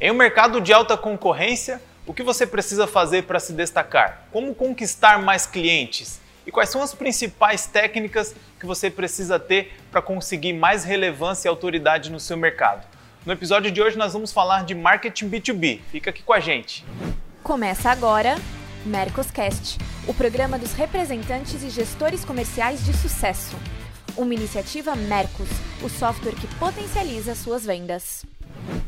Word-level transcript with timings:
Em 0.00 0.12
um 0.12 0.14
mercado 0.14 0.60
de 0.60 0.72
alta 0.72 0.96
concorrência, 0.96 1.82
o 2.06 2.14
que 2.14 2.22
você 2.22 2.46
precisa 2.46 2.86
fazer 2.86 3.24
para 3.24 3.40
se 3.40 3.52
destacar? 3.52 4.28
Como 4.30 4.54
conquistar 4.54 5.20
mais 5.20 5.44
clientes? 5.44 6.20
E 6.46 6.52
quais 6.52 6.68
são 6.68 6.80
as 6.80 6.94
principais 6.94 7.66
técnicas 7.66 8.32
que 8.60 8.64
você 8.64 8.90
precisa 8.90 9.40
ter 9.40 9.74
para 9.90 10.00
conseguir 10.00 10.52
mais 10.52 10.84
relevância 10.84 11.48
e 11.48 11.50
autoridade 11.50 12.12
no 12.12 12.20
seu 12.20 12.36
mercado? 12.36 12.86
No 13.26 13.32
episódio 13.32 13.72
de 13.72 13.82
hoje 13.82 13.98
nós 13.98 14.12
vamos 14.12 14.32
falar 14.32 14.64
de 14.64 14.72
marketing 14.72 15.28
B2B. 15.28 15.80
Fica 15.90 16.10
aqui 16.10 16.22
com 16.22 16.32
a 16.32 16.38
gente. 16.38 16.86
Começa 17.42 17.90
agora 17.90 18.36
Mercoscast, 18.86 19.78
o 20.06 20.14
programa 20.14 20.60
dos 20.60 20.74
representantes 20.74 21.60
e 21.64 21.70
gestores 21.70 22.24
comerciais 22.24 22.86
de 22.86 22.96
sucesso. 22.96 23.56
Uma 24.16 24.32
iniciativa 24.32 24.94
Mercos, 24.94 25.48
o 25.82 25.88
software 25.88 26.36
que 26.36 26.46
potencializa 26.54 27.34
suas 27.34 27.64
vendas. 27.64 28.24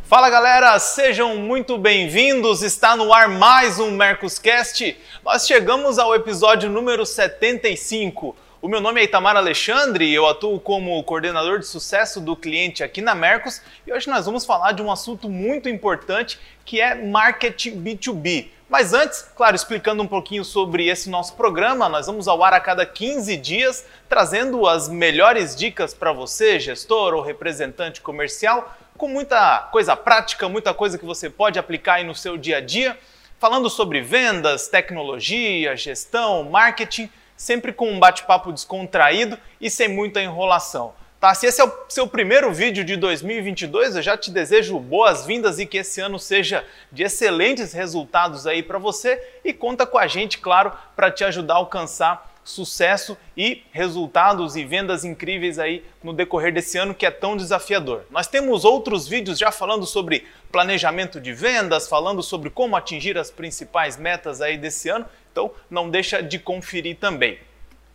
Fala 0.05 0.29
galera, 0.29 0.79
sejam 0.79 1.37
muito 1.37 1.79
bem-vindos. 1.79 2.63
Está 2.63 2.97
no 2.97 3.13
ar 3.13 3.29
mais 3.29 3.79
um 3.79 3.91
Mercoscast. 3.93 4.97
Nós 5.25 5.47
chegamos 5.47 5.99
ao 5.99 6.15
episódio 6.15 6.69
número 6.69 7.07
75. 7.07 8.37
O 8.61 8.69
meu 8.69 8.81
nome 8.81 9.01
é 9.01 9.05
Itamar 9.05 9.37
Alexandre 9.37 10.05
e 10.05 10.15
eu 10.15 10.27
atuo 10.27 10.61
como 10.61 11.03
coordenador 11.05 11.61
de 11.61 11.67
sucesso 11.67 12.21
do 12.21 12.37
cliente 12.37 12.85
aqui 12.85 13.01
na 13.01 13.15
Mercos 13.15 13.63
e 13.87 13.93
hoje 13.93 14.09
nós 14.09 14.27
vamos 14.27 14.45
falar 14.45 14.73
de 14.73 14.83
um 14.83 14.91
assunto 14.91 15.31
muito 15.31 15.69
importante 15.69 16.39
que 16.65 16.81
é 16.81 16.95
marketing 16.95 17.83
B2B. 17.83 18.49
Mas 18.69 18.93
antes, 18.93 19.23
claro, 19.35 19.57
explicando 19.57 20.01
um 20.01 20.07
pouquinho 20.07 20.45
sobre 20.45 20.87
esse 20.89 21.11
nosso 21.11 21.35
programa, 21.35 21.89
nós 21.89 22.07
vamos 22.07 22.29
ao 22.29 22.45
ar 22.45 22.53
a 22.53 22.61
cada 22.61 22.87
15 22.87 23.37
dias, 23.37 23.85
trazendo 24.09 24.65
as 24.69 24.89
melhores 24.89 25.57
dicas 25.57 25.93
para 25.93 26.13
você, 26.13 26.61
gestor 26.61 27.15
ou 27.15 27.21
representante 27.21 28.01
comercial, 28.01 28.77
com 29.01 29.09
muita 29.09 29.61
coisa 29.73 29.97
prática, 29.97 30.47
muita 30.47 30.75
coisa 30.75 30.99
que 30.99 31.07
você 31.07 31.31
pode 31.31 31.59
aplicar 31.59 31.95
aí 31.95 32.05
no 32.05 32.15
seu 32.15 32.37
dia 32.37 32.59
a 32.59 32.61
dia, 32.61 32.99
falando 33.39 33.71
sobre 33.71 34.03
vendas, 34.03 34.69
tecnologia, 34.69 35.75
gestão, 35.75 36.45
marketing, 36.45 37.11
sempre 37.35 37.73
com 37.73 37.91
um 37.91 37.99
bate-papo 37.99 38.53
descontraído 38.53 39.39
e 39.59 39.71
sem 39.71 39.89
muita 39.89 40.21
enrolação. 40.21 40.93
Tá? 41.19 41.33
Se 41.33 41.47
esse 41.47 41.63
é 41.63 41.65
o 41.65 41.73
seu 41.89 42.07
primeiro 42.07 42.53
vídeo 42.53 42.85
de 42.85 42.95
2022, 42.95 43.97
eu 43.97 44.03
já 44.03 44.19
te 44.19 44.31
desejo 44.31 44.79
boas-vindas 44.79 45.59
e 45.59 45.65
que 45.65 45.79
esse 45.79 46.03
ano 46.03 46.19
seja 46.19 46.63
de 46.93 47.03
excelentes 47.03 47.73
resultados 47.73 48.47
aí 48.47 48.63
para 48.63 48.79
você 48.79 49.19
e 49.43 49.55
conta 49.55 49.87
com 49.87 49.97
a 49.97 50.07
gente, 50.07 50.37
claro, 50.37 50.75
para 50.95 51.11
te 51.11 51.25
ajudar 51.25 51.55
a 51.55 51.57
alcançar 51.57 52.30
sucesso 52.45 53.17
e 53.37 53.63
resultados 53.71 54.57
e 54.57 54.65
vendas 54.65 55.05
incríveis 55.05 55.59
aí 55.59 55.85
no 56.03 56.13
decorrer 56.13 56.53
desse 56.53 56.79
ano 56.79 56.95
que 56.95 57.07
é 57.07 57.11
tão 57.11 57.37
desafiador. 57.37 58.05
Nós 58.11 58.27
temos 58.27 58.65
outros 58.65 59.07
vídeos 59.07 59.39
já 59.39 59.53
falando 59.53 59.87
sobre 59.87 60.27
planejamento 60.51 61.21
de 61.21 61.33
vendas, 61.33 61.89
falando 61.89 62.23
sobre 62.23 62.51
como 62.51 62.77
atingir 62.77 63.17
as 63.17 63.31
principais 63.31 63.97
metas 63.97 64.41
aí 64.41 64.57
desse 64.57 64.89
ano, 64.89 65.07
então 65.31 65.51
não 65.71 65.89
deixa 65.89 66.23
de 66.23 66.39
conferir 66.39 66.97
também. 66.97 67.39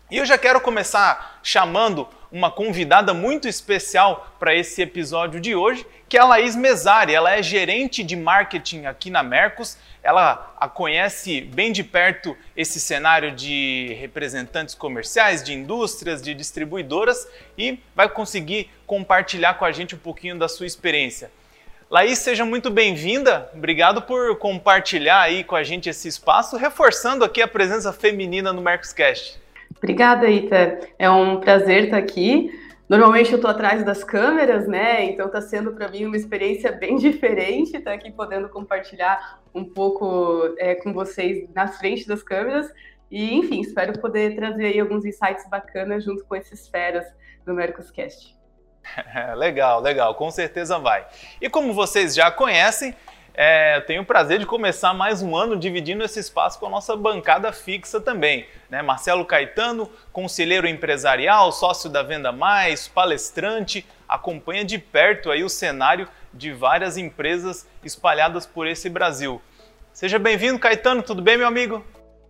E 0.10 0.18
eu 0.18 0.26
já 0.26 0.38
quero 0.38 0.62
começar 0.62 1.40
chamando 1.42 2.08
uma 2.32 2.52
convidada 2.52 3.14
muito 3.14 3.48
especial 3.48 4.36
para 4.40 4.54
esse 4.54 4.82
episódio 4.82 5.40
de 5.40 5.56
hoje, 5.56 5.86
que 6.08 6.18
é 6.18 6.22
a 6.22 6.26
Laís 6.26 6.56
Mesari. 6.56 7.14
Ela 7.14 7.36
é 7.36 7.44
gerente 7.44 8.04
de 8.04 8.16
marketing 8.16 8.86
aqui 8.86 9.10
na 9.10 9.24
Mercos. 9.24 9.78
Ela 10.04 10.36
conhece 10.74 11.42
bem 11.42 11.72
de 11.72 11.84
perto 11.84 12.38
esse 12.56 12.80
cenário 12.80 13.32
de 13.32 13.96
representantes 14.00 14.76
comerciais, 14.76 15.44
de 15.44 15.54
indústrias, 15.54 16.22
de 16.22 16.34
distribuidoras 16.34 17.28
e 17.58 17.80
vai 17.96 18.08
conseguir 18.08 18.70
compartilhar 18.86 19.56
com 19.56 19.66
a 19.66 19.72
gente 19.72 19.96
um 19.96 20.00
pouquinho 20.00 20.38
da 20.38 20.48
sua 20.48 20.66
experiência. 20.66 21.32
Laís, 21.90 22.18
seja 22.20 22.44
muito 22.44 22.70
bem-vinda. 22.70 23.50
Obrigado 23.54 24.02
por 24.02 24.38
compartilhar 24.38 25.22
aí 25.22 25.44
com 25.44 25.56
a 25.56 25.64
gente 25.64 25.88
esse 25.88 26.08
espaço, 26.08 26.58
reforçando 26.58 27.24
aqui 27.24 27.42
a 27.42 27.48
presença 27.48 27.94
feminina 27.94 28.52
no 28.52 28.62
Mercoscast. 28.62 29.40
Obrigada, 29.78 30.28
Ita. 30.28 30.80
É 30.98 31.10
um 31.10 31.40
prazer 31.40 31.86
estar 31.86 31.98
aqui. 31.98 32.50
Normalmente 32.88 33.32
eu 33.32 33.38
estou 33.38 33.50
atrás 33.50 33.84
das 33.84 34.04
câmeras, 34.04 34.68
né? 34.68 35.06
Então 35.06 35.26
está 35.26 35.42
sendo 35.42 35.74
para 35.74 35.90
mim 35.90 36.06
uma 36.06 36.16
experiência 36.16 36.72
bem 36.72 36.98
diferente 36.98 37.78
estar 37.78 37.94
aqui 37.94 38.12
podendo 38.12 38.48
compartilhar 38.48 39.42
um 39.54 39.66
pouco 39.66 40.56
é, 40.58 40.76
com 40.76 40.94
vocês 40.94 41.50
na 41.54 41.68
frente 41.68 42.08
das 42.08 42.22
câmeras. 42.22 42.72
E, 43.10 43.34
enfim, 43.34 43.62
espero 43.62 44.00
poder 44.00 44.36
trazer 44.36 44.66
aí 44.66 44.80
alguns 44.80 45.06
insights 45.06 45.48
bacanas 45.50 46.04
junto 46.04 46.26
com 46.26 46.36
esses 46.36 46.68
feras 46.68 47.06
do 47.46 47.54
Mercoscast. 47.54 48.36
legal, 49.36 49.82
legal, 49.82 50.16
com 50.16 50.30
certeza 50.30 50.78
vai. 50.78 51.08
E 51.42 51.50
como 51.50 51.74
vocês 51.74 52.14
já 52.14 52.30
conhecem, 52.30 52.96
é, 53.38 53.78
eu 53.78 53.86
tenho 53.86 54.02
o 54.02 54.06
prazer 54.06 54.40
de 54.40 54.46
começar 54.46 54.94
mais 54.94 55.22
um 55.22 55.36
ano 55.36 55.58
dividindo 55.58 56.04
esse 56.04 56.20
espaço 56.20 56.58
com 56.58 56.68
a 56.68 56.70
nossa 56.70 56.96
bancada 56.96 57.52
fixa 57.52 58.00
também. 58.00 58.46
Né? 58.70 58.82
Marcelo 58.82 59.26
Caetano, 59.26 59.90
conselheiro 60.14 60.66
empresarial, 60.68 61.52
sócio 61.52 61.90
da 61.90 62.02
Venda 62.02 62.32
Mais, 62.32 62.88
palestrante, 62.88 63.86
acompanha 64.08 64.64
de 64.64 64.78
perto 64.78 65.32
aí 65.32 65.44
o 65.44 65.50
cenário 65.50 66.08
de 66.34 66.54
várias 66.54 66.98
empresas 66.98 67.68
espalhadas 67.84 68.46
por 68.46 68.68
esse 68.68 68.90
Brasil. 68.90 69.42
Seja 69.92 70.18
bem-vindo, 70.18 70.58
Caetano, 70.58 71.04
tudo 71.04 71.22
bem, 71.22 71.38
meu 71.38 71.48
amigo? 71.48 71.84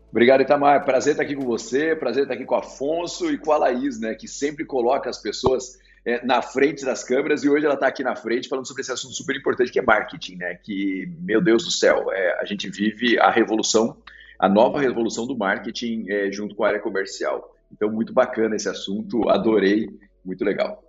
Obrigado, 0.09 0.41
Itamar. 0.41 0.85
Prazer 0.85 1.11
estar 1.11 1.23
aqui 1.23 1.35
com 1.35 1.45
você, 1.45 1.95
prazer 1.95 2.23
estar 2.23 2.33
aqui 2.33 2.45
com 2.45 2.55
o 2.55 2.57
Afonso 2.57 3.29
e 3.31 3.37
com 3.37 3.51
a 3.51 3.57
Laís, 3.57 3.99
né, 3.99 4.15
que 4.15 4.27
sempre 4.27 4.65
coloca 4.65 5.09
as 5.09 5.19
pessoas 5.19 5.77
é, 6.05 6.23
na 6.23 6.41
frente 6.41 6.85
das 6.85 7.03
câmeras 7.03 7.43
e 7.43 7.49
hoje 7.49 7.65
ela 7.65 7.73
está 7.73 7.87
aqui 7.87 8.03
na 8.03 8.15
frente 8.15 8.47
falando 8.47 8.67
sobre 8.67 8.81
esse 8.81 8.91
assunto 8.91 9.15
super 9.15 9.35
importante 9.35 9.71
que 9.71 9.79
é 9.79 9.81
marketing, 9.81 10.35
né? 10.35 10.55
Que, 10.55 11.11
meu 11.19 11.41
Deus 11.41 11.65
do 11.65 11.71
céu, 11.71 12.11
é, 12.11 12.39
a 12.39 12.45
gente 12.45 12.69
vive 12.69 13.19
a 13.19 13.31
revolução, 13.31 13.97
a 14.37 14.47
nova 14.47 14.79
revolução 14.79 15.25
do 15.25 15.35
marketing 15.35 16.05
é, 16.07 16.31
junto 16.31 16.53
com 16.53 16.63
a 16.63 16.67
área 16.67 16.79
comercial. 16.79 17.55
Então, 17.71 17.91
muito 17.91 18.13
bacana 18.13 18.55
esse 18.55 18.69
assunto, 18.69 19.27
adorei, 19.29 19.89
muito 20.23 20.45
legal. 20.45 20.83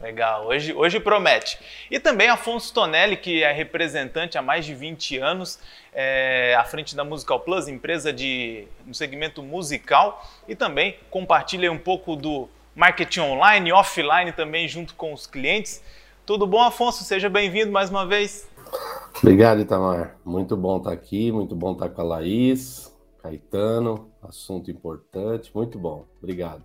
Legal, 0.00 0.46
hoje, 0.46 0.72
hoje 0.72 1.00
promete. 1.00 1.58
E 1.90 1.98
também 1.98 2.28
Afonso 2.28 2.72
Tonelli, 2.72 3.16
que 3.16 3.42
é 3.42 3.50
representante 3.50 4.38
há 4.38 4.42
mais 4.42 4.64
de 4.64 4.72
20 4.72 5.18
anos 5.18 5.58
é, 5.92 6.54
à 6.56 6.64
frente 6.64 6.94
da 6.94 7.04
Musical 7.04 7.40
Plus, 7.40 7.66
empresa 7.66 8.12
de, 8.12 8.66
no 8.86 8.94
segmento 8.94 9.42
musical, 9.42 10.24
e 10.46 10.54
também 10.54 10.96
compartilha 11.10 11.70
um 11.72 11.78
pouco 11.78 12.14
do 12.14 12.48
marketing 12.78 13.20
online, 13.20 13.72
offline 13.72 14.30
também 14.30 14.68
junto 14.68 14.94
com 14.94 15.12
os 15.12 15.26
clientes. 15.26 15.82
Tudo 16.24 16.46
bom, 16.46 16.62
Afonso? 16.62 17.02
Seja 17.02 17.28
bem-vindo 17.28 17.72
mais 17.72 17.90
uma 17.90 18.06
vez. 18.06 18.48
Obrigado, 19.18 19.60
Itamar. 19.60 20.16
Muito 20.24 20.56
bom 20.56 20.76
estar 20.76 20.92
aqui, 20.92 21.32
muito 21.32 21.56
bom 21.56 21.72
estar 21.72 21.88
com 21.88 22.00
a 22.02 22.04
Laís, 22.04 22.96
Caetano, 23.20 24.08
assunto 24.22 24.70
importante, 24.70 25.50
muito 25.52 25.76
bom. 25.76 26.06
Obrigado. 26.22 26.62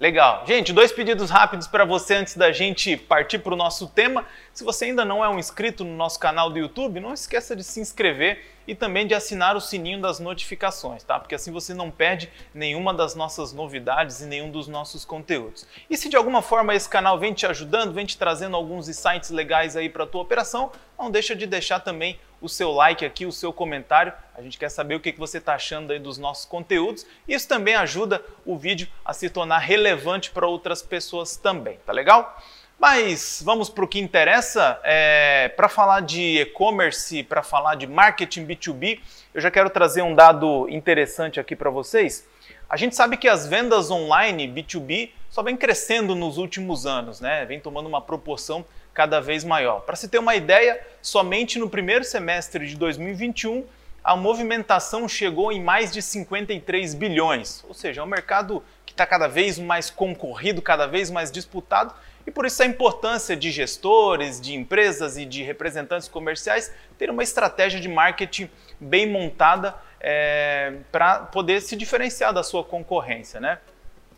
Legal. 0.00 0.44
Gente, 0.44 0.72
dois 0.72 0.90
pedidos 0.90 1.30
rápidos 1.30 1.68
para 1.68 1.84
você 1.84 2.14
antes 2.14 2.36
da 2.36 2.50
gente 2.50 2.96
partir 2.96 3.38
para 3.38 3.54
o 3.54 3.56
nosso 3.56 3.86
tema. 3.86 4.26
Se 4.52 4.64
você 4.64 4.86
ainda 4.86 5.04
não 5.04 5.24
é 5.24 5.28
um 5.28 5.38
inscrito 5.38 5.84
no 5.84 5.94
nosso 5.94 6.18
canal 6.18 6.50
do 6.50 6.58
YouTube, 6.58 6.98
não 6.98 7.14
esqueça 7.14 7.54
de 7.54 7.62
se 7.62 7.78
inscrever 7.80 8.44
e 8.66 8.74
também 8.74 9.06
de 9.06 9.14
assinar 9.14 9.54
o 9.54 9.60
sininho 9.60 10.00
das 10.00 10.18
notificações, 10.18 11.04
tá? 11.04 11.20
Porque 11.20 11.36
assim 11.36 11.52
você 11.52 11.72
não 11.72 11.92
perde 11.92 12.28
nenhuma 12.52 12.92
das 12.92 13.14
nossas 13.14 13.52
novidades 13.52 14.20
e 14.20 14.26
nenhum 14.26 14.50
dos 14.50 14.66
nossos 14.66 15.04
conteúdos. 15.04 15.64
E 15.88 15.96
se 15.96 16.08
de 16.08 16.16
alguma 16.16 16.42
forma 16.42 16.74
esse 16.74 16.88
canal 16.88 17.16
vem 17.16 17.32
te 17.32 17.46
ajudando, 17.46 17.92
vem 17.92 18.04
te 18.04 18.18
trazendo 18.18 18.56
alguns 18.56 18.88
insights 18.88 19.30
legais 19.30 19.76
aí 19.76 19.88
para 19.88 20.02
a 20.02 20.06
tua 20.08 20.22
operação, 20.22 20.72
não 20.98 21.08
deixa 21.08 21.36
de 21.36 21.46
deixar 21.46 21.78
também 21.78 22.18
o 22.44 22.48
seu 22.48 22.70
like 22.70 23.06
aqui, 23.06 23.24
o 23.24 23.32
seu 23.32 23.54
comentário. 23.54 24.12
A 24.36 24.42
gente 24.42 24.58
quer 24.58 24.68
saber 24.68 24.96
o 24.96 25.00
que 25.00 25.12
você 25.12 25.38
está 25.38 25.54
achando 25.54 25.94
aí 25.94 25.98
dos 25.98 26.18
nossos 26.18 26.44
conteúdos. 26.44 27.06
Isso 27.26 27.48
também 27.48 27.74
ajuda 27.74 28.22
o 28.44 28.58
vídeo 28.58 28.86
a 29.02 29.14
se 29.14 29.30
tornar 29.30 29.58
relevante 29.58 30.30
para 30.30 30.46
outras 30.46 30.82
pessoas 30.82 31.38
também, 31.38 31.78
tá 31.86 31.92
legal? 31.92 32.38
Mas 32.78 33.40
vamos 33.42 33.70
para 33.70 33.82
o 33.82 33.88
que 33.88 33.98
interessa. 33.98 34.78
É, 34.84 35.48
para 35.56 35.70
falar 35.70 36.00
de 36.00 36.42
e-commerce, 36.42 37.22
para 37.22 37.42
falar 37.42 37.76
de 37.76 37.86
marketing 37.86 38.46
B2B, 38.46 39.00
eu 39.32 39.40
já 39.40 39.50
quero 39.50 39.70
trazer 39.70 40.02
um 40.02 40.14
dado 40.14 40.68
interessante 40.68 41.40
aqui 41.40 41.56
para 41.56 41.70
vocês. 41.70 42.28
A 42.68 42.76
gente 42.76 42.94
sabe 42.94 43.16
que 43.16 43.26
as 43.26 43.46
vendas 43.46 43.90
online 43.90 44.46
B2B 44.46 45.12
só 45.30 45.42
vem 45.42 45.56
crescendo 45.56 46.14
nos 46.14 46.36
últimos 46.36 46.84
anos, 46.84 47.20
né? 47.20 47.46
Vem 47.46 47.58
tomando 47.58 47.86
uma 47.86 48.02
proporção 48.02 48.66
cada 48.94 49.20
vez 49.20 49.44
maior. 49.44 49.80
Para 49.80 49.96
se 49.96 50.08
ter 50.08 50.18
uma 50.18 50.34
ideia, 50.34 50.80
somente 51.02 51.58
no 51.58 51.68
primeiro 51.68 52.04
semestre 52.04 52.66
de 52.66 52.76
2021 52.76 53.66
a 54.02 54.14
movimentação 54.14 55.08
chegou 55.08 55.50
em 55.50 55.62
mais 55.62 55.90
de 55.90 56.02
53 56.02 56.94
bilhões, 56.94 57.64
ou 57.66 57.72
seja, 57.72 58.02
é 58.02 58.04
um 58.04 58.06
mercado 58.06 58.62
que 58.84 58.92
está 58.92 59.06
cada 59.06 59.26
vez 59.26 59.58
mais 59.58 59.88
concorrido, 59.88 60.60
cada 60.60 60.86
vez 60.86 61.10
mais 61.10 61.32
disputado 61.32 61.94
e 62.26 62.30
por 62.30 62.46
isso 62.46 62.62
a 62.62 62.66
importância 62.66 63.36
de 63.36 63.50
gestores, 63.50 64.40
de 64.40 64.54
empresas 64.54 65.16
e 65.16 65.24
de 65.24 65.42
representantes 65.42 66.08
comerciais 66.08 66.72
ter 66.98 67.10
uma 67.10 67.22
estratégia 67.22 67.80
de 67.80 67.88
marketing 67.88 68.50
bem 68.78 69.08
montada 69.10 69.74
é, 70.00 70.74
para 70.92 71.20
poder 71.20 71.60
se 71.60 71.76
diferenciar 71.76 72.32
da 72.32 72.42
sua 72.42 72.62
concorrência. 72.62 73.40
Né? 73.40 73.58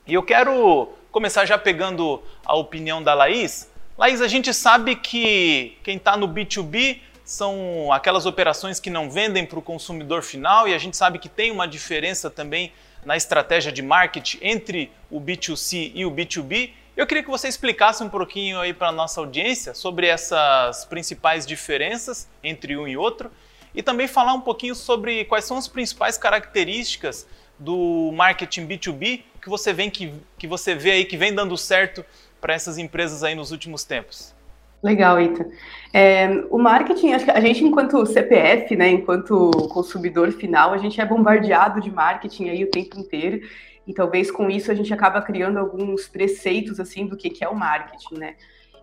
E 0.07 0.15
eu 0.15 0.23
quero 0.23 0.93
começar 1.11 1.45
já 1.47 1.59
pegando 1.59 2.23
a 2.45 2.57
opinião 2.57 3.03
da 3.03 3.15
Laís. 3.15 3.71
Laís, 3.99 4.21
a 4.21 4.29
gente 4.29 4.53
sabe 4.53 4.95
que 4.95 5.79
quem 5.83 5.97
está 5.97 6.19
no 6.19 6.29
B2B 6.29 7.01
são 7.25 7.91
aquelas 7.91 8.27
operações 8.27 8.79
que 8.79 8.91
não 8.91 9.11
vendem 9.11 9.47
para 9.47 9.59
o 9.59 9.63
consumidor 9.63 10.23
final 10.23 10.69
e 10.69 10.75
a 10.75 10.79
gente 10.79 10.95
sabe 10.95 11.19
que 11.19 11.31
tem 11.31 11.51
uma 11.51 11.67
diferença 11.67 12.29
também 12.29 12.75
na 13.07 13.17
estratégia 13.17 13.73
de 13.73 13.81
marketing 13.81 14.39
entre 14.43 14.93
o 15.11 15.19
B2C 15.19 15.93
e 15.95 16.05
o 16.05 16.11
B2B. 16.11 16.73
Eu 16.95 17.07
queria 17.07 17.23
que 17.23 17.31
você 17.31 17.49
explicasse 17.49 18.03
um 18.03 18.09
pouquinho 18.11 18.61
aí 18.61 18.75
para 18.75 18.89
a 18.89 18.93
nossa 18.93 19.19
audiência 19.19 19.73
sobre 19.73 20.07
essas 20.07 20.85
principais 20.85 21.47
diferenças 21.47 22.29
entre 22.45 22.77
um 22.77 22.87
e 22.87 22.99
outro 22.99 23.31
e 23.75 23.83
também 23.83 24.07
falar 24.07 24.35
um 24.35 24.43
pouquinho 24.43 24.75
sobre 24.75 25.25
quais 25.25 25.47
são 25.47 25.57
as 25.57 25.69
principais 25.69 26.19
características 26.19 27.27
do 27.59 28.13
marketing 28.13 28.67
B2B 28.67 29.23
que 29.41 29.49
você 29.49 29.73
vê 29.73 29.89
que, 29.89 30.13
que 30.37 30.47
você 30.47 30.75
vê 30.75 30.91
aí 30.91 31.05
que 31.05 31.17
vem 31.17 31.33
dando 31.33 31.57
certo 31.57 32.05
para 32.47 32.55
essas 32.55 32.79
empresas 32.79 33.25
aí 33.25 33.35
nos 33.35 33.51
últimos 33.51 33.83
tempos. 33.83 34.33
Legal, 34.81 35.21
Ita. 35.21 35.49
É, 35.93 36.29
o 36.49 36.59
marketing, 36.59 37.13
acho 37.13 37.25
que 37.25 37.31
a 37.33 37.41
gente, 37.41 37.65
enquanto 37.65 38.07
CPF, 38.07 38.77
né, 38.77 38.89
enquanto 38.89 39.51
consumidor 39.69 40.31
final, 40.31 40.73
a 40.73 40.79
gente 40.79 41.01
é 41.01 41.05
bombardeado 41.05 41.81
de 41.81 41.91
marketing 41.91 42.51
aí 42.51 42.63
o 42.63 42.71
tempo 42.71 43.01
inteiro. 43.01 43.41
E 43.85 43.93
talvez 43.93 44.31
com 44.31 44.49
isso 44.49 44.71
a 44.71 44.77
gente 44.77 44.95
acaba 44.95 45.21
criando 45.21 45.59
alguns 45.59 46.07
preceitos 46.07 46.79
assim 46.79 47.05
do 47.05 47.17
que, 47.17 47.31
que 47.31 47.43
é 47.43 47.49
o 47.49 47.55
marketing, 47.57 48.15
né? 48.15 48.37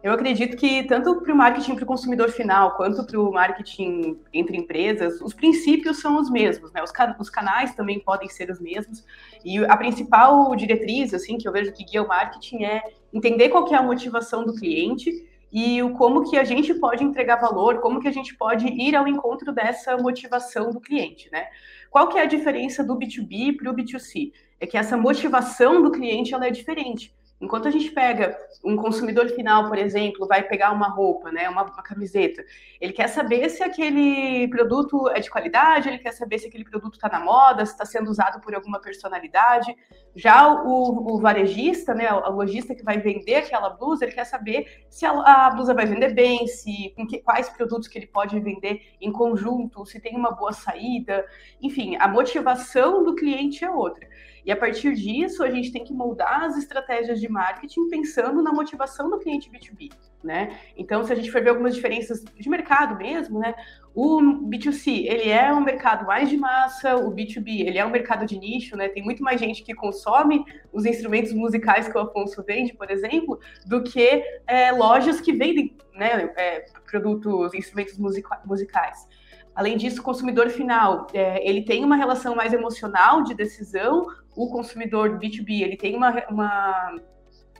Eu 0.03 0.11
acredito 0.11 0.57
que 0.57 0.83
tanto 0.83 1.21
para 1.21 1.33
o 1.33 1.37
marketing 1.37 1.75
para 1.75 1.85
o 1.85 1.87
consumidor 1.87 2.29
final, 2.29 2.75
quanto 2.75 3.05
para 3.05 3.17
o 3.17 3.31
marketing 3.31 4.19
entre 4.33 4.57
empresas, 4.57 5.21
os 5.21 5.33
princípios 5.33 6.01
são 6.01 6.19
os 6.19 6.29
mesmos, 6.29 6.73
né? 6.73 6.83
Os, 6.83 6.91
can 6.91 7.15
os, 7.17 7.29
canais 7.29 7.73
também 7.73 8.01
podem 8.01 8.27
ser 8.27 8.51
os 8.51 8.59
mesmos. 8.59 9.05
E 9.45 9.63
a 9.63 9.77
principal 9.77 10.53
diretriz, 10.57 11.13
assim, 11.13 11.37
que 11.37 11.47
eu 11.47 11.53
vejo 11.53 11.71
que 11.71 11.85
guia 11.85 12.03
o 12.03 12.07
marketing 12.07 12.65
é 12.65 12.83
entender 13.13 13.47
qual 13.47 13.65
é 13.71 13.77
a 13.77 13.81
motivação 13.81 14.43
do 14.43 14.53
cliente 14.53 15.09
e 15.49 15.81
o 15.81 15.93
como 15.93 16.29
que 16.29 16.37
a 16.37 16.43
gente 16.43 16.73
pode 16.73 17.01
entregar 17.01 17.37
valor, 17.37 17.79
como 17.79 18.01
que 18.01 18.07
a 18.09 18.11
gente 18.11 18.35
pode 18.35 18.67
ir 18.67 18.97
ao 18.97 19.07
encontro 19.07 19.53
dessa 19.53 19.95
motivação 19.95 20.69
do 20.69 20.81
cliente, 20.81 21.29
né? 21.31 21.47
Qual 21.89 22.09
que 22.09 22.17
é 22.17 22.23
a 22.23 22.25
diferença 22.25 22.83
do 22.83 22.99
B2B 22.99 23.55
para 23.55 23.71
o 23.71 23.73
B2C? 23.73 24.33
É 24.59 24.67
que 24.67 24.77
essa 24.77 24.97
motivação 24.97 25.81
do 25.81 25.91
cliente 25.91 26.33
ela 26.33 26.45
é 26.45 26.51
diferente. 26.51 27.15
Enquanto 27.43 27.67
a 27.67 27.71
gente 27.71 27.91
pega 27.91 28.37
um 28.63 28.77
consumidor 28.77 29.27
final, 29.27 29.67
por 29.67 29.77
exemplo, 29.77 30.25
vai 30.25 30.41
pegar 30.43 30.71
uma 30.71 30.87
roupa, 30.87 31.29
né, 31.29 31.49
uma, 31.49 31.63
uma, 31.63 31.83
camiseta, 31.83 32.41
ele 32.79 32.93
quer 32.93 33.09
saber 33.09 33.49
se 33.49 33.61
aquele 33.61 34.47
produto 34.47 35.09
é 35.09 35.19
de 35.19 35.29
qualidade, 35.29 35.89
ele 35.89 35.97
quer 35.97 36.13
saber 36.13 36.39
se 36.39 36.47
aquele 36.47 36.63
produto 36.63 36.93
está 36.93 37.09
na 37.09 37.19
moda, 37.19 37.65
se 37.65 37.73
está 37.73 37.83
sendo 37.83 38.09
usado 38.09 38.39
por 38.39 38.55
alguma 38.55 38.79
personalidade. 38.79 39.75
Já 40.15 40.47
o, 40.47 41.15
o, 41.15 41.19
varejista, 41.19 41.93
né, 41.93 42.13
o 42.13 42.31
lojista 42.31 42.73
que 42.73 42.83
vai 42.83 42.97
vender 42.97 43.35
aquela 43.35 43.71
blusa, 43.71 44.05
ele 44.05 44.13
quer 44.13 44.25
saber 44.25 44.85
se 44.89 45.05
a, 45.05 45.11
a 45.11 45.49
blusa 45.49 45.73
vai 45.73 45.85
vender 45.85 46.13
bem, 46.13 46.47
se 46.47 46.93
que, 47.09 47.19
quais 47.19 47.49
produtos 47.49 47.89
que 47.89 47.99
ele 47.99 48.07
pode 48.07 48.39
vender 48.39 48.83
em 49.01 49.11
conjunto, 49.11 49.85
se 49.85 49.99
tem 49.99 50.15
uma 50.15 50.31
boa 50.31 50.53
saída. 50.53 51.25
Enfim, 51.61 51.97
a 51.97 52.07
motivação 52.07 53.03
do 53.03 53.15
cliente 53.15 53.65
é 53.65 53.69
outra. 53.69 54.07
E 54.45 54.51
a 54.51 54.55
partir 54.55 54.93
disso, 54.93 55.43
a 55.43 55.49
gente 55.49 55.71
tem 55.71 55.83
que 55.83 55.93
moldar 55.93 56.43
as 56.43 56.57
estratégias 56.57 57.19
de 57.19 57.29
marketing 57.29 57.87
pensando 57.87 58.41
na 58.41 58.51
motivação 58.51 59.09
do 59.09 59.19
cliente 59.19 59.49
B2B, 59.49 59.91
né? 60.23 60.57
Então, 60.75 61.03
se 61.03 61.13
a 61.13 61.15
gente 61.15 61.31
for 61.31 61.41
ver 61.41 61.49
algumas 61.49 61.73
diferenças 61.75 62.23
de 62.23 62.49
mercado 62.49 62.97
mesmo, 62.97 63.39
né? 63.39 63.55
O 63.95 64.19
B2C, 64.49 65.05
ele 65.05 65.29
é 65.29 65.53
um 65.53 65.61
mercado 65.61 66.05
mais 66.05 66.29
de 66.29 66.35
massa, 66.35 66.95
o 66.95 67.11
B2B, 67.11 67.67
ele 67.67 67.77
é 67.77 67.85
um 67.85 67.91
mercado 67.91 68.25
de 68.25 68.37
nicho, 68.37 68.75
né? 68.75 68.89
Tem 68.89 69.03
muito 69.03 69.23
mais 69.23 69.39
gente 69.39 69.63
que 69.63 69.73
consome 69.73 70.43
os 70.71 70.85
instrumentos 70.85 71.31
musicais 71.31 71.87
que 71.87 71.97
o 71.97 72.01
Afonso 72.01 72.43
vende, 72.43 72.73
por 72.73 72.89
exemplo, 72.91 73.39
do 73.65 73.81
que 73.81 74.23
é, 74.47 74.71
lojas 74.71 75.21
que 75.21 75.31
vendem 75.31 75.75
né, 75.93 76.29
é, 76.35 76.65
produtos, 76.89 77.53
instrumentos 77.53 77.97
musica 77.97 78.41
musicais. 78.45 79.07
Além 79.55 79.77
disso, 79.77 80.01
o 80.01 80.03
consumidor 80.03 80.49
final, 80.49 81.07
é, 81.13 81.47
ele 81.47 81.63
tem 81.63 81.83
uma 81.83 81.95
relação 81.95 82.35
mais 82.35 82.53
emocional 82.53 83.23
de 83.23 83.33
decisão, 83.33 84.07
o 84.35 84.49
consumidor 84.49 85.19
B2B, 85.19 85.61
ele 85.61 85.77
tem 85.77 85.95
uma, 85.95 86.23
uma 86.29 86.95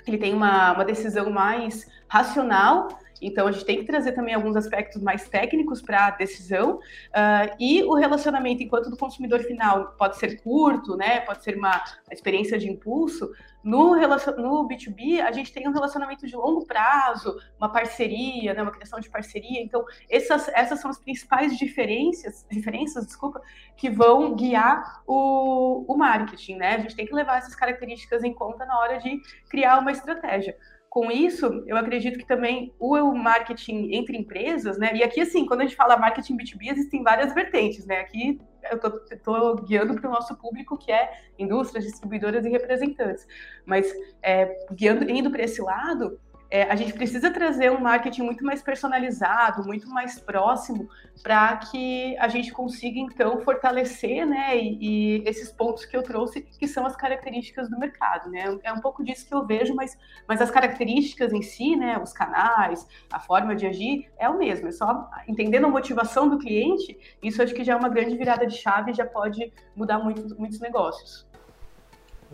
ele 0.05 0.17
tem 0.17 0.33
uma, 0.33 0.73
uma 0.73 0.83
decisão 0.83 1.29
mais 1.29 1.87
racional, 2.07 2.87
então, 3.23 3.47
a 3.47 3.51
gente 3.51 3.65
tem 3.65 3.77
que 3.77 3.85
trazer 3.85 4.11
também 4.11 4.33
alguns 4.33 4.55
aspectos 4.55 5.01
mais 5.01 5.29
técnicos 5.29 5.81
para 5.81 6.07
a 6.07 6.11
decisão. 6.11 6.75
Uh, 6.75 7.55
e 7.57 7.81
o 7.83 7.93
relacionamento, 7.93 8.61
enquanto 8.61 8.89
do 8.89 8.97
consumidor 8.97 9.39
final 9.39 9.95
pode 9.97 10.17
ser 10.17 10.41
curto, 10.41 10.97
né, 10.97 11.21
pode 11.21 11.41
ser 11.43 11.57
uma 11.57 11.81
experiência 12.11 12.57
de 12.59 12.69
impulso, 12.69 13.31
no, 13.63 13.95
no 13.95 14.67
B2B, 14.67 15.21
a 15.21 15.31
gente 15.31 15.53
tem 15.53 15.67
um 15.67 15.71
relacionamento 15.71 16.27
de 16.27 16.35
longo 16.35 16.65
prazo, 16.65 17.39
uma 17.57 17.71
parceria, 17.71 18.53
né, 18.53 18.61
uma 18.61 18.71
criação 18.71 18.99
de 18.99 19.09
parceria. 19.09 19.61
Então, 19.61 19.85
essas, 20.09 20.49
essas 20.49 20.81
são 20.81 20.91
as 20.91 20.99
principais 20.99 21.57
diferenças, 21.57 22.45
diferenças 22.51 23.05
desculpa, 23.05 23.41
que 23.77 23.89
vão 23.89 24.35
guiar 24.35 25.01
o, 25.07 25.85
o 25.87 25.97
marketing. 25.97 26.55
Né? 26.55 26.75
A 26.75 26.79
gente 26.79 26.95
tem 26.95 27.05
que 27.05 27.13
levar 27.13 27.37
essas 27.37 27.55
características 27.55 28.23
em 28.23 28.33
conta 28.33 28.65
na 28.65 28.77
hora 28.77 28.97
de 28.97 29.21
criar 29.49 29.79
uma 29.79 29.91
estratégia 29.91 30.57
com 30.93 31.11
isso, 31.11 31.63
eu 31.65 31.75
acredito 31.75 32.19
que 32.19 32.27
também 32.27 32.71
o 32.77 33.15
marketing 33.15 33.95
entre 33.95 34.15
empresas, 34.15 34.77
né? 34.77 34.95
E 34.95 35.01
aqui, 35.01 35.21
assim, 35.21 35.43
quando 35.43 35.61
a 35.61 35.63
gente 35.63 35.75
fala 35.75 35.97
marketing 35.97 36.37
B2B, 36.37 36.71
existem 36.71 37.01
várias 37.01 37.33
vertentes, 37.33 37.83
né? 37.87 38.01
Aqui 38.01 38.39
eu 38.69 38.77
estou 39.11 39.55
guiando 39.55 39.95
para 39.95 40.07
o 40.07 40.13
nosso 40.13 40.37
público, 40.37 40.77
que 40.77 40.91
é 40.91 41.11
indústrias, 41.39 41.83
distribuidoras 41.83 42.45
e 42.45 42.49
representantes. 42.49 43.25
Mas 43.65 43.91
é, 44.21 44.55
guiando, 44.71 45.09
indo 45.09 45.31
para 45.31 45.41
esse 45.41 45.63
lado, 45.63 46.19
é, 46.53 46.69
a 46.69 46.75
gente 46.75 46.93
precisa 46.93 47.31
trazer 47.31 47.71
um 47.71 47.79
marketing 47.79 48.21
muito 48.21 48.45
mais 48.45 48.61
personalizado, 48.61 49.65
muito 49.65 49.89
mais 49.89 50.19
próximo, 50.19 50.87
para 51.23 51.57
que 51.57 52.15
a 52.19 52.27
gente 52.27 52.53
consiga, 52.53 52.99
então, 52.99 53.41
fortalecer 53.41 54.23
né, 54.23 54.55
e, 54.55 54.77
e, 54.79 55.23
esses 55.27 55.51
pontos 55.51 55.83
que 55.83 55.97
eu 55.97 56.03
trouxe, 56.03 56.43
que 56.43 56.67
são 56.67 56.85
as 56.85 56.95
características 56.95 57.71
do 57.71 57.79
mercado. 57.79 58.29
Né? 58.29 58.55
É 58.61 58.71
um 58.71 58.79
pouco 58.81 59.03
disso 59.03 59.25
que 59.25 59.33
eu 59.33 59.43
vejo, 59.47 59.73
mas, 59.73 59.97
mas 60.27 60.41
as 60.41 60.51
características 60.51 61.33
em 61.33 61.41
si, 61.41 61.75
né, 61.75 61.97
os 61.97 62.13
canais, 62.13 62.87
a 63.11 63.19
forma 63.19 63.55
de 63.55 63.65
agir, 63.65 64.11
é 64.19 64.29
o 64.29 64.37
mesmo. 64.37 64.67
É 64.67 64.71
só 64.71 65.09
entendendo 65.27 65.65
a 65.65 65.69
motivação 65.69 66.29
do 66.29 66.37
cliente, 66.37 67.17
isso 67.23 67.41
acho 67.41 67.55
que 67.55 67.63
já 67.63 67.73
é 67.73 67.75
uma 67.75 67.89
grande 67.89 68.15
virada 68.15 68.45
de 68.45 68.55
chave 68.55 68.91
e 68.91 68.93
já 68.93 69.07
pode 69.07 69.51
mudar 69.75 69.97
muito, 69.97 70.39
muitos 70.39 70.59
negócios. 70.59 71.27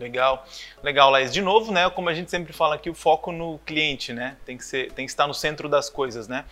Legal, 0.00 0.46
legal, 0.82 1.10
Laís. 1.10 1.30
De 1.30 1.42
novo, 1.42 1.70
né? 1.70 1.90
Como 1.90 2.08
a 2.08 2.14
gente 2.14 2.30
sempre 2.30 2.54
fala 2.54 2.74
aqui, 2.74 2.88
o 2.88 2.94
foco 2.94 3.30
no 3.30 3.58
cliente, 3.66 4.14
né? 4.14 4.38
Tem 4.46 4.56
que, 4.56 4.64
ser, 4.64 4.90
tem 4.92 5.04
que 5.04 5.10
estar 5.12 5.26
no 5.26 5.34
centro 5.34 5.68
das 5.68 5.90
coisas, 5.90 6.26
né? 6.26 6.46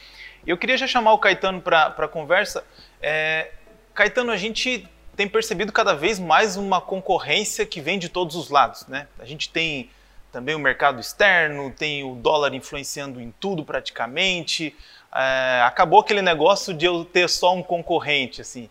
Eu 0.47 0.59
queria 0.59 0.77
já 0.77 0.87
chamar 0.87 1.15
o 1.15 1.19
Caetano 1.19 1.63
para 1.63 1.87
a 1.87 2.09
conversa. 2.09 2.63
É, 3.01 3.51
Caetano, 3.95 4.31
a 4.31 4.37
gente 4.37 4.87
tem 5.17 5.27
percebido 5.27 5.73
cada 5.73 5.95
vez 5.95 6.19
mais 6.19 6.57
uma 6.57 6.79
concorrência 6.79 7.65
que 7.65 7.81
vem 7.81 7.99
de 7.99 8.11
todos 8.11 8.37
os 8.37 8.51
lados, 8.51 8.87
né? 8.87 9.09
A 9.19 9.25
gente 9.25 9.49
tem 9.49 9.91
também 10.31 10.55
o 10.55 10.59
mercado 10.59 11.01
externo, 11.01 11.71
tem 11.71 12.05
o 12.05 12.17
dólar 12.17 12.53
influenciando 12.53 13.19
em 13.19 13.33
tudo 13.41 13.65
praticamente. 13.65 14.77
É, 15.11 15.63
acabou 15.65 16.01
aquele 16.01 16.21
negócio 16.21 16.75
de 16.75 16.85
eu 16.85 17.03
ter 17.03 17.31
só 17.31 17.55
um 17.55 17.63
concorrente, 17.63 18.43
assim. 18.43 18.69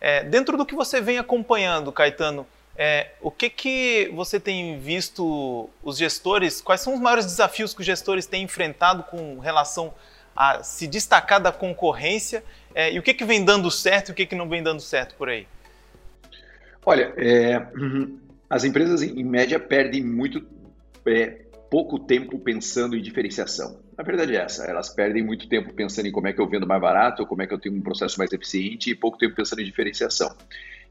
É, 0.00 0.24
dentro 0.24 0.56
do 0.56 0.66
que 0.66 0.74
você 0.74 1.00
vem 1.00 1.16
acompanhando, 1.16 1.92
Caetano, 1.92 2.44
é, 2.78 3.12
o 3.20 3.30
que, 3.30 3.48
que 3.48 4.10
você 4.14 4.38
tem 4.38 4.78
visto 4.78 5.70
os 5.82 5.96
gestores, 5.96 6.60
quais 6.60 6.80
são 6.80 6.94
os 6.94 7.00
maiores 7.00 7.24
desafios 7.24 7.72
que 7.72 7.80
os 7.80 7.86
gestores 7.86 8.26
têm 8.26 8.44
enfrentado 8.44 9.02
com 9.04 9.38
relação 9.38 9.94
a 10.34 10.62
se 10.62 10.86
destacar 10.86 11.40
da 11.40 11.50
concorrência 11.50 12.44
é, 12.74 12.92
e 12.92 12.98
o 12.98 13.02
que, 13.02 13.14
que 13.14 13.24
vem 13.24 13.42
dando 13.42 13.70
certo 13.70 14.10
e 14.10 14.12
o 14.12 14.14
que, 14.14 14.26
que 14.26 14.34
não 14.34 14.48
vem 14.48 14.62
dando 14.62 14.80
certo 14.80 15.14
por 15.16 15.30
aí? 15.30 15.46
Olha, 16.84 17.14
é, 17.16 17.66
as 18.50 18.64
empresas 18.64 19.02
em 19.02 19.24
média 19.24 19.58
perdem 19.58 20.04
muito 20.04 20.46
é, 21.06 21.46
pouco 21.70 21.98
tempo 21.98 22.38
pensando 22.38 22.94
em 22.94 23.00
diferenciação. 23.00 23.80
Na 23.96 24.04
verdade 24.04 24.36
é 24.36 24.40
essa, 24.40 24.64
elas 24.64 24.90
perdem 24.90 25.22
muito 25.22 25.48
tempo 25.48 25.72
pensando 25.72 26.06
em 26.06 26.12
como 26.12 26.28
é 26.28 26.32
que 26.34 26.40
eu 26.40 26.46
vendo 26.46 26.66
mais 26.66 26.80
barato, 26.80 27.26
como 27.26 27.42
é 27.42 27.46
que 27.46 27.54
eu 27.54 27.58
tenho 27.58 27.74
um 27.74 27.80
processo 27.80 28.18
mais 28.18 28.30
eficiente 28.30 28.90
e 28.90 28.94
pouco 28.94 29.16
tempo 29.16 29.34
pensando 29.34 29.62
em 29.62 29.64
diferenciação. 29.64 30.36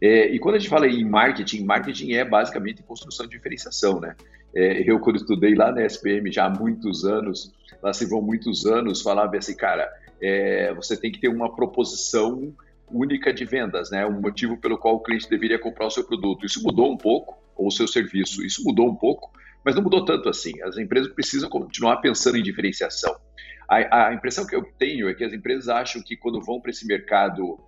É, 0.02 0.28
e 0.28 0.40
quando 0.40 0.56
a 0.56 0.60
gente 0.60 0.70
fala 0.70 0.88
em 0.88 1.04
marketing, 1.04 1.64
marketing 1.64 2.14
é 2.14 2.26
basicamente 2.26 2.84
construção 2.84 3.26
de 3.26 3.32
diferenciação, 3.32 4.00
né? 4.00 4.16
É, 4.54 4.90
eu, 4.90 5.00
quando 5.00 5.18
estudei 5.18 5.54
lá 5.54 5.72
na 5.72 5.86
SPM 5.86 6.32
já 6.32 6.46
há 6.46 6.50
muitos 6.50 7.04
anos, 7.04 7.52
lá 7.82 7.92
se 7.92 8.06
vão 8.06 8.22
muitos 8.22 8.66
anos, 8.66 9.02
falava 9.02 9.36
assim, 9.38 9.56
cara, 9.56 9.92
é, 10.22 10.74
você 10.74 10.96
tem 10.96 11.12
que 11.12 11.20
ter 11.20 11.28
uma 11.28 11.54
proposição 11.54 12.54
única 12.90 13.34
de 13.34 13.46
vendas, 13.46 13.92
né? 13.92 14.06
Um 14.06 14.22
motivo 14.22 14.58
pelo 14.58 14.78
qual 14.78 14.96
o 14.96 15.00
cliente 15.00 15.30
deveria 15.30 15.60
comprar 15.60 15.88
o 15.88 15.92
seu 15.92 16.04
produto. 16.04 16.46
Isso 16.46 16.62
mudou 16.64 16.92
um 16.92 16.98
pouco, 16.98 17.38
ou 17.56 17.68
o 17.68 17.72
seu 17.72 17.88
serviço. 17.88 18.46
Isso 18.46 18.64
mudou 18.64 18.88
um 18.88 18.96
pouco, 18.96 19.32
mas 19.64 19.76
não 19.76 19.82
mudou 19.82 20.06
tanto 20.06 20.30
assim. 20.30 20.62
As 20.62 20.78
empresas 20.78 21.12
precisam 21.12 21.50
continuar 21.50 21.98
pensando 21.98 22.38
em 22.38 22.44
diferenciação. 22.44 23.16
A, 23.68 24.08
a 24.08 24.14
impressão 24.14 24.46
que 24.46 24.56
eu 24.56 24.64
tenho 24.78 25.10
é 25.10 25.14
que 25.14 25.24
as 25.24 25.34
empresas 25.34 25.68
acham 25.68 26.02
que 26.02 26.16
quando 26.16 26.42
vão 26.42 26.62
para 26.62 26.70
esse 26.70 26.86
mercado 26.86 27.60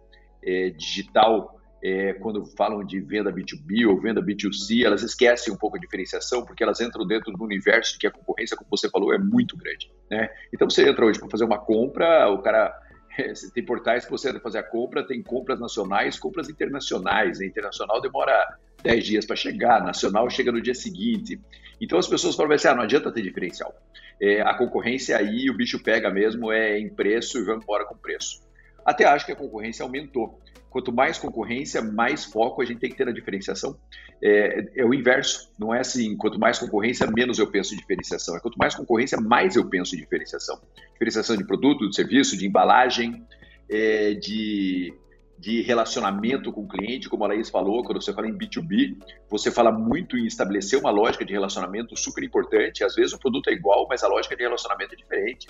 é, 0.43 0.69
digital 0.69 1.56
é, 1.83 2.13
quando 2.13 2.45
falam 2.45 2.83
de 2.83 2.99
venda 2.99 3.31
B2B 3.31 3.87
ou 3.87 3.99
venda 3.99 4.21
B2C, 4.21 4.83
elas 4.83 5.03
esquecem 5.03 5.53
um 5.53 5.57
pouco 5.57 5.77
a 5.77 5.79
diferenciação, 5.79 6.43
porque 6.43 6.63
elas 6.63 6.81
entram 6.81 7.05
dentro 7.05 7.31
do 7.31 7.43
universo 7.43 7.97
que 7.99 8.07
a 8.07 8.11
concorrência, 8.11 8.57
como 8.57 8.69
você 8.69 8.89
falou, 8.89 9.13
é 9.13 9.17
muito 9.17 9.55
grande. 9.55 9.91
Né? 10.09 10.29
Então 10.53 10.69
você 10.69 10.89
entra 10.89 11.05
hoje 11.05 11.19
para 11.19 11.29
fazer 11.29 11.43
uma 11.43 11.59
compra, 11.59 12.29
o 12.29 12.39
cara 12.41 12.73
tem 13.53 13.63
portais 13.63 14.05
que 14.05 14.11
você 14.11 14.29
entra 14.29 14.41
fazer 14.41 14.59
a 14.59 14.63
compra, 14.63 15.05
tem 15.05 15.21
compras 15.21 15.59
nacionais, 15.59 16.19
compras 16.19 16.49
internacionais. 16.49 17.39
Né? 17.39 17.45
Internacional 17.45 18.01
demora 18.01 18.57
10 18.83 19.05
dias 19.05 19.25
para 19.25 19.35
chegar, 19.35 19.83
nacional 19.83 20.29
chega 20.29 20.51
no 20.51 20.61
dia 20.61 20.75
seguinte. 20.75 21.39
Então 21.79 21.99
as 21.99 22.07
pessoas 22.07 22.35
falam 22.35 22.51
assim: 22.53 22.67
ah, 22.67 22.75
não 22.75 22.83
adianta 22.83 23.11
ter 23.11 23.21
diferencial. 23.21 23.73
É, 24.19 24.41
a 24.41 24.53
concorrência 24.55 25.15
aí, 25.15 25.49
o 25.49 25.55
bicho 25.55 25.81
pega 25.81 26.09
mesmo, 26.09 26.51
é 26.51 26.79
em 26.79 26.89
preço 26.89 27.37
e 27.37 27.43
vamos 27.43 27.63
embora 27.63 27.85
com 27.85 27.95
preço. 27.95 28.41
Até 28.83 29.05
acho 29.05 29.25
que 29.25 29.31
a 29.31 29.35
concorrência 29.35 29.83
aumentou. 29.83 30.39
Quanto 30.77 30.93
mais 30.93 31.17
concorrência, 31.17 31.81
mais 31.81 32.25
foco 32.25 32.61
a 32.61 32.65
gente 32.65 32.77
tem 32.77 32.91
que 32.91 32.95
ter 32.95 33.07
na 33.07 33.11
diferenciação. 33.11 33.75
É, 34.21 34.63
é, 34.75 34.85
o 34.85 34.93
inverso, 34.93 35.51
não 35.57 35.73
é 35.73 35.79
assim, 35.79 36.15
quanto 36.15 36.39
mais 36.39 36.59
concorrência, 36.59 37.07
menos 37.07 37.39
eu 37.39 37.47
penso 37.49 37.73
em 37.73 37.77
diferenciação. 37.77 38.37
É 38.37 38.39
quanto 38.39 38.59
mais 38.59 38.75
concorrência, 38.75 39.19
mais 39.19 39.55
eu 39.55 39.67
penso 39.67 39.95
em 39.95 39.97
diferenciação. 39.97 40.61
Diferenciação 40.93 41.35
de 41.35 41.43
produto, 41.47 41.89
de 41.89 41.95
serviço, 41.95 42.37
de 42.37 42.45
embalagem, 42.45 43.25
é, 43.67 44.13
de, 44.13 44.93
de 45.39 45.63
relacionamento 45.63 46.51
com 46.51 46.61
o 46.61 46.67
cliente, 46.67 47.09
como 47.09 47.23
a 47.23 47.29
Laís 47.29 47.49
falou, 47.49 47.83
quando 47.83 47.99
você 47.99 48.13
fala 48.13 48.27
em 48.27 48.37
B2B, 48.37 48.97
você 49.27 49.49
fala 49.49 49.71
muito 49.71 50.15
em 50.15 50.27
estabelecer 50.27 50.77
uma 50.79 50.91
lógica 50.91 51.25
de 51.25 51.33
relacionamento 51.33 51.97
super 51.97 52.23
importante. 52.23 52.83
Às 52.83 52.93
vezes 52.93 53.13
o 53.13 53.19
produto 53.19 53.49
é 53.49 53.53
igual, 53.53 53.87
mas 53.89 54.03
a 54.03 54.07
lógica 54.07 54.35
de 54.35 54.43
relacionamento 54.43 54.93
é 54.93 54.95
diferente. 54.95 55.47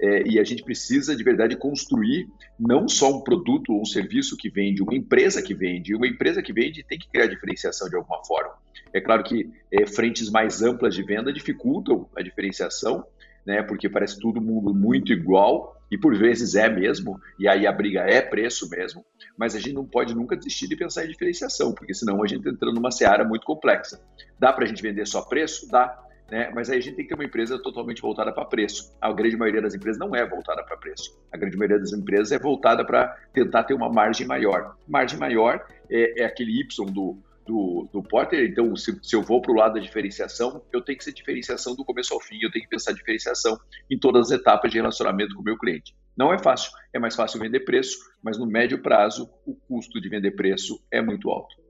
É, 0.00 0.26
e 0.26 0.38
a 0.40 0.44
gente 0.44 0.62
precisa 0.62 1.16
de 1.16 1.22
verdade 1.22 1.56
construir 1.56 2.26
não 2.58 2.88
só 2.88 3.16
um 3.16 3.22
produto 3.22 3.72
ou 3.72 3.82
um 3.82 3.84
serviço 3.84 4.36
que 4.36 4.50
vende, 4.50 4.82
uma 4.82 4.94
empresa 4.94 5.40
que 5.40 5.54
vende. 5.54 5.94
Uma 5.94 6.06
empresa 6.06 6.42
que 6.42 6.52
vende 6.52 6.84
tem 6.84 6.98
que 6.98 7.08
criar 7.08 7.26
diferenciação 7.26 7.88
de 7.88 7.96
alguma 7.96 8.24
forma. 8.24 8.54
É 8.92 9.00
claro 9.00 9.22
que 9.22 9.50
é, 9.72 9.86
frentes 9.86 10.30
mais 10.30 10.62
amplas 10.62 10.94
de 10.94 11.02
venda 11.02 11.32
dificultam 11.32 12.08
a 12.16 12.22
diferenciação, 12.22 13.04
né, 13.46 13.62
porque 13.62 13.88
parece 13.88 14.18
todo 14.18 14.40
mundo 14.40 14.74
muito 14.74 15.12
igual, 15.12 15.76
e 15.90 15.98
por 15.98 16.16
vezes 16.16 16.54
é 16.54 16.68
mesmo, 16.68 17.20
e 17.38 17.46
aí 17.46 17.66
a 17.66 17.72
briga 17.72 18.00
é 18.00 18.20
preço 18.20 18.68
mesmo, 18.70 19.04
mas 19.36 19.54
a 19.54 19.58
gente 19.58 19.74
não 19.74 19.84
pode 19.84 20.14
nunca 20.14 20.36
desistir 20.36 20.66
de 20.66 20.76
pensar 20.76 21.04
em 21.04 21.08
diferenciação, 21.08 21.74
porque 21.74 21.92
senão 21.92 22.22
a 22.22 22.26
gente 22.26 22.48
entra 22.48 22.72
numa 22.72 22.90
seara 22.90 23.24
muito 23.24 23.44
complexa. 23.44 24.00
Dá 24.38 24.52
para 24.52 24.64
a 24.64 24.66
gente 24.66 24.82
vender 24.82 25.06
só 25.06 25.22
preço? 25.22 25.68
Dá 25.68 26.03
né? 26.30 26.50
Mas 26.54 26.70
aí 26.70 26.78
a 26.78 26.80
gente 26.80 26.96
tem 26.96 27.04
que 27.04 27.08
ter 27.08 27.14
uma 27.14 27.24
empresa 27.24 27.58
totalmente 27.58 28.00
voltada 28.00 28.32
para 28.32 28.44
preço. 28.44 28.94
A 29.00 29.12
grande 29.12 29.36
maioria 29.36 29.62
das 29.62 29.74
empresas 29.74 29.98
não 29.98 30.14
é 30.14 30.26
voltada 30.26 30.62
para 30.64 30.76
preço. 30.76 31.18
A 31.32 31.36
grande 31.36 31.56
maioria 31.56 31.78
das 31.78 31.92
empresas 31.92 32.32
é 32.32 32.38
voltada 32.38 32.84
para 32.84 33.08
tentar 33.32 33.64
ter 33.64 33.74
uma 33.74 33.90
margem 33.90 34.26
maior. 34.26 34.76
Margem 34.88 35.18
maior 35.18 35.64
é, 35.90 36.22
é 36.22 36.24
aquele 36.24 36.60
Y 36.60 36.86
do, 36.92 37.18
do, 37.46 37.88
do 37.92 38.02
Porter. 38.02 38.44
Então, 38.44 38.74
se, 38.74 38.98
se 39.02 39.14
eu 39.14 39.22
vou 39.22 39.40
para 39.40 39.52
o 39.52 39.54
lado 39.54 39.74
da 39.74 39.80
diferenciação, 39.80 40.62
eu 40.72 40.80
tenho 40.80 40.98
que 40.98 41.04
ser 41.04 41.12
diferenciação 41.12 41.74
do 41.74 41.84
começo 41.84 42.14
ao 42.14 42.20
fim. 42.20 42.38
Eu 42.42 42.50
tenho 42.50 42.64
que 42.64 42.70
pensar 42.70 42.92
diferenciação 42.92 43.58
em 43.90 43.98
todas 43.98 44.30
as 44.30 44.38
etapas 44.38 44.70
de 44.70 44.78
relacionamento 44.78 45.34
com 45.34 45.42
o 45.42 45.44
meu 45.44 45.58
cliente. 45.58 45.94
Não 46.16 46.32
é 46.32 46.38
fácil. 46.38 46.70
É 46.92 46.98
mais 46.98 47.14
fácil 47.14 47.40
vender 47.40 47.60
preço, 47.60 47.98
mas 48.22 48.38
no 48.38 48.46
médio 48.46 48.80
prazo, 48.80 49.28
o 49.44 49.54
custo 49.54 50.00
de 50.00 50.08
vender 50.08 50.30
preço 50.32 50.80
é 50.90 51.02
muito 51.02 51.28
alto. 51.30 51.63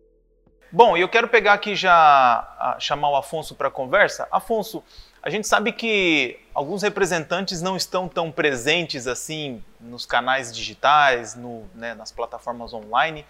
Bom, 0.75 0.97
eu 0.97 1.09
quero 1.09 1.29
pegar 1.29 1.53
aqui 1.53 1.77
já 1.77 2.77
chamar 2.81 3.09
o 3.09 3.15
Afonso 3.15 3.55
para 3.55 3.71
conversa. 3.71 4.27
Afonso, 4.29 4.83
a 5.23 5.31
gente 5.31 5.47
sabe 5.47 5.71
que 5.71 6.37
alguns 6.53 6.83
representantes 6.83 7.63
não 7.63 7.77
estão 7.77 8.09
tão 8.09 8.33
presentes 8.33 9.07
assim 9.07 9.63
nos 9.81 10.05
canais 10.05 10.53
digitais, 10.53 11.37
no, 11.37 11.63
né, 11.77 11.95
nas 11.95 12.11
plataformas 12.11 12.75
online, 12.75 13.25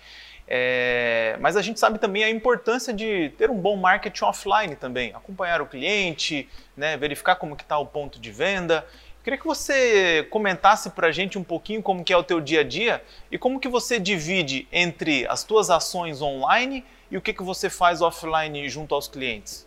é, 0.48 1.36
mas 1.38 1.54
a 1.54 1.60
gente 1.60 1.78
sabe 1.78 1.98
também 1.98 2.24
a 2.24 2.30
importância 2.30 2.94
de 2.94 3.28
ter 3.36 3.50
um 3.50 3.58
bom 3.58 3.76
marketing 3.76 4.24
offline 4.24 4.74
também, 4.74 5.12
acompanhar 5.14 5.60
o 5.60 5.66
cliente, 5.66 6.48
né, 6.74 6.96
verificar 6.96 7.36
como 7.36 7.54
está 7.54 7.76
o 7.76 7.84
ponto 7.84 8.18
de 8.18 8.30
venda. 8.30 8.86
Queria 9.24 9.38
que 9.38 9.46
você 9.46 10.22
comentasse 10.24 10.90
para 10.90 11.06
a 11.06 11.10
gente 11.10 11.38
um 11.38 11.42
pouquinho 11.42 11.82
como 11.82 12.04
que 12.04 12.12
é 12.12 12.16
o 12.16 12.22
teu 12.22 12.42
dia 12.42 12.60
a 12.60 12.62
dia 12.62 13.02
e 13.32 13.38
como 13.38 13.58
que 13.58 13.70
você 13.70 13.98
divide 13.98 14.68
entre 14.70 15.26
as 15.28 15.42
tuas 15.42 15.70
ações 15.70 16.20
online 16.20 16.84
e 17.10 17.16
o 17.16 17.22
que, 17.22 17.32
que 17.32 17.42
você 17.42 17.70
faz 17.70 18.02
offline 18.02 18.68
junto 18.68 18.94
aos 18.94 19.08
clientes? 19.08 19.66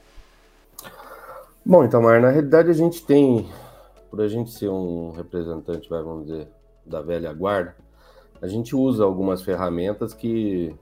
Bom, 1.65 1.83
então, 1.83 2.03
Mar, 2.03 2.21
na 2.21 2.29
realidade 2.29 2.69
a 2.69 2.73
gente 2.73 3.03
tem, 3.03 3.49
por 4.11 4.21
a 4.21 4.27
gente 4.27 4.51
ser 4.51 4.69
um 4.69 5.09
representante, 5.13 5.89
vamos 5.89 6.27
dizer, 6.27 6.47
da 6.85 7.01
velha 7.01 7.33
guarda, 7.33 7.75
a 8.39 8.47
gente 8.47 8.75
usa 8.75 9.03
algumas 9.03 9.41
ferramentas 9.41 10.13
que 10.13 10.75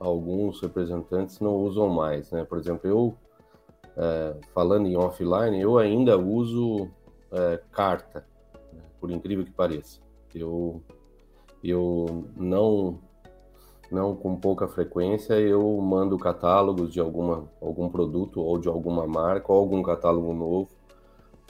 alguns 0.00 0.58
representantes 0.62 1.38
não 1.38 1.56
usam 1.56 1.86
mais, 1.90 2.30
né? 2.30 2.44
Por 2.44 2.56
exemplo, 2.56 2.88
eu, 2.88 3.14
é, 3.94 4.34
falando 4.54 4.88
em 4.88 4.96
offline, 4.96 5.60
eu 5.60 5.76
ainda 5.76 6.16
uso 6.16 6.88
é, 7.32 7.60
carta, 7.70 8.26
por 9.00 9.10
incrível 9.10 9.44
que 9.44 9.50
pareça. 9.50 10.00
Eu, 10.34 10.82
eu 11.62 12.26
não 12.36 12.98
não 13.90 14.16
com 14.16 14.34
pouca 14.36 14.66
frequência, 14.66 15.34
eu 15.34 15.78
mando 15.82 16.18
catálogos 16.18 16.90
de 16.90 16.98
alguma, 16.98 17.46
algum 17.60 17.90
produto 17.90 18.40
ou 18.40 18.58
de 18.58 18.66
alguma 18.66 19.06
marca 19.06 19.52
ou 19.52 19.58
algum 19.58 19.82
catálogo 19.82 20.32
novo 20.32 20.70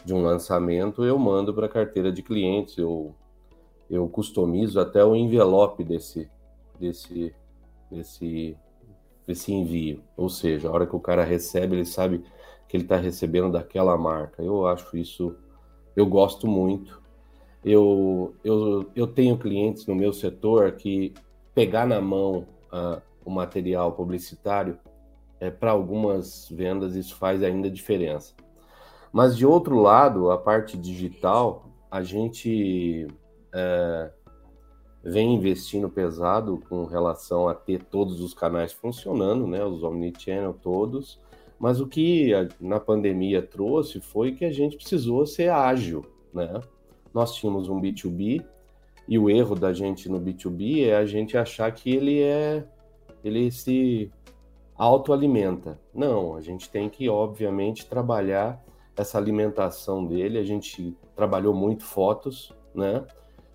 de 0.05 0.12
um 0.12 0.23
lançamento, 0.23 1.05
eu 1.05 1.19
mando 1.19 1.55
para 1.55 1.67
a 1.67 1.69
carteira 1.69 2.11
de 2.11 2.23
clientes, 2.23 2.77
eu, 2.77 3.15
eu 3.89 4.09
customizo 4.09 4.81
até 4.81 5.05
o 5.05 5.15
envelope 5.15 5.85
desse, 5.85 6.29
desse, 6.79 7.33
desse, 7.91 8.57
desse 9.27 9.53
envio. 9.53 10.03
Ou 10.17 10.29
seja, 10.29 10.69
a 10.69 10.73
hora 10.73 10.87
que 10.87 10.97
o 10.97 11.01
cara 11.01 11.23
recebe, 11.25 11.77
ele 11.77 11.85
sabe 11.85 12.25
que 12.69 12.77
ele 12.77 12.85
está 12.85 12.97
recebendo 12.97 13.53
daquela 13.53 13.97
marca. 13.97 14.43
Eu 14.43 14.67
acho 14.67 14.97
isso, 14.97 15.37
eu 15.95 16.07
gosto 16.07 16.47
muito. 16.47 17.01
Eu, 17.65 18.35
eu, 18.43 18.91
eu 18.95 19.07
tenho 19.07 19.39
clientes 19.39 19.87
no 19.87 19.95
meu 19.95 20.13
setor 20.13 20.73
que 20.73 21.15
pegar 21.55 21.87
na 21.87 22.01
mão 22.01 22.47
uh, 22.73 23.01
o 23.25 23.31
material 23.31 23.93
publicitário, 23.93 24.79
é, 25.39 25.51
para 25.51 25.71
algumas 25.71 26.49
vendas 26.51 26.95
isso 26.95 27.17
faz 27.17 27.43
ainda 27.43 27.71
diferença. 27.71 28.35
Mas 29.13 29.37
de 29.37 29.45
outro 29.45 29.79
lado, 29.79 30.31
a 30.31 30.39
parte 30.39 30.77
digital, 30.77 31.67
a 31.91 32.03
gente 32.03 33.07
é, 33.53 34.11
vem 35.05 35.35
investindo 35.35 35.89
pesado 35.89 36.63
com 36.69 36.85
relação 36.87 37.49
a 37.49 37.55
ter 37.55 37.83
todos 37.83 38.21
os 38.21 38.33
canais 38.33 38.73
funcionando, 38.73 39.47
né, 39.47 39.65
os 39.65 39.83
omnichannel 39.83 40.55
todos. 40.55 41.21
Mas 41.62 41.81
o 41.81 41.87
que 41.87 42.35
a, 42.35 42.49
na 42.61 42.81
pandemia 42.81 43.40
trouxe 43.40 44.00
foi 44.00 44.33
que 44.33 44.45
a 44.45 44.50
gente 44.50 44.76
precisou 44.76 45.25
ser 45.25 45.49
ágil, 45.49 46.04
né? 46.35 46.61
Nós 47.14 47.37
tínhamos 47.37 47.69
um 47.69 47.81
B2B 47.81 48.45
e 49.07 49.16
o 49.16 49.31
erro 49.31 49.54
da 49.54 49.73
gente 49.73 50.09
no 50.09 50.21
B2B 50.21 50.88
é 50.88 50.97
a 50.97 51.07
gente 51.07 51.38
achar 51.38 51.71
que 51.71 51.95
ele 51.95 52.21
é 52.21 52.66
ele 53.23 53.49
se 53.52 54.11
autoalimenta. 54.75 55.78
Não, 55.95 56.35
a 56.35 56.40
gente 56.40 56.69
tem 56.69 56.88
que 56.88 57.09
obviamente 57.09 57.87
trabalhar 57.87 58.61
essa 58.97 59.16
alimentação 59.16 60.04
dele. 60.04 60.38
A 60.38 60.45
gente 60.45 60.97
trabalhou 61.14 61.54
muito 61.54 61.85
fotos, 61.85 62.52
né? 62.75 63.07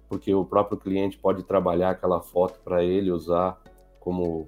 Porque 0.07 0.33
o 0.33 0.45
próprio 0.45 0.77
cliente 0.77 1.17
pode 1.17 1.43
trabalhar 1.43 1.89
aquela 1.89 2.21
foto 2.21 2.61
para 2.63 2.81
ele 2.85 3.11
usar 3.11 3.61
como 3.99 4.47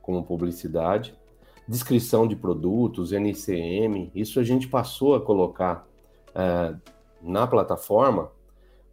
como 0.00 0.24
publicidade. 0.24 1.14
Descrição 1.66 2.26
de 2.26 2.36
produtos, 2.36 3.12
NCM, 3.12 4.10
isso 4.14 4.38
a 4.38 4.42
gente 4.42 4.68
passou 4.68 5.14
a 5.14 5.20
colocar 5.20 5.86
é, 6.34 6.74
na 7.22 7.46
plataforma 7.46 8.30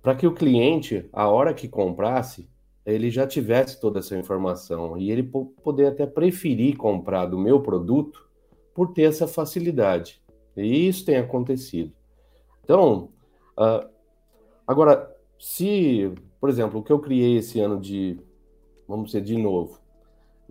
para 0.02 0.16
que 0.16 0.26
o 0.26 0.34
cliente, 0.34 1.08
a 1.12 1.28
hora 1.28 1.54
que 1.54 1.68
comprasse, 1.68 2.50
ele 2.86 3.12
já 3.12 3.28
tivesse 3.28 3.80
toda 3.80 4.00
essa 4.00 4.18
informação 4.18 4.98
e 4.98 5.12
ele 5.12 5.24
poder 5.24 5.88
até 5.88 6.06
preferir 6.06 6.78
comprar 6.78 7.26
do 7.28 7.38
meu 7.38 7.62
produto 7.62 8.28
por 8.74 8.94
ter 8.94 9.04
essa 9.04 9.28
facilidade. 9.28 10.22
E 10.56 10.88
isso 10.88 11.06
tem 11.06 11.18
acontecido. 11.18 11.92
Então, 12.64 13.10
uh, 13.58 13.88
agora, 14.66 15.14
se, 15.38 16.12
por 16.40 16.50
exemplo, 16.50 16.80
o 16.80 16.84
que 16.84 16.92
eu 16.92 17.00
criei 17.00 17.38
esse 17.38 17.60
ano 17.60 17.80
de, 17.80 18.20
vamos 18.88 19.08
dizer, 19.08 19.22
de 19.22 19.38
novo, 19.38 19.81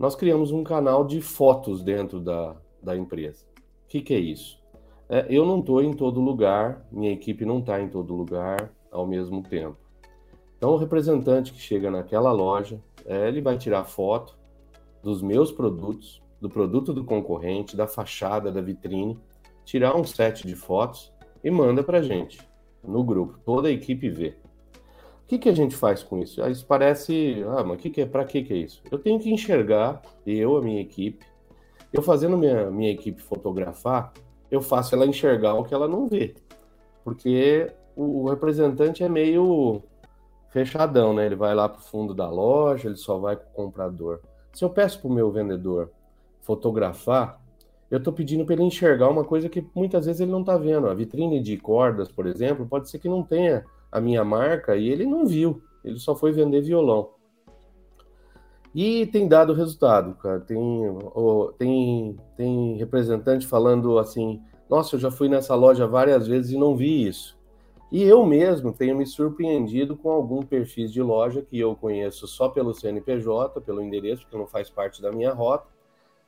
nós 0.01 0.15
criamos 0.15 0.51
um 0.51 0.63
canal 0.63 1.05
de 1.05 1.21
fotos 1.21 1.83
dentro 1.83 2.19
da, 2.19 2.55
da 2.81 2.97
empresa. 2.97 3.45
O 3.85 3.87
que, 3.87 4.01
que 4.01 4.15
é 4.15 4.17
isso? 4.17 4.59
É, 5.07 5.27
eu 5.29 5.45
não 5.45 5.59
estou 5.59 5.79
em 5.79 5.93
todo 5.93 6.19
lugar, 6.19 6.83
minha 6.91 7.11
equipe 7.11 7.45
não 7.45 7.59
está 7.59 7.79
em 7.79 7.87
todo 7.87 8.15
lugar, 8.15 8.73
ao 8.91 9.05
mesmo 9.05 9.43
tempo. 9.43 9.77
Então, 10.57 10.71
o 10.71 10.77
representante 10.77 11.53
que 11.53 11.61
chega 11.61 11.91
naquela 11.91 12.31
loja, 12.31 12.81
é, 13.05 13.27
ele 13.27 13.41
vai 13.41 13.59
tirar 13.59 13.83
foto 13.83 14.35
dos 15.03 15.21
meus 15.21 15.51
produtos, 15.51 16.19
do 16.39 16.49
produto 16.49 16.95
do 16.95 17.03
concorrente, 17.03 17.77
da 17.77 17.85
fachada, 17.85 18.51
da 18.51 18.59
vitrine, 18.59 19.19
tirar 19.63 19.95
um 19.95 20.03
set 20.03 20.47
de 20.47 20.55
fotos 20.55 21.13
e 21.43 21.51
manda 21.51 21.83
para 21.83 22.01
gente 22.01 22.39
no 22.83 23.03
grupo. 23.03 23.37
Toda 23.45 23.67
a 23.67 23.71
equipe 23.71 24.09
vê. 24.09 24.35
Que, 25.31 25.39
que 25.39 25.47
a 25.47 25.55
gente 25.55 25.77
faz 25.77 26.03
com 26.03 26.19
isso? 26.19 26.45
Isso 26.49 26.65
parece, 26.65 27.41
ah, 27.57 27.63
mas 27.63 27.79
que 27.79 27.89
que 27.89 28.01
é, 28.01 28.05
para 28.05 28.25
que, 28.25 28.43
que 28.43 28.51
é 28.51 28.57
isso? 28.57 28.83
Eu 28.91 28.99
tenho 28.99 29.17
que 29.17 29.31
enxergar, 29.31 30.01
eu, 30.27 30.57
a 30.57 30.61
minha 30.61 30.81
equipe, 30.81 31.25
eu 31.93 32.01
fazendo 32.01 32.37
minha, 32.37 32.69
minha 32.69 32.91
equipe 32.91 33.21
fotografar, 33.21 34.11
eu 34.51 34.61
faço 34.61 34.93
ela 34.93 35.05
enxergar 35.05 35.53
o 35.53 35.63
que 35.63 35.73
ela 35.73 35.87
não 35.87 36.05
vê. 36.09 36.35
Porque 37.01 37.71
o, 37.95 38.23
o 38.23 38.29
representante 38.29 39.05
é 39.05 39.07
meio 39.07 39.81
fechadão, 40.49 41.13
né? 41.13 41.27
Ele 41.27 41.37
vai 41.37 41.55
lá 41.55 41.69
para 41.69 41.79
o 41.79 41.81
fundo 41.81 42.13
da 42.13 42.29
loja, 42.29 42.89
ele 42.89 42.97
só 42.97 43.17
vai 43.17 43.37
com 43.37 43.45
o 43.45 43.53
comprador. 43.53 44.19
Se 44.51 44.65
eu 44.65 44.69
peço 44.69 44.99
para 44.99 45.09
o 45.09 45.13
meu 45.13 45.31
vendedor 45.31 45.91
fotografar, 46.41 47.41
eu 47.89 47.99
estou 47.99 48.11
pedindo 48.11 48.43
para 48.43 48.55
ele 48.55 48.63
enxergar 48.63 49.07
uma 49.07 49.23
coisa 49.23 49.47
que 49.47 49.65
muitas 49.73 50.07
vezes 50.07 50.19
ele 50.19 50.31
não 50.31 50.41
está 50.41 50.57
vendo. 50.57 50.89
A 50.89 50.93
vitrine 50.93 51.41
de 51.41 51.55
cordas, 51.55 52.11
por 52.11 52.27
exemplo, 52.27 52.67
pode 52.67 52.89
ser 52.89 52.99
que 52.99 53.07
não 53.07 53.23
tenha 53.23 53.63
a 53.91 53.99
minha 53.99 54.23
marca 54.23 54.75
e 54.75 54.89
ele 54.89 55.05
não 55.05 55.25
viu. 55.25 55.61
Ele 55.83 55.99
só 55.99 56.15
foi 56.15 56.31
vender 56.31 56.61
violão. 56.61 57.09
E 58.73 59.05
tem 59.07 59.27
dado 59.27 59.53
resultado, 59.53 60.15
cara. 60.15 60.39
Tem, 60.39 60.59
tem, 61.57 62.17
tem 62.37 62.77
representante 62.77 63.45
falando 63.45 63.99
assim: 63.99 64.41
nossa, 64.69 64.95
eu 64.95 64.99
já 64.99 65.11
fui 65.11 65.27
nessa 65.27 65.53
loja 65.55 65.85
várias 65.85 66.27
vezes 66.27 66.51
e 66.51 66.57
não 66.57 66.75
vi 66.75 67.05
isso. 67.05 67.37
E 67.91 68.03
eu 68.03 68.25
mesmo 68.25 68.71
tenho 68.71 68.95
me 68.95 69.05
surpreendido 69.05 69.97
com 69.97 70.09
algum 70.09 70.41
perfis 70.41 70.93
de 70.93 71.01
loja 71.01 71.41
que 71.41 71.59
eu 71.59 71.75
conheço 71.75 72.25
só 72.25 72.47
pelo 72.47 72.73
CNPJ, 72.73 73.59
pelo 73.59 73.81
endereço, 73.81 74.25
que 74.25 74.37
não 74.37 74.47
faz 74.47 74.69
parte 74.69 75.01
da 75.01 75.11
minha 75.11 75.33
rota. 75.33 75.67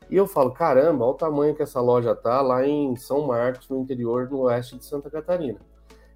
E 0.10 0.18
eu 0.18 0.28
falo, 0.28 0.52
caramba, 0.52 1.06
olha 1.06 1.14
o 1.14 1.18
tamanho 1.18 1.56
que 1.56 1.64
essa 1.64 1.80
loja 1.80 2.14
tá 2.14 2.42
lá 2.42 2.68
em 2.68 2.98
São 2.98 3.26
Marcos, 3.26 3.70
no 3.70 3.80
interior, 3.80 4.30
no 4.30 4.42
oeste 4.42 4.78
de 4.78 4.84
Santa 4.84 5.10
Catarina. 5.10 5.62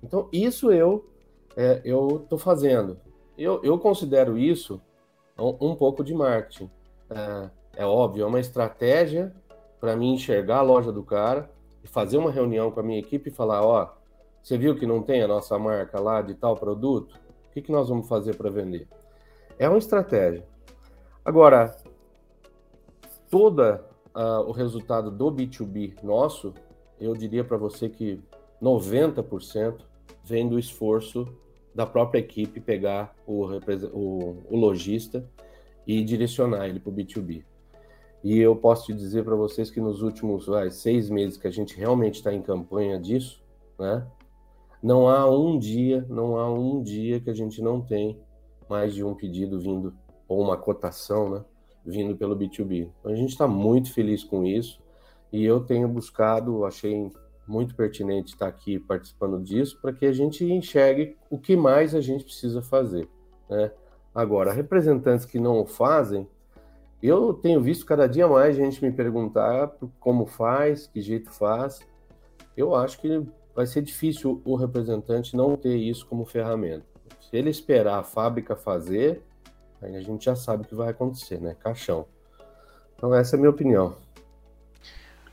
Então, 0.03 0.27
isso 0.33 0.69
eu 0.69 1.05
é, 1.57 1.81
eu 1.83 2.21
estou 2.23 2.37
fazendo. 2.37 2.99
Eu, 3.35 3.59
eu 3.63 3.79
considero 3.79 4.37
isso 4.37 4.79
um, 5.37 5.71
um 5.71 5.75
pouco 5.75 6.03
de 6.03 6.13
marketing. 6.13 6.69
É, 7.09 7.49
é, 7.77 7.85
óbvio, 7.85 8.23
é 8.23 8.27
uma 8.27 8.39
estratégia 8.39 9.35
para 9.79 9.95
mim 9.95 10.13
enxergar 10.13 10.59
a 10.59 10.61
loja 10.61 10.91
do 10.91 11.03
cara 11.03 11.49
e 11.83 11.87
fazer 11.87 12.17
uma 12.17 12.31
reunião 12.31 12.69
com 12.69 12.79
a 12.79 12.83
minha 12.83 12.99
equipe 12.99 13.29
e 13.29 13.33
falar, 13.33 13.65
ó, 13.65 13.89
você 14.41 14.55
viu 14.55 14.75
que 14.75 14.85
não 14.85 15.01
tem 15.01 15.23
a 15.23 15.27
nossa 15.27 15.57
marca 15.57 15.99
lá 15.99 16.21
de 16.21 16.35
tal 16.35 16.55
produto? 16.55 17.19
O 17.49 17.53
que, 17.53 17.61
que 17.61 17.71
nós 17.71 17.89
vamos 17.89 18.07
fazer 18.07 18.35
para 18.35 18.51
vender? 18.51 18.87
É 19.57 19.67
uma 19.67 19.79
estratégia. 19.79 20.45
Agora, 21.25 21.75
toda 23.31 23.83
uh, 24.15 24.47
o 24.47 24.51
resultado 24.51 25.09
do 25.09 25.31
B2B 25.31 26.03
nosso, 26.03 26.53
eu 26.99 27.13
diria 27.15 27.43
para 27.43 27.57
você 27.57 27.89
que 27.89 28.21
90% 28.61 29.81
vem 30.23 30.47
do 30.47 30.59
esforço 30.59 31.27
da 31.77 31.85
própria 31.85 32.17
equipe 32.17 32.59
pegar 32.59 33.15
o, 33.27 33.45
o, 33.93 34.43
o 34.49 34.57
lojista 34.57 35.23
e 35.85 36.03
direcionar 36.03 36.67
ele 36.67 36.79
para 36.79 36.89
o 36.89 36.93
B2B. 36.93 37.43
E 38.23 38.39
eu 38.39 38.55
posso 38.55 38.87
te 38.87 38.93
dizer 38.95 39.23
para 39.23 39.35
vocês 39.35 39.69
que 39.69 39.79
nos 39.79 40.01
últimos 40.01 40.47
vai, 40.47 40.71
seis 40.71 41.07
meses 41.07 41.37
que 41.37 41.47
a 41.47 41.51
gente 41.51 41.77
realmente 41.77 42.15
está 42.15 42.33
em 42.33 42.41
campanha 42.41 42.99
disso, 42.99 43.43
né? 43.77 44.07
Não 44.81 45.07
há 45.07 45.29
um 45.29 45.59
dia, 45.59 46.03
não 46.09 46.37
há 46.37 46.51
um 46.51 46.81
dia 46.81 47.19
que 47.19 47.29
a 47.29 47.33
gente 47.33 47.61
não 47.61 47.79
tem 47.79 48.19
mais 48.67 48.95
de 48.95 49.03
um 49.03 49.13
pedido 49.13 49.59
vindo, 49.59 49.93
ou 50.27 50.41
uma 50.41 50.57
cotação, 50.57 51.29
né? 51.29 51.45
Vindo 51.85 52.17
pelo 52.17 52.35
B2B. 52.35 52.89
Então 52.99 53.11
a 53.11 53.15
gente 53.15 53.29
está 53.29 53.47
muito 53.47 53.93
feliz 53.93 54.23
com 54.23 54.43
isso 54.43 54.81
e 55.31 55.45
eu 55.45 55.59
tenho 55.59 55.87
buscado, 55.87 56.65
achei 56.65 57.11
muito 57.47 57.75
pertinente 57.75 58.33
estar 58.33 58.47
aqui 58.47 58.77
participando 58.77 59.41
disso 59.41 59.79
para 59.81 59.93
que 59.93 60.05
a 60.05 60.11
gente 60.11 60.43
enxergue 60.45 61.15
o 61.29 61.37
que 61.37 61.55
mais 61.55 61.95
a 61.95 62.01
gente 62.01 62.23
precisa 62.23 62.61
fazer. 62.61 63.07
Né? 63.49 63.71
Agora, 64.13 64.51
representantes 64.51 65.25
que 65.25 65.39
não 65.39 65.61
o 65.61 65.65
fazem, 65.65 66.27
eu 67.01 67.33
tenho 67.33 67.61
visto 67.61 67.85
cada 67.85 68.07
dia 68.07 68.27
mais 68.27 68.55
gente 68.55 68.83
me 68.83 68.91
perguntar 68.91 69.71
como 69.99 70.25
faz, 70.25 70.87
que 70.87 71.01
jeito 71.01 71.31
faz. 71.31 71.79
Eu 72.55 72.75
acho 72.75 72.99
que 72.99 73.23
vai 73.55 73.65
ser 73.65 73.81
difícil 73.81 74.41
o 74.43 74.55
representante 74.55 75.35
não 75.35 75.55
ter 75.55 75.75
isso 75.75 76.05
como 76.07 76.25
ferramenta. 76.25 76.85
Se 77.21 77.35
ele 77.35 77.49
esperar 77.49 77.99
a 77.99 78.03
fábrica 78.03 78.55
fazer, 78.55 79.21
aí 79.81 79.95
a 79.95 80.01
gente 80.01 80.25
já 80.25 80.35
sabe 80.35 80.63
o 80.63 80.65
que 80.65 80.75
vai 80.75 80.89
acontecer, 80.89 81.39
né? 81.39 81.55
Caixão. 81.59 82.05
Então, 82.95 83.13
essa 83.13 83.35
é 83.35 83.37
a 83.37 83.39
minha 83.39 83.51
opinião. 83.51 83.95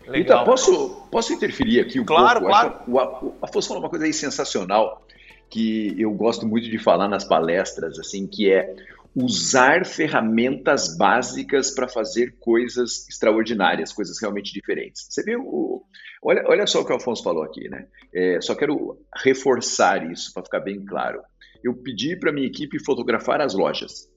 Legal. 0.06 0.20
Então, 0.20 0.44
posso, 0.44 1.06
posso 1.10 1.32
interferir 1.32 1.80
aqui 1.80 1.98
um 1.98 2.04
claro, 2.04 2.40
pouco? 2.40 2.54
Claro, 2.54 2.84
claro. 2.84 3.34
O 3.40 3.44
Afonso 3.44 3.68
falou 3.68 3.82
uma 3.82 3.90
coisa 3.90 4.04
aí 4.04 4.12
sensacional 4.12 5.02
que 5.48 5.94
eu 5.98 6.10
gosto 6.12 6.46
muito 6.46 6.68
de 6.68 6.78
falar 6.78 7.08
nas 7.08 7.24
palestras, 7.24 7.98
assim, 7.98 8.26
que 8.26 8.50
é 8.50 8.74
usar 9.14 9.86
ferramentas 9.86 10.96
básicas 10.96 11.70
para 11.70 11.88
fazer 11.88 12.36
coisas 12.40 13.08
extraordinárias, 13.08 13.92
coisas 13.92 14.20
realmente 14.20 14.52
diferentes. 14.52 15.06
Você 15.08 15.22
viu? 15.22 15.84
Olha, 16.20 16.42
olha 16.48 16.66
só 16.66 16.80
o 16.80 16.84
que 16.84 16.92
o 16.92 16.96
Afonso 16.96 17.22
falou 17.22 17.44
aqui, 17.44 17.68
né? 17.68 17.86
É, 18.12 18.40
só 18.40 18.54
quero 18.54 18.98
reforçar 19.22 20.10
isso 20.10 20.32
para 20.32 20.42
ficar 20.42 20.60
bem 20.60 20.84
claro. 20.84 21.22
Eu 21.62 21.74
pedi 21.74 22.16
para 22.16 22.32
minha 22.32 22.46
equipe 22.46 22.82
fotografar 22.82 23.40
as 23.40 23.54
lojas. 23.54 24.08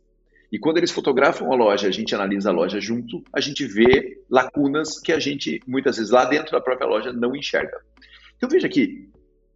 E 0.52 0.58
quando 0.58 0.78
eles 0.78 0.92
fotografam 0.92 1.52
a 1.52 1.56
loja, 1.56 1.88
a 1.88 1.92
gente 1.92 2.16
analisa 2.16 2.50
a 2.50 2.54
loja 2.54 2.80
junto, 2.80 3.24
a 3.34 3.42
gente 3.42 3.66
vê 3.66 4.22
lacunas 4.30 5.00
que 5.00 5.12
a 5.12 5.20
gente, 5.20 5.62
muitas 5.68 5.98
vezes, 5.98 6.12
lá 6.12 6.26
dentro 6.26 6.54
da 6.54 6.62
própria 6.62 6.88
loja 6.88 7.12
não 7.12 7.36
enxerga. 7.36 7.82
Então 8.38 8.50
veja 8.50 8.70
que 8.70 9.10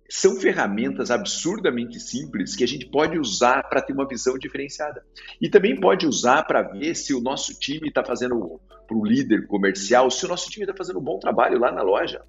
são 0.09 0.35
ferramentas 0.35 1.09
absurdamente 1.09 1.97
simples 1.97 2.53
que 2.53 2.65
a 2.65 2.67
gente 2.67 2.85
pode 2.87 3.17
usar 3.17 3.63
para 3.69 3.81
ter 3.81 3.93
uma 3.93 4.07
visão 4.07 4.37
diferenciada. 4.37 5.01
E 5.39 5.49
também 5.49 5.79
pode 5.79 6.05
usar 6.05 6.43
para 6.43 6.61
ver 6.61 6.95
se 6.95 7.13
o 7.13 7.21
nosso 7.21 7.57
time 7.57 7.87
está 7.87 8.03
fazendo, 8.03 8.59
para 8.85 8.97
o 8.97 9.05
líder 9.05 9.47
comercial, 9.47 10.11
se 10.11 10.25
o 10.25 10.27
nosso 10.27 10.49
time 10.49 10.65
está 10.65 10.75
fazendo 10.75 10.99
um 10.99 11.03
bom 11.03 11.17
trabalho 11.17 11.57
lá 11.57 11.71
na 11.71 11.81
loja 11.81 12.21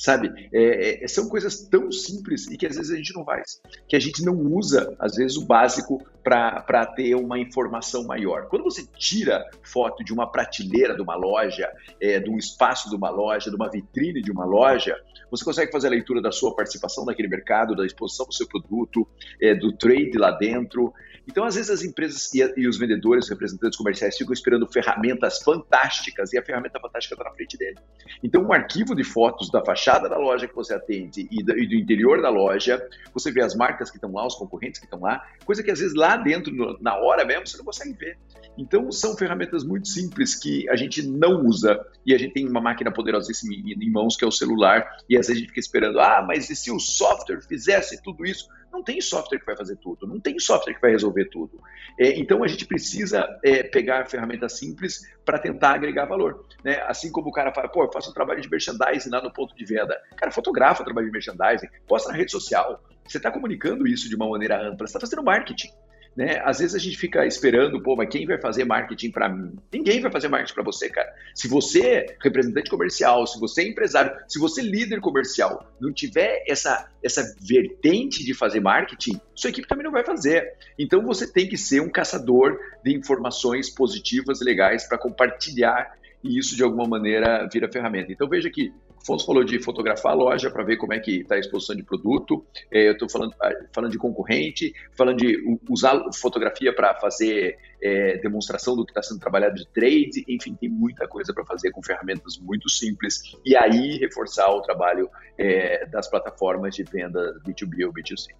sabe? 0.00 0.48
É, 0.50 1.04
é, 1.04 1.08
são 1.08 1.28
coisas 1.28 1.68
tão 1.68 1.92
simples 1.92 2.46
e 2.46 2.56
que 2.56 2.66
às 2.66 2.74
vezes 2.74 2.90
a 2.90 2.96
gente 2.96 3.14
não 3.14 3.22
faz, 3.22 3.60
que 3.86 3.94
a 3.94 4.00
gente 4.00 4.24
não 4.24 4.34
usa, 4.34 4.96
às 4.98 5.14
vezes, 5.14 5.36
o 5.36 5.44
básico 5.44 6.02
para 6.24 6.86
ter 6.86 7.14
uma 7.14 7.38
informação 7.38 8.04
maior. 8.04 8.48
Quando 8.48 8.64
você 8.64 8.86
tira 8.96 9.44
foto 9.62 10.02
de 10.02 10.12
uma 10.12 10.26
prateleira 10.26 10.94
de 10.94 11.02
uma 11.02 11.16
loja, 11.16 11.70
é, 12.00 12.18
de 12.18 12.30
um 12.30 12.38
espaço 12.38 12.88
de 12.88 12.96
uma 12.96 13.10
loja, 13.10 13.50
de 13.50 13.56
uma 13.56 13.70
vitrine 13.70 14.22
de 14.22 14.32
uma 14.32 14.46
loja, 14.46 14.96
você 15.30 15.44
consegue 15.44 15.70
fazer 15.70 15.88
a 15.88 15.90
leitura 15.90 16.22
da 16.22 16.32
sua 16.32 16.54
participação 16.56 17.04
naquele 17.04 17.28
mercado, 17.28 17.76
da 17.76 17.84
exposição 17.84 18.26
do 18.26 18.32
seu 18.32 18.48
produto, 18.48 19.06
é, 19.40 19.54
do 19.54 19.70
trade 19.76 20.16
lá 20.16 20.30
dentro. 20.30 20.94
Então, 21.28 21.44
às 21.44 21.54
vezes, 21.54 21.70
as 21.70 21.82
empresas 21.82 22.32
e, 22.34 22.40
e 22.56 22.68
os 22.68 22.78
vendedores, 22.78 23.28
representantes 23.28 23.76
comerciais, 23.76 24.16
ficam 24.16 24.32
esperando 24.32 24.66
ferramentas 24.66 25.42
fantásticas 25.42 26.32
e 26.32 26.38
a 26.38 26.44
ferramenta 26.44 26.80
fantástica 26.80 27.14
está 27.14 27.24
na 27.24 27.34
frente 27.34 27.56
dele. 27.56 27.76
Então, 28.22 28.42
um 28.42 28.52
arquivo 28.52 28.94
de 28.94 29.04
fotos 29.04 29.50
da 29.50 29.64
fachada 29.64 30.08
da 30.08 30.16
loja 30.16 30.48
que 30.48 30.54
você 30.54 30.74
atende 30.74 31.28
e, 31.30 31.44
da, 31.44 31.56
e 31.56 31.66
do 31.66 31.74
interior 31.74 32.20
da 32.20 32.28
loja, 32.28 32.86
você 33.12 33.30
vê 33.30 33.42
as 33.42 33.54
marcas 33.54 33.90
que 33.90 33.96
estão 33.96 34.12
lá, 34.12 34.26
os 34.26 34.34
concorrentes 34.34 34.80
que 34.80 34.86
estão 34.86 35.00
lá, 35.00 35.24
coisa 35.44 35.62
que 35.62 35.70
às 35.70 35.78
vezes 35.78 35.94
lá 35.94 36.16
dentro, 36.16 36.52
na 36.80 36.96
hora 36.96 37.24
mesmo, 37.24 37.46
você 37.46 37.56
não 37.56 37.64
consegue 37.64 37.92
ver. 37.94 38.18
Então, 38.60 38.92
são 38.92 39.16
ferramentas 39.16 39.64
muito 39.64 39.88
simples 39.88 40.34
que 40.34 40.68
a 40.68 40.76
gente 40.76 41.02
não 41.02 41.46
usa 41.46 41.80
e 42.04 42.14
a 42.14 42.18
gente 42.18 42.34
tem 42.34 42.46
uma 42.46 42.60
máquina 42.60 42.92
poderosíssima 42.92 43.54
em 43.54 43.90
mãos 43.90 44.18
que 44.18 44.24
é 44.24 44.28
o 44.28 44.30
celular 44.30 44.98
e 45.08 45.16
às 45.16 45.28
vezes 45.28 45.30
a 45.30 45.40
gente 45.40 45.48
fica 45.48 45.60
esperando, 45.60 45.98
ah, 45.98 46.22
mas 46.28 46.50
e 46.50 46.54
se 46.54 46.70
o 46.70 46.78
software 46.78 47.40
fizesse 47.40 48.02
tudo 48.02 48.26
isso? 48.26 48.46
Não 48.70 48.82
tem 48.82 49.00
software 49.00 49.38
que 49.38 49.46
vai 49.46 49.56
fazer 49.56 49.76
tudo, 49.76 50.06
não 50.06 50.20
tem 50.20 50.38
software 50.38 50.74
que 50.74 50.80
vai 50.80 50.90
resolver 50.90 51.24
tudo. 51.30 51.58
É, 51.98 52.18
então 52.18 52.44
a 52.44 52.46
gente 52.46 52.66
precisa 52.66 53.26
é, 53.42 53.62
pegar 53.62 54.06
ferramentas 54.10 54.58
simples 54.58 55.00
para 55.24 55.38
tentar 55.38 55.72
agregar 55.72 56.04
valor. 56.04 56.44
Né? 56.62 56.82
Assim 56.82 57.10
como 57.10 57.30
o 57.30 57.32
cara 57.32 57.54
fala, 57.54 57.66
pô, 57.66 57.84
eu 57.84 57.90
faço 57.90 58.10
um 58.10 58.14
trabalho 58.14 58.42
de 58.42 58.50
merchandising 58.50 59.08
lá 59.08 59.22
no 59.22 59.32
ponto 59.32 59.56
de 59.56 59.64
venda. 59.64 59.98
Cara, 60.18 60.30
fotografa 60.30 60.82
o 60.82 60.84
trabalho 60.84 61.06
de 61.06 61.12
merchandising, 61.14 61.66
posta 61.88 62.10
na 62.10 62.16
rede 62.18 62.30
social. 62.30 62.84
Você 63.08 63.16
está 63.16 63.30
comunicando 63.30 63.88
isso 63.88 64.06
de 64.06 64.14
uma 64.14 64.28
maneira 64.28 64.60
ampla, 64.60 64.86
você 64.86 64.90
está 64.90 65.00
fazendo 65.00 65.24
marketing. 65.24 65.70
Né? 66.16 66.40
Às 66.44 66.58
vezes 66.58 66.74
a 66.74 66.78
gente 66.78 66.96
fica 66.96 67.24
esperando, 67.24 67.80
pô, 67.82 67.94
mas 67.94 68.08
quem 68.08 68.26
vai 68.26 68.38
fazer 68.40 68.64
marketing 68.64 69.10
para 69.10 69.28
mim? 69.28 69.56
Ninguém 69.72 70.00
vai 70.00 70.10
fazer 70.10 70.28
marketing 70.28 70.54
para 70.54 70.64
você, 70.64 70.88
cara. 70.88 71.12
Se 71.34 71.46
você 71.46 71.80
é 71.86 72.16
representante 72.20 72.68
comercial, 72.68 73.26
se 73.26 73.38
você 73.38 73.62
é 73.62 73.68
empresário, 73.68 74.12
se 74.28 74.38
você 74.38 74.60
é 74.60 74.64
líder 74.64 75.00
comercial, 75.00 75.70
não 75.80 75.92
tiver 75.92 76.44
essa, 76.48 76.90
essa 77.02 77.22
vertente 77.40 78.24
de 78.24 78.34
fazer 78.34 78.60
marketing, 78.60 79.20
sua 79.34 79.50
equipe 79.50 79.68
também 79.68 79.84
não 79.84 79.92
vai 79.92 80.04
fazer. 80.04 80.52
Então 80.78 81.02
você 81.02 81.30
tem 81.30 81.48
que 81.48 81.56
ser 81.56 81.80
um 81.80 81.88
caçador 81.88 82.58
de 82.84 82.94
informações 82.94 83.70
positivas 83.70 84.40
legais 84.40 84.86
para 84.88 84.98
compartilhar 84.98 85.98
e 86.22 86.38
isso 86.38 86.56
de 86.56 86.62
alguma 86.62 86.86
maneira 86.86 87.48
vira 87.50 87.70
ferramenta. 87.70 88.12
Então 88.12 88.28
veja 88.28 88.50
que 88.50 88.72
Afonso 89.02 89.26
falou 89.26 89.42
de 89.42 89.58
fotografar 89.58 90.12
a 90.12 90.14
loja 90.14 90.50
para 90.50 90.62
ver 90.62 90.76
como 90.76 90.92
é 90.92 91.00
que 91.00 91.20
está 91.20 91.34
a 91.34 91.38
exposição 91.38 91.74
de 91.74 91.82
produto. 91.82 92.44
É, 92.70 92.88
eu 92.88 92.92
estou 92.92 93.08
falando, 93.08 93.34
ah, 93.40 93.50
falando 93.72 93.90
de 93.90 93.98
concorrente, 93.98 94.74
falando 94.96 95.18
de 95.18 95.38
usar 95.68 95.98
fotografia 96.14 96.74
para 96.74 96.94
fazer 96.94 97.56
é, 97.82 98.18
demonstração 98.18 98.76
do 98.76 98.84
que 98.84 98.90
está 98.90 99.02
sendo 99.02 99.18
trabalhado 99.18 99.54
de 99.54 99.66
trade. 99.68 100.24
Enfim, 100.28 100.54
tem 100.54 100.68
muita 100.68 101.08
coisa 101.08 101.32
para 101.32 101.44
fazer 101.44 101.70
com 101.70 101.82
ferramentas 101.82 102.38
muito 102.38 102.68
simples. 102.68 103.22
E 103.44 103.56
aí 103.56 103.96
reforçar 103.98 104.50
o 104.50 104.60
trabalho 104.60 105.08
é, 105.38 105.86
das 105.86 106.08
plataformas 106.08 106.74
de 106.74 106.84
venda 106.84 107.34
B2B 107.46 107.86
ou 107.86 107.92
B2C. 107.92 108.34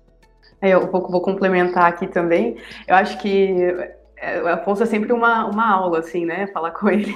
Eu 0.62 0.90
vou, 0.90 1.22
complementar 1.22 1.86
aqui 1.86 2.06
também. 2.06 2.58
Eu 2.86 2.94
acho 2.94 3.18
que 3.18 3.62
é, 3.62 3.99
o 4.42 4.48
Afonso 4.48 4.82
é 4.82 4.86
sempre 4.86 5.12
uma, 5.12 5.46
uma 5.46 5.66
aula, 5.66 6.00
assim, 6.00 6.26
né? 6.26 6.46
Falar 6.48 6.72
com 6.76 6.88
ele. 6.90 7.14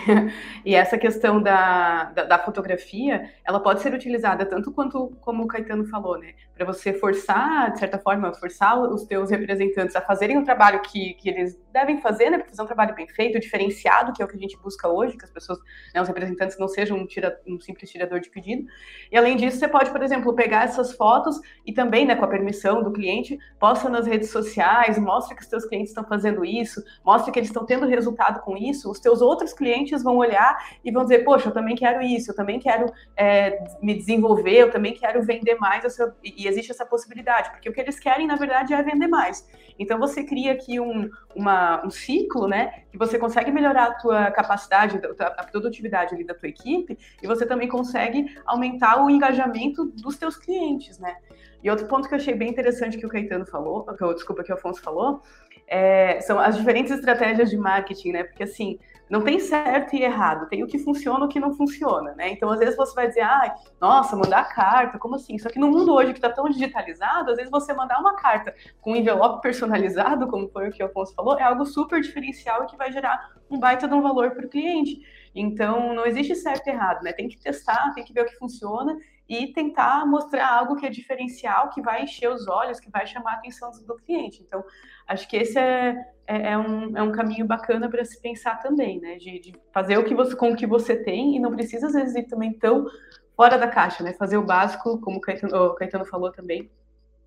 E 0.65 0.75
essa 0.75 0.97
questão 0.97 1.43
da, 1.43 2.05
da, 2.05 2.25
da, 2.25 2.39
fotografia, 2.39 3.31
ela 3.45 3.61
pode 3.61 3.83
ser 3.83 3.93
utilizada 3.93 4.47
tanto 4.47 4.73
quanto, 4.73 5.15
como 5.21 5.45
o 5.45 5.47
Caetano 5.47 5.85
falou, 5.85 6.19
né? 6.19 6.35
Para 6.55 6.65
você 6.65 6.95
forçar, 6.95 7.73
de 7.73 7.79
certa 7.79 7.99
forma, 7.99 8.33
forçar 8.33 8.81
os 8.81 9.05
teus 9.05 9.31
representantes 9.31 9.95
a 9.95 10.01
fazerem 10.01 10.39
o 10.39 10.45
trabalho 10.45 10.81
que, 10.81 11.15
que 11.15 11.29
eles 11.29 11.61
devem 11.73 12.01
fazer, 12.01 12.31
né? 12.31 12.39
Para 12.39 12.49
fazer 12.49 12.63
um 12.63 12.67
trabalho 12.67 12.95
bem 12.95 13.07
feito, 13.07 13.39
diferenciado, 13.39 14.13
que 14.13 14.23
é 14.23 14.25
o 14.25 14.29
que 14.29 14.37
a 14.37 14.41
gente 14.41 14.57
busca 14.59 14.89
hoje, 14.89 15.17
que 15.17 15.25
as 15.25 15.31
pessoas, 15.31 15.59
né, 15.95 16.01
os 16.01 16.09
representantes 16.09 16.59
não 16.59 16.69
sejam 16.69 16.97
um, 16.97 17.07
tira, 17.07 17.39
um 17.47 17.61
simples 17.61 17.91
tirador 17.91 18.21
de 18.21 18.31
pedido. 18.31 18.65
E 19.13 19.17
além 19.19 19.37
disso, 19.37 19.59
você 19.59 19.69
pode, 19.69 19.91
por 19.91 20.03
exemplo, 20.03 20.35
pegar 20.35 20.65
essas 20.65 20.93
fotos 20.93 21.39
e 21.67 21.73
também, 21.73 22.07
né, 22.07 22.17
com 22.17 22.25
a 22.25 22.29
permissão 22.29 22.83
do 22.83 22.93
cliente, 22.93 23.39
posta 23.59 23.91
nas 23.91 24.07
redes 24.07 24.31
sociais, 24.31 24.99
mostra 24.99 25.37
que 25.37 25.43
os 25.43 25.49
teus 25.49 25.67
clientes 25.67 25.91
estão 25.91 26.05
fazendo 26.05 26.45
isso, 26.45 26.83
mostra 27.05 27.33
que 27.33 27.39
eles 27.39 27.49
estão 27.49 27.65
tendo 27.65 27.87
resultado 27.87 28.41
com 28.41 28.57
isso, 28.57 28.91
os 28.91 29.01
teus 29.01 29.21
outros 29.21 29.53
clientes 29.53 30.03
vão 30.03 30.17
olhar 30.17 30.57
e 30.85 30.91
vão 30.91 31.03
dizer, 31.03 31.25
poxa, 31.25 31.49
eu 31.49 31.53
também 31.53 31.75
quero 31.75 32.03
isso, 32.03 32.31
eu 32.31 32.37
também 32.37 32.59
quero 32.59 32.93
é, 33.17 33.65
me 33.81 33.95
desenvolver, 33.95 34.57
eu 34.57 34.71
também 34.71 34.93
quero 34.95 35.23
vender 35.23 35.57
mais, 35.57 35.85
essa... 35.85 36.15
e 36.23 36.47
existe 36.47 36.71
essa 36.71 36.85
possibilidade, 36.85 37.51
porque 37.51 37.69
o 37.69 37.73
que 37.73 37.81
eles 37.81 37.99
querem, 37.99 38.27
na 38.27 38.37
verdade, 38.37 38.75
é 38.75 38.83
vender 38.83 39.09
mais. 39.09 39.49
Então, 39.79 39.99
você 39.99 40.23
cria 40.23 40.53
aqui 40.53 40.79
um, 40.79 41.11
uma, 41.35 41.85
um 41.85 41.91
ciclo, 41.91 42.47
né, 42.47 42.85
que 42.91 42.99
você 42.99 43.19
consegue 43.19 43.51
melhorar 43.51 43.85
a 43.85 43.95
tua 43.95 44.31
capacidade, 44.31 45.01
a 45.19 45.45
produtividade 45.45 46.15
ali 46.15 46.25
da 46.25 46.35
tua 46.35 46.49
equipe, 46.49 46.99
e 47.23 47.27
você 47.27 47.47
também 47.47 47.69
consegue 47.69 48.27
aumentar 48.47 49.03
o 49.03 49.11
engajamento 49.11 49.87
dos 49.87 50.17
teus 50.17 50.37
clientes, 50.37 50.99
né. 50.99 51.17
E 51.65 51.71
outro 51.71 51.87
ponto 51.87 52.07
que 52.07 52.13
eu 52.13 52.19
achei 52.19 52.35
bem 52.35 52.51
interessante 52.51 52.99
que 52.99 53.07
o 53.07 53.09
Caetano 53.09 53.47
falou, 53.47 53.85
que 53.85 54.15
desculpa, 54.15 54.45
que 54.45 54.53
o 54.53 54.55
Afonso 54.55 54.83
falou, 54.83 55.23
é, 55.67 56.21
são 56.21 56.39
as 56.39 56.57
diferentes 56.57 56.93
estratégias 56.93 57.51
de 57.51 57.57
marketing, 57.57 58.13
né? 58.13 58.25
Porque 58.25 58.43
assim, 58.43 58.79
não 59.09 59.23
tem 59.23 59.39
certo 59.39 59.95
e 59.95 60.03
errado, 60.03 60.49
tem 60.49 60.63
o 60.63 60.67
que 60.67 60.79
funciona 60.79 61.25
e 61.25 61.27
o 61.27 61.29
que 61.29 61.39
não 61.39 61.55
funciona, 61.55 62.15
né? 62.15 62.31
Então, 62.31 62.51
às 62.51 62.59
vezes 62.59 62.77
você 62.77 62.95
vai 62.95 63.07
dizer, 63.07 63.21
ah, 63.21 63.55
nossa, 63.81 64.17
mandar 64.17 64.45
carta, 64.55 64.99
como 64.99 65.17
assim? 65.17 65.39
Só 65.39 65.51
que 65.51 65.59
no 65.59 65.69
mundo 65.69 65.93
hoje 65.93 66.13
que 66.13 66.19
está 66.19 66.31
tão 66.31 66.49
digitalizado, 66.49 67.31
às 67.31 67.37
vezes 67.37 67.51
você 67.51 67.73
mandar 67.75 68.01
uma 68.01 68.17
carta 68.17 68.55
com 68.81 68.93
um 68.93 68.97
envelope 68.97 69.43
personalizado, 69.43 70.27
como 70.27 70.49
foi 70.49 70.69
o 70.69 70.73
que 70.73 70.83
o 70.83 70.87
Afonso 70.87 71.15
falou, 71.15 71.39
é 71.39 71.43
algo 71.43 71.67
super 71.67 72.01
diferencial 72.01 72.65
e 72.65 72.67
que 72.67 72.77
vai 72.77 72.91
gerar 72.91 73.31
um 73.51 73.59
baita 73.59 73.87
de 73.87 73.95
um 73.95 74.01
valor 74.01 74.31
para 74.31 74.47
o 74.47 74.49
cliente. 74.49 75.03
Então, 75.35 75.93
não 75.93 76.07
existe 76.07 76.35
certo 76.35 76.67
e 76.69 76.71
errado, 76.71 77.03
né? 77.03 77.13
Tem 77.13 77.29
que 77.29 77.39
testar, 77.39 77.93
tem 77.95 78.05
que 78.05 78.13
ver 78.13 78.23
o 78.23 78.27
que 78.27 78.37
funciona 78.37 78.97
e 79.29 79.53
tentar 79.53 80.07
mostrar 80.07 80.47
algo 80.47 80.77
que 80.77 80.87
é 80.87 80.91
diferencial, 80.91 81.71
que 81.71 81.81
vai 81.81 82.03
encher 82.03 82.29
os 82.31 82.47
olhos, 82.47 82.79
que 82.79 82.91
vai 82.91 83.07
chamar 83.07 83.33
a 83.33 83.37
atenção 83.37 83.71
do 83.87 83.97
cliente. 83.97 84.43
Então, 84.43 84.63
acho 85.07 85.27
que 85.27 85.37
esse 85.37 85.59
é, 85.59 85.97
é, 86.27 86.53
é 86.53 86.59
um, 86.59 86.97
é 86.97 87.03
um 87.03 87.11
caminho 87.11 87.47
bacana 87.47 87.89
para 87.89 88.05
se 88.05 88.21
pensar 88.21 88.61
também, 88.61 89.01
né? 89.01 89.17
De, 89.17 89.39
de, 89.41 89.55
fazer 89.73 89.97
o 89.97 90.05
que 90.05 90.15
você, 90.15 90.37
com 90.37 90.53
o 90.53 90.57
que 90.57 90.67
você 90.67 90.97
tem 90.97 91.37
e 91.37 91.41
não 91.41 91.53
precisa, 91.53 91.87
às 91.87 91.95
vezes, 91.95 92.15
ir 92.15 92.25
também 92.25 92.53
tão 92.53 92.87
fora 93.35 93.57
da 93.57 93.67
caixa, 93.67 94.05
né? 94.05 94.13
Fazer 94.13 94.37
o 94.37 94.45
básico, 94.45 95.01
como 95.01 95.17
o 95.17 95.21
Caetano, 95.21 95.57
o 95.57 95.75
Caetano 95.75 96.05
falou 96.05 96.31
também, 96.31 96.71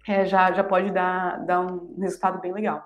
é, 0.07 0.25
já, 0.25 0.51
já 0.51 0.63
pode 0.63 0.91
dar, 0.91 1.43
dar 1.45 1.61
um 1.61 1.95
resultado 1.99 2.39
bem 2.39 2.53
legal. 2.53 2.83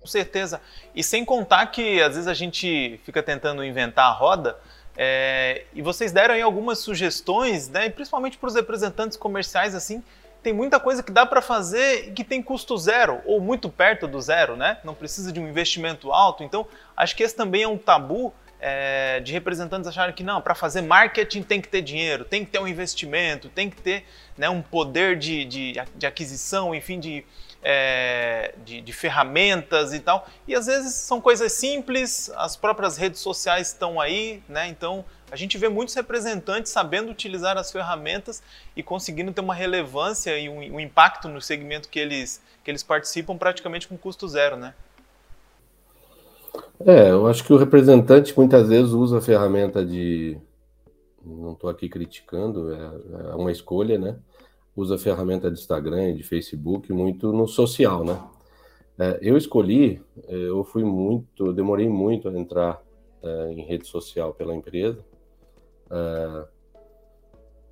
Com 0.00 0.06
certeza. 0.06 0.60
E 0.94 1.02
sem 1.02 1.24
contar 1.24 1.66
que 1.66 2.02
às 2.02 2.14
vezes 2.14 2.28
a 2.28 2.34
gente 2.34 3.00
fica 3.04 3.22
tentando 3.22 3.64
inventar 3.64 4.06
a 4.06 4.12
roda, 4.12 4.58
é, 5.00 5.62
e 5.72 5.80
vocês 5.80 6.10
deram 6.10 6.34
aí 6.34 6.42
algumas 6.42 6.80
sugestões, 6.80 7.68
né, 7.68 7.88
principalmente 7.88 8.36
para 8.36 8.48
os 8.48 8.54
representantes 8.56 9.16
comerciais, 9.16 9.72
assim, 9.72 10.02
tem 10.42 10.52
muita 10.52 10.80
coisa 10.80 11.04
que 11.04 11.12
dá 11.12 11.24
para 11.24 11.40
fazer 11.40 12.08
e 12.08 12.12
que 12.12 12.24
tem 12.24 12.42
custo 12.42 12.76
zero, 12.76 13.20
ou 13.24 13.40
muito 13.40 13.68
perto 13.68 14.08
do 14.08 14.20
zero, 14.20 14.56
né? 14.56 14.78
Não 14.84 14.94
precisa 14.94 15.32
de 15.32 15.40
um 15.40 15.48
investimento 15.48 16.12
alto. 16.12 16.42
Então, 16.44 16.66
acho 16.96 17.14
que 17.14 17.22
esse 17.22 17.34
também 17.34 17.62
é 17.62 17.68
um 17.68 17.76
tabu 17.76 18.32
é, 18.60 19.20
de 19.20 19.32
representantes 19.32 19.88
acharem 19.88 20.14
que 20.14 20.22
não, 20.22 20.40
para 20.40 20.54
fazer 20.54 20.82
marketing 20.82 21.42
tem 21.42 21.60
que 21.60 21.68
ter 21.68 21.82
dinheiro, 21.82 22.24
tem 22.24 22.44
que 22.44 22.50
ter 22.50 22.58
um 22.58 22.66
investimento, 22.66 23.48
tem 23.48 23.68
que 23.68 23.80
ter 23.80 24.04
né, 24.36 24.48
um 24.48 24.62
poder 24.62 25.16
de, 25.16 25.44
de, 25.44 25.72
de 25.96 26.06
aquisição, 26.06 26.74
enfim, 26.74 26.98
de, 26.98 27.24
é, 27.62 28.54
de, 28.64 28.80
de, 28.80 28.92
ferramentas 28.92 29.92
e 29.92 30.00
tal. 30.00 30.26
E 30.46 30.54
às 30.54 30.66
vezes 30.66 30.94
são 30.94 31.20
coisas 31.20 31.52
simples, 31.52 32.30
as 32.36 32.56
próprias 32.56 32.96
redes 32.96 33.20
sociais 33.20 33.68
estão 33.68 34.00
aí, 34.00 34.42
né? 34.48 34.68
Então 34.68 35.04
a 35.30 35.36
gente 35.36 35.58
vê 35.58 35.68
muitos 35.68 35.94
representantes 35.94 36.72
sabendo 36.72 37.10
utilizar 37.10 37.58
as 37.58 37.70
ferramentas 37.70 38.42
e 38.74 38.82
conseguindo 38.82 39.32
ter 39.32 39.40
uma 39.40 39.54
relevância 39.54 40.38
e 40.38 40.48
um, 40.48 40.58
um 40.76 40.80
impacto 40.80 41.28
no 41.28 41.40
segmento 41.40 41.88
que 41.88 41.98
eles, 41.98 42.40
que 42.64 42.70
eles 42.70 42.82
participam 42.82 43.36
praticamente 43.36 43.88
com 43.88 43.96
custo 43.96 44.26
zero, 44.26 44.56
né? 44.56 44.74
É, 46.80 47.10
eu 47.10 47.26
acho 47.26 47.44
que 47.44 47.52
o 47.52 47.56
representante 47.56 48.36
muitas 48.36 48.68
vezes 48.68 48.92
usa 48.92 49.18
a 49.18 49.20
ferramenta 49.20 49.84
de. 49.84 50.38
Não 51.24 51.52
estou 51.52 51.68
aqui 51.68 51.88
criticando, 51.88 52.72
é, 52.72 53.32
é 53.32 53.34
uma 53.34 53.50
escolha, 53.50 53.98
né? 53.98 54.16
Usa 54.78 54.94
a 54.94 54.98
ferramenta 54.98 55.50
de 55.50 55.58
Instagram 55.58 56.10
e 56.10 56.14
de 56.14 56.22
Facebook 56.22 56.92
muito 56.92 57.32
no 57.32 57.48
social, 57.48 58.04
né? 58.04 58.22
É, 58.96 59.18
eu 59.20 59.36
escolhi, 59.36 60.00
é, 60.28 60.34
eu 60.34 60.62
fui 60.62 60.84
muito, 60.84 61.52
demorei 61.52 61.88
muito 61.88 62.28
a 62.28 62.38
entrar 62.38 62.80
é, 63.20 63.52
em 63.52 63.62
rede 63.62 63.88
social 63.88 64.32
pela 64.32 64.54
empresa, 64.54 65.04
é, 65.90 66.46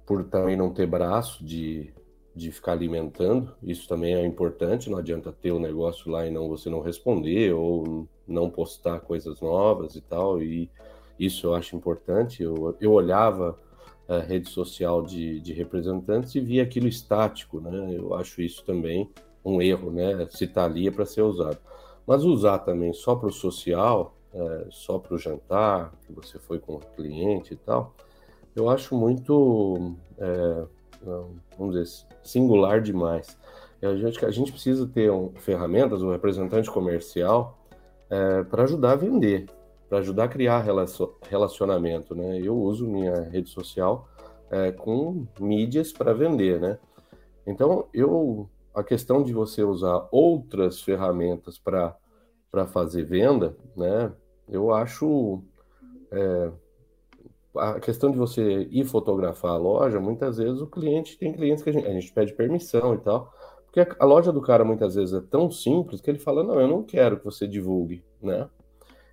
por 0.04 0.24
também 0.24 0.56
não 0.56 0.72
ter 0.72 0.86
braço 0.86 1.44
de, 1.44 1.92
de 2.34 2.50
ficar 2.50 2.72
alimentando, 2.72 3.54
isso 3.62 3.88
também 3.88 4.14
é 4.14 4.26
importante, 4.26 4.90
não 4.90 4.98
adianta 4.98 5.32
ter 5.32 5.52
o 5.52 5.56
um 5.56 5.60
negócio 5.60 6.10
lá 6.10 6.26
e 6.26 6.30
não 6.30 6.48
você 6.48 6.68
não 6.68 6.80
responder 6.80 7.52
ou 7.52 8.08
não 8.26 8.50
postar 8.50 8.98
coisas 9.00 9.40
novas 9.40 9.94
e 9.94 10.00
tal, 10.00 10.42
e 10.42 10.68
isso 11.18 11.46
eu 11.46 11.54
acho 11.54 11.76
importante, 11.76 12.42
eu, 12.42 12.76
eu 12.80 12.92
olhava 12.92 13.56
a 14.08 14.18
rede 14.18 14.48
social 14.48 15.02
de, 15.02 15.40
de 15.40 15.52
representantes 15.52 16.34
e 16.34 16.40
via 16.40 16.62
aquilo 16.62 16.86
estático, 16.86 17.60
né? 17.60 17.94
Eu 17.96 18.14
acho 18.14 18.40
isso 18.40 18.64
também 18.64 19.10
um 19.44 19.60
erro, 19.60 19.90
né? 19.90 20.26
Se 20.30 20.44
está 20.44 20.64
ali 20.64 20.88
é 20.88 20.90
para 20.90 21.04
ser 21.04 21.22
usado. 21.22 21.58
Mas 22.06 22.24
usar 22.24 22.60
também 22.60 22.92
só 22.92 23.16
para 23.16 23.28
o 23.28 23.32
social, 23.32 24.16
é, 24.32 24.66
só 24.70 24.98
para 24.98 25.14
o 25.14 25.18
jantar, 25.18 25.92
que 26.06 26.12
você 26.12 26.38
foi 26.38 26.58
com 26.58 26.74
o 26.74 26.80
cliente 26.80 27.54
e 27.54 27.56
tal, 27.56 27.94
eu 28.54 28.70
acho 28.70 28.96
muito, 28.96 29.94
é, 30.18 30.64
vamos 31.58 31.76
dizer, 31.76 32.06
singular 32.22 32.80
demais. 32.80 33.36
A 33.82 33.94
gente, 33.94 34.24
a 34.24 34.30
gente 34.30 34.52
precisa 34.52 34.86
ter 34.86 35.10
um, 35.10 35.32
ferramentas, 35.34 36.02
um 36.02 36.10
representante 36.10 36.70
comercial, 36.70 37.58
é, 38.08 38.44
para 38.44 38.62
ajudar 38.62 38.92
a 38.92 38.96
vender 38.96 39.46
para 39.88 39.98
ajudar 39.98 40.24
a 40.24 40.28
criar 40.28 40.64
relacionamento, 41.28 42.14
né? 42.14 42.40
Eu 42.40 42.56
uso 42.56 42.86
minha 42.86 43.22
rede 43.22 43.50
social 43.50 44.08
é, 44.50 44.72
com 44.72 45.26
mídias 45.38 45.92
para 45.92 46.12
vender, 46.12 46.60
né? 46.60 46.78
Então, 47.46 47.86
eu 47.92 48.48
a 48.74 48.82
questão 48.82 49.22
de 49.22 49.32
você 49.32 49.62
usar 49.62 50.06
outras 50.10 50.80
ferramentas 50.80 51.58
para 51.58 51.96
para 52.50 52.66
fazer 52.66 53.04
venda, 53.04 53.56
né? 53.76 54.12
Eu 54.48 54.72
acho 54.72 55.42
é, 56.10 56.50
a 57.56 57.80
questão 57.80 58.10
de 58.10 58.16
você 58.16 58.66
ir 58.70 58.84
fotografar 58.84 59.52
a 59.52 59.56
loja, 59.56 60.00
muitas 60.00 60.38
vezes 60.38 60.60
o 60.60 60.66
cliente 60.66 61.18
tem 61.18 61.32
clientes 61.32 61.62
que 61.62 61.70
a 61.70 61.72
gente, 61.72 61.86
a 61.86 61.92
gente 61.92 62.12
pede 62.12 62.32
permissão 62.32 62.94
e 62.94 62.98
tal, 62.98 63.32
porque 63.64 63.80
a, 63.80 63.96
a 63.98 64.04
loja 64.04 64.32
do 64.32 64.40
cara 64.40 64.64
muitas 64.64 64.94
vezes 64.94 65.14
é 65.14 65.20
tão 65.20 65.50
simples 65.50 66.00
que 66.00 66.08
ele 66.10 66.18
fala 66.18 66.42
não, 66.42 66.60
eu 66.60 66.68
não 66.68 66.82
quero 66.82 67.18
que 67.18 67.24
você 67.24 67.46
divulgue, 67.46 68.02
né? 68.22 68.48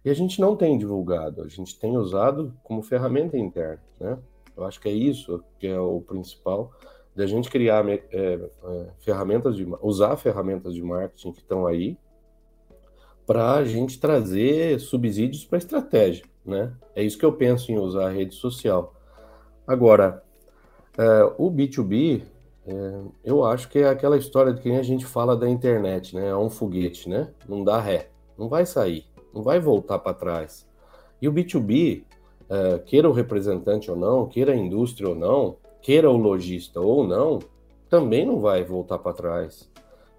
E 0.06 0.10
a 0.10 0.14
gente 0.14 0.42
não 0.42 0.56
tem 0.56 0.78
divulgado, 0.78 1.44
a 1.44 1.48
gente 1.48 1.80
tem 1.80 1.96
usado 1.96 2.54
como 2.62 2.84
ferramenta 2.84 3.38
interna, 3.38 3.82
né? 4.00 4.18
Eu 4.56 4.66
acho 4.66 4.80
que 4.80 4.90
é 4.90 4.92
isso 4.92 5.42
que 5.58 5.66
é 5.66 5.80
o 5.80 6.02
principal 6.02 6.72
da 7.16 7.26
gente 7.26 7.50
criar 7.50 7.88
é, 7.88 8.02
é, 8.12 8.90
ferramentas 9.00 9.56
de 9.56 9.66
usar 9.82 10.18
ferramentas 10.18 10.74
de 10.74 10.84
marketing 10.84 11.32
que 11.32 11.40
estão 11.40 11.66
aí 11.66 11.98
para 13.26 13.54
a 13.54 13.64
gente 13.64 14.00
trazer 14.00 14.80
subsídios 14.80 15.46
para 15.46 15.58
estratégia, 15.58 16.26
né? 16.46 16.74
É 16.94 17.02
isso 17.02 17.18
que 17.18 17.26
eu 17.26 17.32
penso 17.32 17.72
em 17.72 17.80
usar 17.80 18.08
a 18.08 18.12
rede 18.12 18.36
social. 18.36 18.94
Agora, 19.66 20.22
é, 20.98 21.24
o 21.38 21.50
B2B, 21.50 22.24
é, 22.68 23.02
eu 23.24 23.46
acho 23.46 23.70
que 23.70 23.80
é 23.80 23.88
aquela 23.88 24.18
história 24.18 24.54
de 24.54 24.62
quem 24.62 24.78
a 24.78 24.84
gente 24.84 25.06
fala 25.06 25.38
da 25.38 25.48
internet, 25.48 26.14
né? 26.14 26.28
É 26.28 26.36
um 26.36 26.50
foguete, 26.50 27.08
né? 27.08 27.32
Não 27.48 27.64
dá 27.64 27.80
ré, 27.80 28.10
não 28.38 28.50
vai 28.50 28.66
sair 28.66 29.13
não 29.34 29.42
vai 29.42 29.60
voltar 29.60 30.00
para 30.00 30.14
trás. 30.14 30.68
E 31.22 31.28
o 31.28 31.34
B2B, 31.34 32.04
é, 32.50 32.80
queira 32.80 33.10
o 33.10 33.14
representante 33.14 33.90
ou 33.90 33.98
não, 33.98 34.28
queira 34.28 34.54
a 34.54 34.56
indústria 34.56 35.10
ou 35.10 35.16
não, 35.16 35.58
queira 35.82 36.10
o 36.10 36.18
lojista 36.18 36.80
ou 36.80 37.06
não, 37.06 37.40
também 37.90 38.26
não 38.26 38.40
vai 38.40 38.64
voltar 38.64 39.00
para 39.00 39.14
trás. 39.14 39.70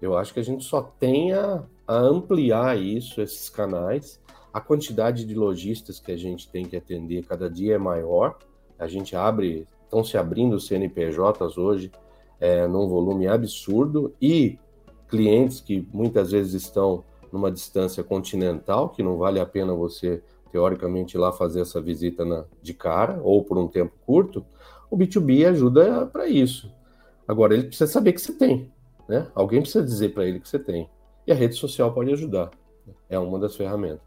Eu 0.01 0.17
acho 0.17 0.33
que 0.33 0.39
a 0.39 0.43
gente 0.43 0.63
só 0.63 0.81
tem 0.81 1.33
a, 1.33 1.63
a 1.87 1.97
ampliar 1.97 2.77
isso, 2.77 3.21
esses 3.21 3.49
canais. 3.49 4.21
A 4.53 4.61
quantidade 4.61 5.25
de 5.25 5.33
lojistas 5.33 5.99
que 5.99 6.11
a 6.11 6.17
gente 6.17 6.49
tem 6.49 6.65
que 6.65 6.75
atender 6.75 7.25
cada 7.25 7.49
dia 7.49 7.75
é 7.75 7.77
maior. 7.77 8.37
A 8.77 8.87
gente 8.87 9.15
abre, 9.15 9.67
estão 9.83 10.03
se 10.03 10.17
abrindo 10.17 10.59
CNPJs 10.59 11.57
hoje 11.57 11.91
é, 12.39 12.67
num 12.67 12.87
volume 12.87 13.27
absurdo 13.27 14.13
e 14.21 14.57
clientes 15.07 15.61
que 15.61 15.87
muitas 15.93 16.31
vezes 16.31 16.53
estão 16.53 17.03
numa 17.31 17.51
distância 17.51 18.03
continental, 18.03 18.89
que 18.89 19.03
não 19.03 19.17
vale 19.17 19.39
a 19.39 19.45
pena 19.45 19.73
você, 19.73 20.21
teoricamente, 20.51 21.15
ir 21.15 21.19
lá 21.19 21.31
fazer 21.31 21.61
essa 21.61 21.81
visita 21.81 22.23
na, 22.25 22.45
de 22.61 22.73
cara 22.73 23.19
ou 23.23 23.43
por 23.43 23.57
um 23.57 23.67
tempo 23.67 23.93
curto, 24.05 24.45
o 24.89 24.97
B2B 24.97 25.47
ajuda 25.47 26.05
para 26.05 26.27
isso. 26.27 26.71
Agora, 27.27 27.53
ele 27.53 27.67
precisa 27.67 27.91
saber 27.91 28.13
que 28.13 28.21
você 28.21 28.33
tem. 28.33 28.71
Né? 29.07 29.27
Alguém 29.33 29.61
precisa 29.61 29.83
dizer 29.83 30.13
para 30.13 30.25
ele 30.25 30.39
que 30.39 30.47
você 30.47 30.59
tem. 30.59 30.89
E 31.25 31.31
a 31.31 31.35
rede 31.35 31.55
social 31.55 31.91
pode 31.93 32.11
ajudar. 32.13 32.51
É 33.09 33.17
uma 33.17 33.39
das 33.39 33.55
ferramentas. 33.55 34.01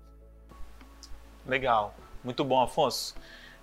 Legal. 1.47 1.95
Muito 2.23 2.45
bom, 2.45 2.61
Afonso. 2.61 3.15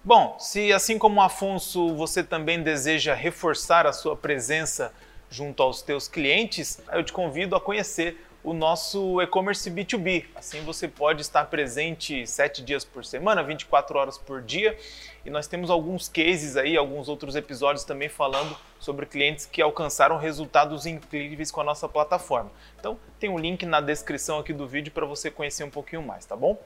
Bom, 0.04 0.36
se 0.40 0.72
assim 0.72 0.98
como 0.98 1.20
o 1.20 1.24
Afonso 1.24 1.96
você 1.96 2.24
também 2.24 2.62
deseja 2.62 3.14
reforçar 3.14 3.86
a 3.88 3.94
sua 3.94 4.16
presença 4.16 4.94
junto 5.30 5.62
aos 5.64 5.82
teus 5.82 6.08
clientes, 6.08 6.82
eu 6.92 7.04
te 7.04 7.12
convido 7.12 7.56
a 7.56 7.62
conhecer 7.62 8.25
o 8.46 8.54
nosso 8.54 9.20
e-commerce 9.22 9.70
B2B. 9.72 10.26
Assim 10.36 10.62
você 10.62 10.88
pode 10.88 11.22
estar 11.22 11.46
presente 11.46 12.28
sete 12.28 12.62
dias 12.62 12.86
por 12.86 13.04
semana, 13.04 13.42
24 13.42 13.98
horas 13.98 14.20
por 14.20 14.40
dia. 14.40 14.78
E 15.26 15.32
nós 15.32 15.48
temos 15.48 15.72
alguns 15.72 16.08
cases 16.08 16.56
aí, 16.56 16.78
alguns 16.78 17.10
outros 17.10 17.36
episódios 17.36 17.84
também 17.84 18.08
falando 18.08 18.56
sobre 18.80 19.08
clientes 19.08 19.48
que 19.48 19.64
alcançaram 19.64 20.20
resultados 20.20 20.86
incríveis 20.86 21.50
com 21.50 21.60
a 21.60 21.64
nossa 21.64 21.90
plataforma. 21.90 22.52
Então 22.80 23.00
tem 23.20 23.32
um 23.32 23.40
link 23.40 23.66
na 23.66 23.82
descrição 23.82 24.38
aqui 24.38 24.54
do 24.54 24.68
vídeo 24.68 24.92
para 24.94 25.08
você 25.08 25.32
conhecer 25.32 25.64
um 25.64 25.72
pouquinho 25.72 26.04
mais, 26.04 26.24
tá 26.24 26.36
bom? 26.36 26.62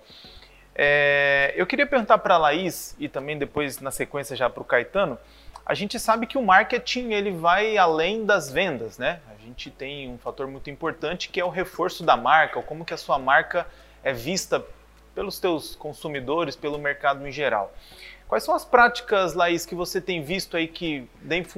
É, 0.75 1.53
eu 1.55 1.65
queria 1.65 1.87
perguntar 1.87 2.17
para 2.17 2.35
a 2.35 2.37
Laís 2.37 2.93
e 2.99 3.07
também 3.07 3.37
depois 3.37 3.79
na 3.79 3.89
sequência 3.89 4.35
já 4.35 4.49
para 4.49 4.61
o 4.61 4.65
Caetano. 4.65 5.17
A 5.65 5.73
gente 5.73 5.97
sabe 5.97 6.27
que 6.27 6.37
o 6.37 6.41
marketing 6.41 7.11
ele 7.13 7.31
vai 7.31 7.77
além 7.77 8.25
das 8.25 8.51
vendas, 8.51 8.97
né? 8.97 9.21
Gente 9.49 9.71
tem 9.71 10.07
um 10.07 10.17
fator 10.19 10.45
muito 10.45 10.69
importante 10.69 11.27
que 11.27 11.39
é 11.39 11.43
o 11.43 11.49
reforço 11.49 12.03
da 12.03 12.15
marca, 12.15 12.59
ou 12.59 12.63
como 12.63 12.85
que 12.85 12.93
a 12.93 12.97
sua 12.97 13.17
marca 13.17 13.65
é 14.03 14.13
vista 14.13 14.63
pelos 15.15 15.39
teus 15.39 15.75
consumidores, 15.75 16.55
pelo 16.55 16.77
mercado 16.77 17.27
em 17.27 17.31
geral. 17.31 17.73
Quais 18.27 18.43
são 18.43 18.53
as 18.53 18.63
práticas, 18.63 19.33
Laís, 19.33 19.65
que 19.65 19.73
você 19.73 19.99
tem 19.99 20.21
visto 20.21 20.55
aí 20.55 20.67
que 20.67 21.09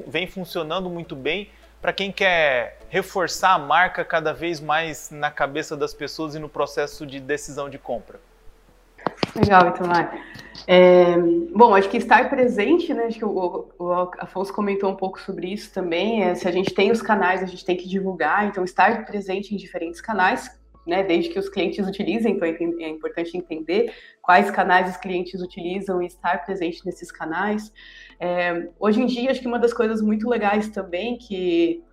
vem 0.08 0.25
funcionando 0.25 0.89
muito 0.89 1.17
bem 1.17 1.49
para 1.82 1.91
quem 1.91 2.13
quer 2.13 2.80
reforçar 2.88 3.56
a 3.56 3.60
marca 3.60 4.06
cada 4.06 4.34
vez 4.34 4.62
mais 4.62 5.12
na 5.12 5.30
cabeça 5.30 5.75
das 5.75 5.93
pessoas 5.93 6.34
e 6.34 6.39
no 6.39 6.47
processo 6.47 7.06
de 7.06 7.19
decisão 7.19 7.69
de 7.69 7.77
compra? 7.77 8.21
Legal, 9.35 9.69
Itamar. 9.69 10.31
É, 10.67 11.17
bom, 11.53 11.73
acho 11.73 11.89
que 11.89 11.97
estar 11.97 12.29
presente, 12.29 12.93
né? 12.93 13.05
Acho 13.05 13.17
que 13.17 13.25
o, 13.25 13.69
o, 13.79 13.91
Afonso 14.19 14.53
comentou 14.53 14.89
um 14.89 14.95
pouco 14.95 15.19
sobre 15.19 15.51
isso 15.51 15.73
também. 15.73 16.23
É, 16.23 16.35
se 16.35 16.47
a 16.47 16.51
gente 16.51 16.73
tem 16.73 16.91
os 16.91 17.01
canais, 17.01 17.41
a 17.41 17.45
gente 17.45 17.65
tem 17.65 17.75
que 17.75 17.87
divulgar, 17.87 18.47
então 18.47 18.63
estar 18.63 19.05
presente 19.05 19.53
em 19.53 19.57
diferentes 19.57 20.01
canais, 20.01 20.49
né? 20.85 21.03
Desde 21.03 21.29
que 21.29 21.39
os 21.39 21.49
clientes 21.49 21.87
utilizem, 21.87 22.33
então 22.35 22.47
é 22.47 22.89
importante 22.89 23.35
entender 23.35 23.93
quais 24.21 24.51
canais 24.51 24.89
os 24.89 24.97
clientes 24.97 25.41
utilizam 25.41 26.01
e 26.01 26.05
estar 26.05 26.45
presente 26.45 26.85
nesses 26.85 27.11
canais. 27.11 27.71
É, 28.19 28.69
hoje 28.79 29.01
em 29.01 29.05
dia, 29.05 29.31
acho 29.31 29.41
que 29.41 29.47
uma 29.47 29.59
das 29.59 29.73
coisas 29.73 30.01
muito 30.01 30.29
legais 30.29 30.69
também 30.69 31.17
que 31.17 31.83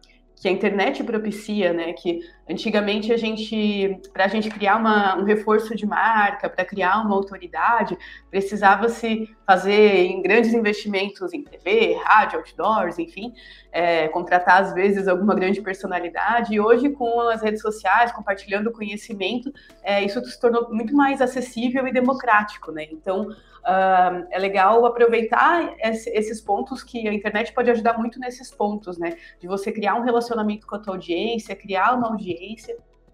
que 0.40 0.48
a 0.48 0.52
internet 0.52 1.02
propicia, 1.02 1.72
né? 1.72 1.92
Que 1.92 2.20
antigamente 2.48 3.12
a 3.12 3.16
gente, 3.16 4.00
para 4.12 4.24
a 4.24 4.28
gente 4.28 4.48
criar 4.50 4.76
uma, 4.76 5.16
um 5.16 5.24
reforço 5.24 5.74
de 5.74 5.86
marca, 5.86 6.48
para 6.48 6.64
criar 6.64 7.02
uma 7.04 7.14
autoridade, 7.14 7.96
precisava 8.30 8.88
se 8.88 9.28
fazer 9.46 10.06
em 10.06 10.22
grandes 10.22 10.52
investimentos 10.52 11.32
em 11.32 11.42
TV, 11.42 11.98
rádio, 12.04 12.38
outdoors, 12.38 12.98
enfim, 12.98 13.32
é, 13.72 14.08
contratar 14.08 14.62
às 14.62 14.74
vezes 14.74 15.08
alguma 15.08 15.34
grande 15.34 15.60
personalidade. 15.60 16.54
E 16.54 16.60
hoje 16.60 16.90
com 16.90 17.20
as 17.28 17.42
redes 17.42 17.60
sociais, 17.60 18.12
compartilhando 18.12 18.72
conhecimento, 18.72 19.52
é, 19.82 20.02
isso 20.04 20.24
se 20.24 20.40
tornou 20.40 20.68
muito 20.70 20.94
mais 20.94 21.20
acessível 21.20 21.86
e 21.86 21.92
democrático, 21.92 22.72
né? 22.72 22.86
Então 22.90 23.28
Uh, 23.68 24.24
é 24.30 24.38
legal 24.38 24.86
aproveitar 24.86 25.74
esse, 25.80 26.08
esses 26.10 26.40
pontos 26.40 26.82
que 26.82 27.06
a 27.06 27.12
internet 27.12 27.52
pode 27.52 27.70
ajudar 27.70 27.98
muito 27.98 28.18
nesses 28.18 28.50
pontos, 28.50 28.96
né? 28.96 29.18
De 29.38 29.46
você 29.46 29.70
criar 29.70 29.94
um 29.96 30.02
relacionamento 30.02 30.66
com 30.66 30.76
a 30.76 30.78
tua 30.78 30.94
audiência, 30.94 31.54
criar 31.54 31.94
uma 31.94 32.08
audiência. 32.08 32.37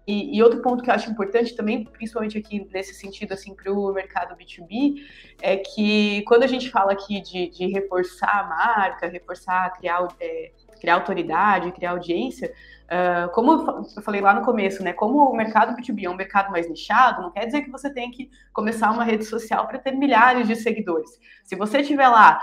E, 0.07 0.37
e 0.37 0.43
outro 0.43 0.61
ponto 0.61 0.83
que 0.83 0.89
eu 0.89 0.93
acho 0.93 1.09
importante 1.09 1.55
também, 1.55 1.83
principalmente 1.83 2.37
aqui 2.37 2.67
nesse 2.71 2.93
sentido, 2.93 3.33
assim, 3.33 3.55
para 3.55 3.71
o 3.71 3.91
mercado 3.91 4.35
B2B, 4.35 5.01
é 5.41 5.57
que 5.57 6.21
quando 6.27 6.43
a 6.43 6.47
gente 6.47 6.69
fala 6.69 6.91
aqui 6.91 7.19
de, 7.21 7.49
de 7.49 7.65
reforçar 7.67 8.41
a 8.41 8.43
marca, 8.43 9.07
reforçar, 9.07 9.73
criar, 9.77 10.07
é, 10.19 10.51
criar 10.79 10.95
autoridade, 10.95 11.71
criar 11.71 11.91
audiência, 11.91 12.53
Uh, 12.85 13.31
como 13.33 13.51
eu 13.97 14.03
falei 14.03 14.21
lá 14.21 14.31
no 14.31 14.45
começo, 14.45 14.83
né? 14.83 14.93
Como 14.93 15.17
o 15.17 15.35
mercado 15.35 15.75
B2B 15.75 16.03
é 16.03 16.09
um 16.09 16.15
mercado 16.15 16.51
mais 16.51 16.69
nichado, 16.69 17.23
não 17.23 17.31
quer 17.31 17.47
dizer 17.47 17.61
que 17.61 17.71
você 17.71 17.91
tem 17.91 18.11
que 18.11 18.29
começar 18.53 18.91
uma 18.91 19.03
rede 19.03 19.25
social 19.25 19.67
para 19.67 19.79
ter 19.79 19.91
milhares 19.91 20.47
de 20.47 20.55
seguidores. 20.55 21.09
Se 21.43 21.55
você 21.55 21.81
tiver 21.81 22.07
lá 22.07 22.39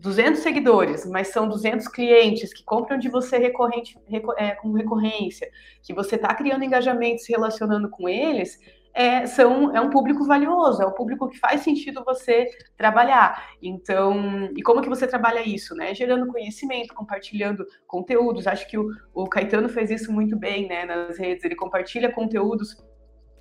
200 0.00 0.40
seguidores, 0.40 1.06
mas 1.06 1.28
são 1.28 1.48
200 1.48 1.88
clientes 1.88 2.52
que 2.52 2.64
compram 2.64 2.98
de 2.98 3.08
você 3.08 3.38
recorrente, 3.38 3.98
é, 4.36 4.50
com 4.52 4.72
recorrência, 4.72 5.48
que 5.82 5.94
você 5.94 6.16
está 6.16 6.34
criando 6.34 6.64
engajamento, 6.64 7.22
se 7.22 7.32
relacionando 7.32 7.88
com 7.88 8.08
eles, 8.08 8.58
é, 8.96 9.26
são, 9.26 9.76
é 9.76 9.80
um 9.80 9.90
público 9.90 10.24
valioso, 10.24 10.82
é 10.82 10.86
um 10.86 10.92
público 10.92 11.28
que 11.28 11.38
faz 11.38 11.60
sentido 11.60 12.02
você 12.02 12.48
trabalhar. 12.78 13.50
Então, 13.60 14.50
e 14.56 14.62
como 14.62 14.80
que 14.80 14.88
você 14.88 15.06
trabalha 15.06 15.46
isso, 15.46 15.74
né? 15.74 15.94
Gerando 15.94 16.26
conhecimento, 16.26 16.94
compartilhando 16.94 17.66
conteúdos. 17.86 18.46
Acho 18.46 18.66
que 18.66 18.78
o, 18.78 18.88
o 19.12 19.28
Caetano 19.28 19.68
fez 19.68 19.90
isso 19.90 20.10
muito 20.10 20.34
bem, 20.34 20.66
né? 20.66 20.86
Nas 20.86 21.18
redes, 21.18 21.44
ele 21.44 21.54
compartilha 21.54 22.10
conteúdos 22.10 22.74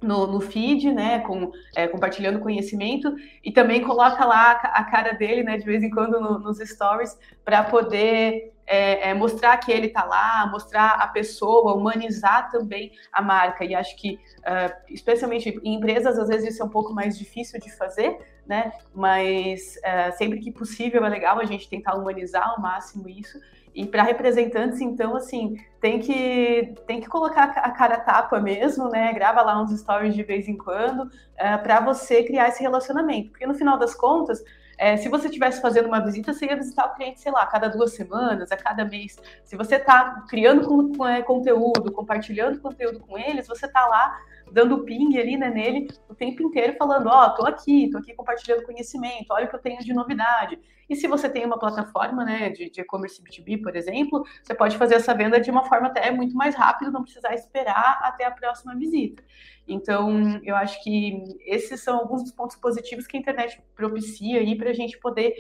no, 0.02 0.28
no, 0.28 0.40
feed, 0.40 0.92
né, 0.92 1.20
com, 1.20 1.52
é, 1.76 1.88
compartilhando 1.88 2.40
conhecimento, 2.40 3.14
e 3.44 3.52
também 3.52 3.82
coloca 3.82 4.26
lá 4.26 4.52
a, 4.52 4.80
a, 4.80 4.84
cara 4.84 5.14
dele, 5.14 5.44
né, 5.44 5.58
de 5.58 5.66
vez 5.66 5.84
em 5.84 5.90
quando 5.90 6.20
no, 6.20 6.40
nos 6.40 6.60
stories, 6.60 7.18
para 7.44 7.64
poder 7.64 8.55
é, 8.68 9.10
é, 9.10 9.14
mostrar 9.14 9.56
que 9.58 9.72
ele 9.72 9.88
está 9.88 10.04
lá, 10.04 10.48
mostrar 10.52 10.92
a 10.94 11.08
pessoa, 11.08 11.74
humanizar 11.74 12.50
também 12.50 12.92
a 13.12 13.22
marca. 13.22 13.64
E 13.64 13.76
acho 13.76 13.96
que, 13.96 14.20
uh, 14.40 14.74
especialmente 14.90 15.60
em 15.64 15.76
empresas, 15.76 16.18
às 16.18 16.28
vezes 16.28 16.54
isso 16.54 16.64
é 16.64 16.66
um 16.66 16.70
pouco 16.70 16.94
mais 16.94 17.18
difícil 17.18 17.60
de 17.60 17.72
fazer, 17.76 18.18
né? 18.46 18.74
Mas 18.94 19.76
uh, 19.78 20.18
sempre 20.18 20.40
que 20.40 20.52
possível 20.52 21.06
é 21.06 21.10
legal 21.10 21.40
a 21.40 21.46
gente 21.46 21.70
tentar 21.70 21.96
humanizar 21.96 22.50
ao 22.50 22.60
máximo 22.60 23.08
isso. 23.08 23.40
E 23.74 23.86
para 23.86 24.04
representantes, 24.04 24.80
então, 24.80 25.18
assim, 25.18 25.58
tem 25.82 26.00
que, 26.00 26.74
tem 26.88 27.02
que 27.02 27.08
colocar 27.08 27.44
a 27.44 27.72
cara 27.72 28.00
tapa 28.00 28.40
mesmo, 28.40 28.90
né? 28.90 29.12
Grava 29.14 29.42
lá 29.42 29.62
uns 29.62 29.78
stories 29.78 30.16
de 30.16 30.24
vez 30.24 30.48
em 30.48 30.58
quando, 30.58 31.04
uh, 31.04 31.10
é, 31.38 31.58
para 31.58 31.82
você 31.82 32.24
criar 32.24 32.48
esse 32.48 32.64
relacionamento. 32.64 33.32
Porque 33.32 33.46
no 33.46 33.54
final 33.54 33.78
das 33.78 33.94
contas, 33.94 34.42
é, 34.78 34.98
se 34.98 35.10
você 35.10 35.28
estivesse 35.28 35.62
fazendo 35.62 35.88
uma 35.88 36.00
visita, 36.00 36.34
você 36.34 36.46
ia 36.46 36.56
visitar 36.56 36.86
o 36.88 36.96
cliente, 36.96 37.20
sei 37.20 37.32
lá, 37.32 37.44
a 37.44 37.48
cada 37.48 37.68
duas 37.68 37.94
semanas, 37.94 38.52
a 38.52 38.58
cada 38.58 38.86
mês. 38.86 39.18
Se 39.44 39.56
você 39.56 39.76
está 39.76 40.26
criando 40.28 40.68
com, 40.68 40.94
com, 40.94 41.08
é, 41.08 41.22
conteúdo, 41.22 41.92
compartilhando 41.92 42.60
conteúdo 42.60 43.00
com 43.00 43.18
eles, 43.18 43.48
você 43.48 43.66
está 43.66 43.86
lá 43.88 44.20
dando 44.52 44.84
ping 44.84 45.18
ali 45.18 45.38
né, 45.38 45.50
nele 45.50 45.88
o 46.10 46.16
tempo 46.16 46.44
inteiro, 46.44 46.76
falando: 46.78 47.08
Ó, 47.08 47.26
oh, 47.26 47.30
tô 47.36 47.46
aqui, 47.46 47.90
tô 47.92 47.98
aqui 47.98 48.14
compartilhando 48.14 48.64
conhecimento, 48.64 49.28
olha 49.32 49.46
o 49.46 49.50
que 49.50 49.56
eu 49.56 49.62
tenho 49.62 49.80
de 49.80 49.94
novidade. 49.94 50.60
E 50.90 50.96
se 50.96 51.08
você 51.08 51.28
tem 51.28 51.46
uma 51.46 51.58
plataforma 51.58 52.24
né, 52.24 52.50
de 52.50 52.72
e-commerce 52.80 53.22
B2B, 53.22 53.62
por 53.62 53.76
exemplo, 53.76 54.24
você 54.44 54.54
pode 54.54 54.78
fazer 54.78 54.96
essa 54.96 55.14
venda 55.16 55.40
de 55.40 55.50
uma 55.50 55.64
forma 55.66 55.88
até 55.88 56.12
muito 56.12 56.36
mais 56.36 56.54
rápida, 56.54 56.92
não 56.92 57.04
precisar 57.04 57.34
esperar 57.34 58.00
até 58.04 58.26
a 58.26 58.32
próxima 58.32 58.76
visita. 58.76 59.24
Então, 59.68 60.40
eu 60.44 60.56
acho 60.56 60.84
que 60.84 61.24
esses 61.46 61.82
são 61.82 61.98
alguns 61.98 62.24
dos 62.24 62.32
pontos 62.32 62.56
positivos 62.56 63.08
que 63.08 63.18
a 63.18 63.20
internet 63.20 63.62
propicia 63.76 64.40
aí 64.40 64.56
para 64.56 64.70
a 64.70 64.74
gente 64.74 64.98
poder 65.00 65.34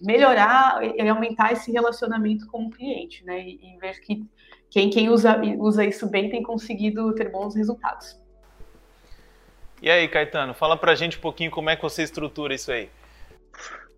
melhorar 0.00 0.82
e 0.82 1.08
aumentar 1.08 1.52
esse 1.52 1.70
relacionamento 1.70 2.46
com 2.48 2.66
o 2.66 2.70
cliente, 2.70 3.24
né? 3.24 3.40
E, 3.40 3.74
e 3.74 3.78
ver 3.78 4.00
que 4.00 4.26
quem, 4.68 4.90
quem 4.90 5.08
usa, 5.08 5.40
usa 5.58 5.84
isso 5.84 6.08
bem 6.08 6.28
tem 6.28 6.42
conseguido 6.42 7.14
ter 7.14 7.30
bons 7.30 7.54
resultados. 7.54 8.20
E 9.80 9.88
aí, 9.88 10.08
Caetano, 10.08 10.54
fala 10.54 10.76
pra 10.76 10.96
gente 10.96 11.16
um 11.16 11.20
pouquinho 11.20 11.50
como 11.50 11.70
é 11.70 11.76
que 11.76 11.82
você 11.82 12.02
estrutura 12.02 12.54
isso 12.54 12.72
aí. 12.72 12.90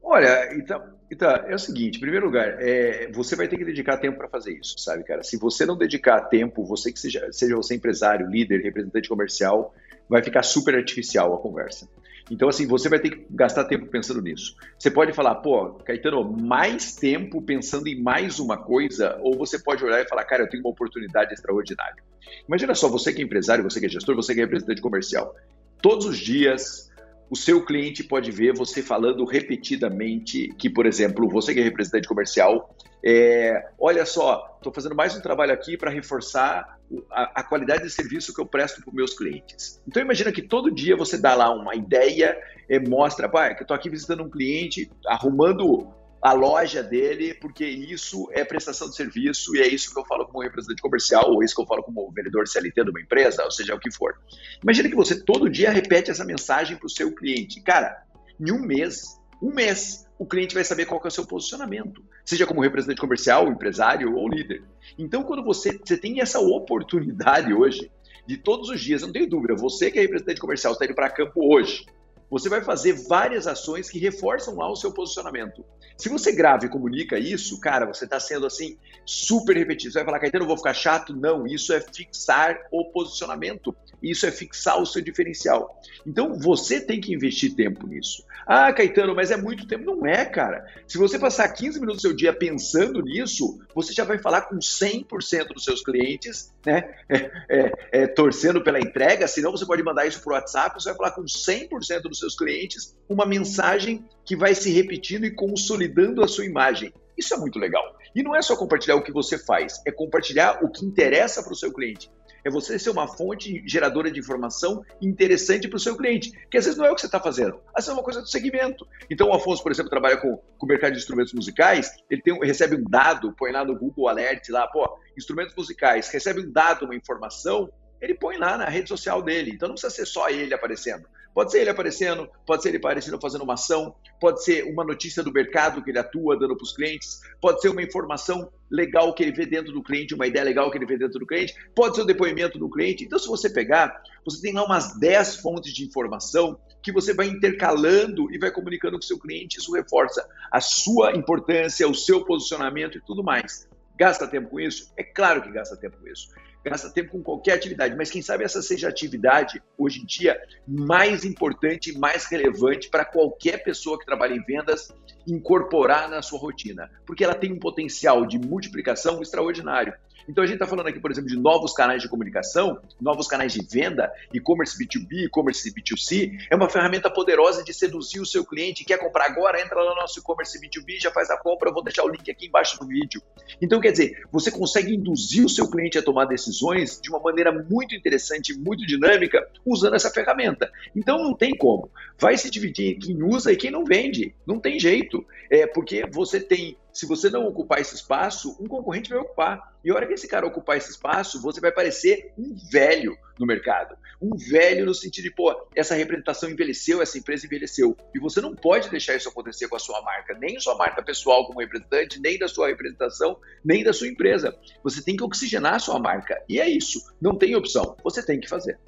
Olha, 0.03 0.55
então, 0.55 1.00
então 1.11 1.29
é 1.29 1.55
o 1.55 1.59
seguinte, 1.59 1.97
em 1.97 2.01
primeiro 2.01 2.27
lugar, 2.27 2.57
é, 2.61 3.11
você 3.13 3.35
vai 3.35 3.49
ter 3.49 3.57
que 3.57 3.65
dedicar 3.65 3.97
tempo 3.97 4.17
para 4.17 4.29
fazer 4.29 4.53
isso, 4.53 4.79
sabe, 4.79 5.03
cara? 5.03 5.23
Se 5.23 5.37
você 5.37 5.67
não 5.67 5.77
dedicar 5.77 6.21
tempo, 6.23 6.65
você 6.65 6.93
que 6.93 7.01
seja, 7.01 7.29
seja 7.33 7.57
você 7.57 7.75
empresário, 7.75 8.29
líder, 8.29 8.63
representante 8.63 9.09
comercial, 9.09 9.75
vai 10.09 10.23
ficar 10.23 10.43
super 10.43 10.75
artificial 10.75 11.35
a 11.35 11.39
conversa. 11.39 11.89
Então, 12.31 12.49
assim, 12.49 12.65
você 12.65 12.89
vai 12.89 13.01
ter 13.01 13.11
que 13.11 13.27
gastar 13.31 13.65
tempo 13.65 13.87
pensando 13.87 14.23
nisso. 14.23 14.55
Você 14.79 14.89
pode 14.89 15.13
falar, 15.13 15.37
pô, 15.37 15.75
Caetano, 15.85 16.23
mais 16.25 16.95
tempo 16.95 17.43
pensando 17.43 17.89
em 17.89 18.01
mais 18.01 18.39
uma 18.39 18.57
coisa, 18.57 19.19
ou 19.21 19.37
você 19.37 19.59
pode 19.59 19.85
olhar 19.85 20.01
e 20.01 20.09
falar, 20.09 20.25
cara, 20.25 20.45
eu 20.45 20.49
tenho 20.49 20.63
uma 20.63 20.71
oportunidade 20.71 21.35
extraordinária. 21.35 22.03
Imagina 22.47 22.75
só, 22.75 22.89
você 22.89 23.13
que 23.13 23.21
é 23.21 23.25
empresário, 23.25 23.65
você 23.65 23.81
que 23.81 23.87
é 23.87 23.89
gestor, 23.89 24.15
você 24.15 24.33
que 24.33 24.41
é 24.41 24.45
representante 24.45 24.81
comercial. 24.81 25.35
Todos 25.83 26.07
os 26.07 26.19
dias, 26.19 26.90
o 27.31 27.37
seu 27.37 27.65
cliente 27.65 28.03
pode 28.03 28.33
ver 28.33 28.53
você 28.53 28.83
falando 28.83 29.25
repetidamente 29.25 30.49
que, 30.59 30.69
por 30.69 30.85
exemplo, 30.85 31.29
você 31.29 31.55
que 31.55 31.61
é 31.61 31.63
representante 31.63 32.09
comercial, 32.09 32.75
é, 33.05 33.71
olha 33.79 34.05
só, 34.05 34.57
estou 34.57 34.73
fazendo 34.73 34.97
mais 34.97 35.17
um 35.17 35.21
trabalho 35.21 35.53
aqui 35.53 35.77
para 35.77 35.91
reforçar 35.93 36.79
a, 37.09 37.41
a, 37.41 37.45
qualidade 37.45 37.85
de 37.85 37.91
serviço 37.91 38.35
que 38.35 38.41
eu 38.41 38.47
presto 38.47 38.81
para 38.81 38.89
os 38.89 38.95
meus 38.95 39.17
clientes. 39.17 39.81
Então 39.87 40.03
imagina 40.03 40.33
que 40.33 40.43
todo 40.43 40.75
dia 40.75 40.97
você 40.97 41.17
dá 41.17 41.37
lá 41.37 41.55
uma 41.55 41.77
ideia, 41.77 42.37
é, 42.69 42.81
mostra, 42.81 43.29
pai, 43.29 43.55
que 43.55 43.63
eu 43.63 43.65
estou 43.65 43.77
aqui 43.77 43.89
visitando 43.89 44.25
um 44.25 44.29
cliente, 44.29 44.91
arrumando 45.07 45.89
a 46.23 46.33
loja 46.33 46.83
dele, 46.83 47.35
porque 47.35 47.65
isso 47.65 48.29
é 48.33 48.45
prestação 48.45 48.91
de 48.91 48.97
serviço 48.97 49.57
e 49.57 49.61
é 49.61 49.67
isso 49.67 49.93
que 49.93 49.99
eu 49.99 50.05
falo 50.05 50.27
como 50.27 50.43
representante 50.43 50.83
comercial, 50.83 51.31
ou 51.31 51.43
isso 51.43 51.55
que 51.55 51.63
eu 51.63 51.67
falo 51.67 51.83
como 51.83 52.11
vendedor 52.13 52.47
CLT 52.47 52.85
de 52.85 52.91
uma 52.91 53.01
empresa, 53.01 53.43
ou 53.45 53.51
seja, 53.51 53.75
o 53.75 53.81
que 53.81 53.91
for. 53.91 54.15
Imagina 54.63 54.89
que 54.89 54.95
você 54.95 55.19
todo 55.19 55.49
dia 55.49 55.71
repete 55.71 56.11
essa 56.11 56.25
mensagem 56.25 56.77
para 56.77 56.87
o 56.87 56.91
seu 56.91 57.15
cliente. 57.15 57.63
Cara, 57.63 58.05
em 58.39 58.53
um 58.53 58.61
mês, 58.61 59.19
um 59.43 59.55
mês, 59.55 60.07
o 60.19 60.27
cliente 60.27 60.55
vai 60.55 60.65
saber 60.65 60.85
qual 60.85 61.01
é 61.03 61.09
o 61.09 61.11
seu 61.11 61.27
posicionamento, 61.27 62.05
seja 62.25 62.47
como 62.47 62.61
representante 62.61 63.01
comercial, 63.01 63.49
empresário 63.49 64.15
ou 64.15 64.29
líder. 64.29 64.63
Então, 64.99 65.23
quando 65.23 65.43
você, 65.43 65.79
você 65.83 65.97
tem 65.97 66.21
essa 66.21 66.39
oportunidade 66.39 67.55
hoje, 67.55 67.91
de 68.27 68.37
todos 68.37 68.69
os 68.69 68.81
dias, 68.81 69.01
não 69.01 69.11
tenho 69.11 69.29
dúvida, 69.29 69.55
você 69.55 69.91
que 69.91 69.99
é 69.99 70.03
representante 70.03 70.41
comercial, 70.41 70.75
está 70.75 70.85
indo 70.85 70.95
para 70.95 71.09
campo 71.09 71.55
hoje, 71.55 71.87
você 72.31 72.49
vai 72.49 72.63
fazer 72.63 72.93
várias 72.93 73.47
ações 73.47 73.91
que 73.91 73.99
reforçam 73.99 74.55
lá 74.57 74.71
o 74.71 74.77
seu 74.77 74.93
posicionamento. 74.93 75.65
Se 76.01 76.09
você 76.09 76.33
grava 76.33 76.65
e 76.65 76.69
comunica 76.69 77.19
isso, 77.19 77.61
cara, 77.61 77.85
você 77.85 78.05
está 78.05 78.19
sendo 78.19 78.47
assim 78.47 78.79
super 79.05 79.55
repetido. 79.55 79.93
Você 79.93 79.99
vai 79.99 80.07
falar, 80.07 80.21
Caetano, 80.21 80.45
eu 80.45 80.49
vou 80.49 80.57
ficar 80.57 80.73
chato? 80.73 81.15
Não, 81.15 81.47
isso 81.47 81.75
é 81.75 81.81
fixar 81.81 82.59
o 82.71 82.87
posicionamento. 82.87 83.77
Isso 84.03 84.25
é 84.25 84.31
fixar 84.31 84.81
o 84.81 84.87
seu 84.87 85.03
diferencial. 85.03 85.79
Então 86.07 86.39
você 86.39 86.81
tem 86.81 87.01
que 87.01 87.13
investir 87.13 87.55
tempo 87.55 87.87
nisso. 87.87 88.25
Ah, 88.47 88.73
Caetano, 88.73 89.15
mas 89.15 89.31
é 89.31 89.37
muito 89.37 89.67
tempo. 89.67 89.85
Não 89.85 90.07
é, 90.07 90.25
cara. 90.25 90.65
Se 90.89 90.97
você 90.97 91.19
passar 91.19 91.49
15 91.49 91.79
minutos 91.79 92.03
do 92.03 92.09
seu 92.09 92.17
dia 92.17 92.33
pensando 92.33 93.03
nisso, 93.03 93.61
você 93.75 93.93
já 93.93 94.05
vai 94.05 94.19
falar 94.19 94.43
com 94.43 94.57
100% 94.57 95.49
dos 95.49 95.65
seus 95.65 95.83
clientes, 95.83 96.51
né? 96.65 96.95
É, 97.09 97.31
é, 97.49 97.73
é, 97.93 98.07
torcendo 98.07 98.63
pela 98.63 98.81
entrega. 98.81 99.29
Senão 99.29 99.51
você 99.51 99.67
pode 99.67 99.83
mandar 99.83 100.07
isso 100.07 100.23
para 100.23 100.31
o 100.31 100.35
WhatsApp, 100.35 100.81
você 100.81 100.89
vai 100.89 100.97
falar 100.97 101.11
com 101.11 101.25
100% 101.25 102.03
dos 102.03 102.20
seus 102.21 102.37
clientes 102.37 102.97
uma 103.09 103.27
mensagem 103.27 104.05
que 104.25 104.37
vai 104.37 104.55
se 104.55 104.71
repetindo 104.71 105.25
e 105.25 105.35
consolidando 105.35 106.23
a 106.23 106.29
sua 106.29 106.47
imagem. 106.47 106.93
Isso 107.17 107.35
é 107.35 107.37
muito 107.37 107.59
legal. 107.59 107.83
E 108.15 108.23
não 108.23 108.35
é 108.35 108.43
só 108.43 108.57
compartilhar 108.57 108.97
o 108.97 109.03
que 109.03 109.13
você 109.13 109.39
faz, 109.39 109.81
é 109.87 109.91
compartilhar 109.91 110.65
o 110.65 110.71
que 110.71 110.85
interessa 110.85 111.43
para 111.43 111.53
o 111.53 111.57
seu 111.57 111.73
cliente. 111.73 112.11
É 112.45 112.51
você 112.51 112.79
ser 112.79 112.91
uma 112.91 113.07
fonte 113.07 113.63
geradora 113.67 114.11
de 114.11 114.19
informação 114.19 114.83
interessante 115.01 115.69
para 115.69 115.77
o 115.77 115.81
seu 115.81 115.97
cliente, 115.97 116.33
que 116.51 116.57
às 116.57 116.65
vezes 116.65 116.79
não 116.79 116.87
é 116.87 116.91
o 116.91 116.95
que 116.95 117.03
você 117.03 117.07
está 117.07 117.21
fazendo, 117.21 117.61
às 117.75 117.85
vezes 117.85 117.91
é 117.91 117.93
uma 117.93 118.03
coisa 118.03 118.23
do 118.23 118.29
segmento. 118.29 118.87
Então 119.11 119.29
o 119.29 119.35
Afonso, 119.35 119.63
por 119.63 119.71
exemplo, 119.71 119.91
trabalha 119.91 120.17
com, 120.17 120.37
com 120.37 120.67
o 120.67 120.69
mercado 120.69 120.93
de 120.93 120.99
instrumentos 120.99 121.35
musicais, 121.35 121.91
ele 122.09 122.23
tem, 122.23 122.39
recebe 122.41 122.77
um 122.77 122.85
dado, 122.85 123.35
põe 123.37 123.53
lá 123.53 123.65
no 123.65 123.77
Google 123.79 124.09
Alert, 124.09 124.49
lá, 124.49 124.67
pô, 124.67 124.99
instrumentos 125.17 125.55
musicais, 125.55 126.09
recebe 126.09 126.41
um 126.41 126.51
dado, 126.51 126.87
uma 126.87 126.95
informação, 126.95 127.71
ele 128.01 128.15
põe 128.15 128.39
lá 128.39 128.57
na 128.57 128.65
rede 128.65 128.89
social 128.89 129.23
dele. 129.23 129.51
Então 129.55 129.69
não 129.69 129.75
precisa 129.75 129.95
ser 129.95 130.07
só 130.07 130.29
ele 130.31 130.55
aparecendo. 130.55 131.07
Pode 131.35 131.53
ser 131.53 131.61
ele 131.61 131.71
aparecendo, 131.71 132.29
pode 132.45 132.63
ser 132.63 132.71
ele 132.71 132.79
aparecendo 132.79 133.19
fazendo 133.21 133.45
uma 133.45 133.55
ação, 133.55 133.95
pode 134.21 134.43
ser 134.45 134.65
uma 134.65 134.85
notícia 134.85 135.23
do 135.23 135.33
mercado 135.33 135.83
que 135.83 135.91
ele 135.91 135.99
atua 135.99 136.37
dando 136.37 136.57
para 136.57 136.65
os 136.65 136.73
clientes, 136.73 137.21
pode 137.41 137.61
ser 137.61 137.69
uma 137.69 137.83
informação 137.83 138.51
legal 138.71 139.15
que 139.15 139.23
ele 139.23 139.33
vê 139.33 139.47
dentro 139.47 139.73
do 139.73 139.83
cliente, 139.83 140.15
uma 140.15 140.27
ideia 140.27 140.45
legal 140.45 140.71
que 140.71 140.79
ele 140.79 140.87
vê 140.87 140.99
dentro 140.99 141.21
do 141.21 141.27
cliente, 141.27 141.55
pode 141.75 141.95
ser 141.95 142.03
o 142.03 142.05
um 142.05 142.07
depoimento 142.07 142.59
do 142.59 142.69
cliente. 142.69 143.05
Então, 143.05 143.19
se 143.19 143.29
você 143.29 143.49
pegar, 143.49 144.03
você 144.25 144.41
tem 144.41 144.53
lá 144.53 144.65
umas 144.65 144.99
10 144.99 145.37
fontes 145.37 145.73
de 145.73 145.85
informação 145.85 146.59
que 146.83 146.93
você 146.93 147.15
vai 147.15 147.27
intercalando 147.27 148.33
e 148.33 148.39
vai 148.39 148.51
comunicando 148.51 148.99
com 148.99 149.05
o 149.05 149.07
seu 149.07 149.19
cliente, 149.19 149.59
isso 149.59 149.73
reforça 149.73 150.27
a 150.51 150.61
sua 150.61 151.17
importância, 151.17 151.89
o 151.89 151.95
seu 151.95 152.25
posicionamento 152.25 152.99
e 152.99 153.01
tudo 153.01 153.23
mais. 153.23 153.69
Gasta 153.97 154.27
tempo 154.27 154.49
com 154.49 154.59
isso? 154.59 154.93
É 154.97 155.05
claro 155.05 155.43
que 155.43 155.51
gasta 155.51 155.77
tempo 155.77 155.99
com 155.99 156.09
isso 156.09 156.31
gasta 156.65 156.91
tempo 156.91 157.13
com 157.13 157.23
qualquer 157.23 157.55
atividade, 157.55 157.97
mas 157.97 158.11
quem 158.11 158.23
sabe 158.23 158.45
essa 158.45 158.63
seja 158.63 158.87
a 158.87 158.91
atividade, 158.91 159.63
hoje 159.79 160.01
em 160.03 160.07
dia, 160.07 160.41
mais 160.67 161.25
importante 161.25 161.91
e 161.91 161.99
mais 161.99 162.27
relevante 162.27 162.89
para 162.89 163.05
qualquer 163.05 163.63
pessoa 163.63 163.99
que 163.99 164.05
trabalha 164.05 164.35
em 164.35 164.45
vendas 164.45 164.93
incorporar 165.27 166.09
na 166.09 166.23
sua 166.23 166.39
rotina, 166.39 166.91
porque 167.07 167.25
ela 167.25 167.35
tem 167.35 167.53
um 167.53 167.59
potencial 167.59 168.27
de 168.27 168.39
multiplicação 168.39 169.21
extraordinário. 169.23 169.93
Então 170.29 170.45
a 170.45 170.47
gente 170.47 170.57
está 170.57 170.67
falando 170.67 170.87
aqui, 170.87 171.01
por 171.01 171.11
exemplo, 171.11 171.29
de 171.29 171.37
novos 171.37 171.73
canais 171.73 172.03
de 172.03 172.09
comunicação, 172.09 172.81
novos 173.01 173.27
canais 173.27 173.53
de 173.53 173.67
venda, 173.67 174.13
e-commerce 174.33 174.77
B2B, 174.79 175.27
e-commerce 175.27 175.73
B2C. 175.73 176.47
É 176.51 176.57
uma 176.57 176.69
ferramenta 176.69 177.11
poderosa 177.11 177.65
de 177.65 177.73
seduzir 177.73 178.21
o 178.21 178.27
seu 178.27 178.45
cliente. 178.45 178.85
Quer 178.85 178.99
comprar 178.99 179.27
agora? 179.27 179.61
Entra 179.61 179.83
lá 179.83 179.91
no 179.91 180.01
nosso 180.01 180.21
e-commerce 180.21 180.59
B2B, 180.61 181.01
já 181.01 181.11
faz 181.11 181.31
a 181.31 181.37
compra. 181.37 181.71
Eu 181.71 181.75
vou 181.75 181.83
deixar 181.83 182.05
o 182.05 182.09
link 182.09 182.31
aqui 182.31 182.47
embaixo 182.47 182.79
do 182.79 182.87
vídeo. 182.87 183.23
Então, 183.61 183.81
quer 183.81 183.93
dizer, 183.93 184.23
você 184.31 184.51
consegue 184.51 184.95
induzir 184.95 185.45
o 185.45 185.49
seu 185.49 185.69
cliente 185.71 185.99
a 185.99 186.03
tomar 186.03 186.27
decisões 186.27 187.01
de 187.01 187.11
uma 187.11 187.21
maneira 187.21 187.53
muito 187.53 187.95
interessante, 187.95 188.57
muito 188.59 188.87
dinâmica, 188.87 189.47
usando 189.65 189.95
essa 189.95 190.11
ferramenta. 190.11 190.71
Então, 190.95 191.19
não 191.19 191.35
tem 191.35 191.57
como. 191.57 191.91
Vai 192.19 192.37
se 192.37 192.51
dividir 192.51 192.97
em 192.97 192.99
quem 192.99 193.23
usa 193.23 193.53
e 193.53 193.57
quem 193.57 193.71
não 193.71 193.85
vende. 193.85 194.35
Não 194.47 194.59
tem 194.61 194.79
jeito. 194.79 195.25
É 195.51 195.67
porque 195.67 196.07
você 196.11 196.41
tem 196.41 196.77
se 196.93 197.07
você 197.07 197.31
não 197.31 197.47
ocupar 197.47 197.81
esse 197.81 197.95
espaço, 197.95 198.57
um 198.61 198.67
concorrente 198.67 199.11
vai 199.11 199.19
ocupar. 199.19 199.75
E 199.85 199.91
a 199.91 199.95
hora 199.95 200.07
que 200.07 200.13
esse 200.13 200.29
cara 200.29 200.47
ocupar 200.47 200.77
esse 200.77 200.91
espaço, 200.91 201.41
você 201.41 201.61
vai 201.61 201.73
parecer 201.73 202.33
um 202.37 202.55
velho 202.71 203.17
no 203.39 203.47
mercado. 203.47 203.97
Um 204.21 204.37
velho 204.37 204.85
no 204.85 204.95
sentido 204.95 205.25
de, 205.25 205.31
pô, 205.31 205.69
essa 205.75 205.95
representação 205.95 206.51
envelheceu, 206.51 207.01
essa 207.01 207.17
empresa 207.17 207.47
envelheceu. 207.47 207.97
E 208.15 208.19
você 208.19 208.41
não 208.41 208.55
pode 208.55 208.91
deixar 208.91 209.17
isso 209.17 209.29
acontecer 209.29 209.69
com 209.69 209.77
a 209.77 209.79
sua 209.79 210.03
marca, 210.03 210.37
nem 210.39 210.61
sua 210.61 210.77
marca 210.77 211.03
pessoal 211.03 211.47
como 211.47 211.61
representante, 211.61 212.21
nem 212.21 212.39
da 212.39 212.47
sua 212.47 212.69
representação, 212.69 213.39
nem 213.65 213.83
da 213.83 213.93
sua 213.93 214.09
empresa. 214.09 214.55
Você 214.83 215.03
tem 215.03 215.17
que 215.17 215.25
oxigenar 215.25 215.75
a 215.75 215.79
sua 215.79 215.99
marca. 215.99 216.43
E 216.49 216.61
é 216.61 216.69
isso. 216.69 217.01
Não 217.21 217.35
tem 217.35 217.57
opção. 217.57 217.97
Você 218.05 218.23
tem 218.23 218.39
que 218.39 218.49
fazer. 218.49 218.79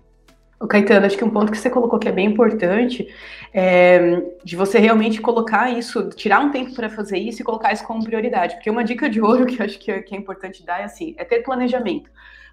O 0.62 0.68
Caetano, 0.68 1.07
acho 1.07 1.18
que 1.18 1.25
um 1.25 1.31
ponto 1.31 1.51
que 1.51 1.59
você 1.59 1.68
colocou 1.68 1.98
que 1.98 2.09
é 2.09 2.12
bem 2.12 2.27
importante 2.27 3.12
é 3.53 4.22
de 4.44 4.55
você 4.55 4.79
realmente 4.79 5.20
colocar 5.20 5.68
isso, 5.70 6.09
tirar 6.11 6.38
um 6.38 6.53
tempo 6.53 6.72
para 6.72 6.88
fazer 6.88 7.18
isso 7.18 7.42
e 7.42 7.44
colocar 7.44 7.72
isso 7.72 7.85
como 7.85 8.05
prioridade. 8.05 8.55
Porque 8.55 8.70
uma 8.70 8.85
dica 8.85 9.11
de 9.11 9.20
ouro 9.20 9.44
que 9.46 9.61
eu 9.61 9.66
acho 9.66 9.77
que 9.79 9.90
é, 9.90 10.01
que 10.01 10.14
é 10.14 10.18
importante 10.18 10.64
dar 10.64 10.81
é 10.81 10.85
assim, 10.85 11.14
é 11.18 11.25
ter 11.25 11.42
planejamento. 11.42 12.09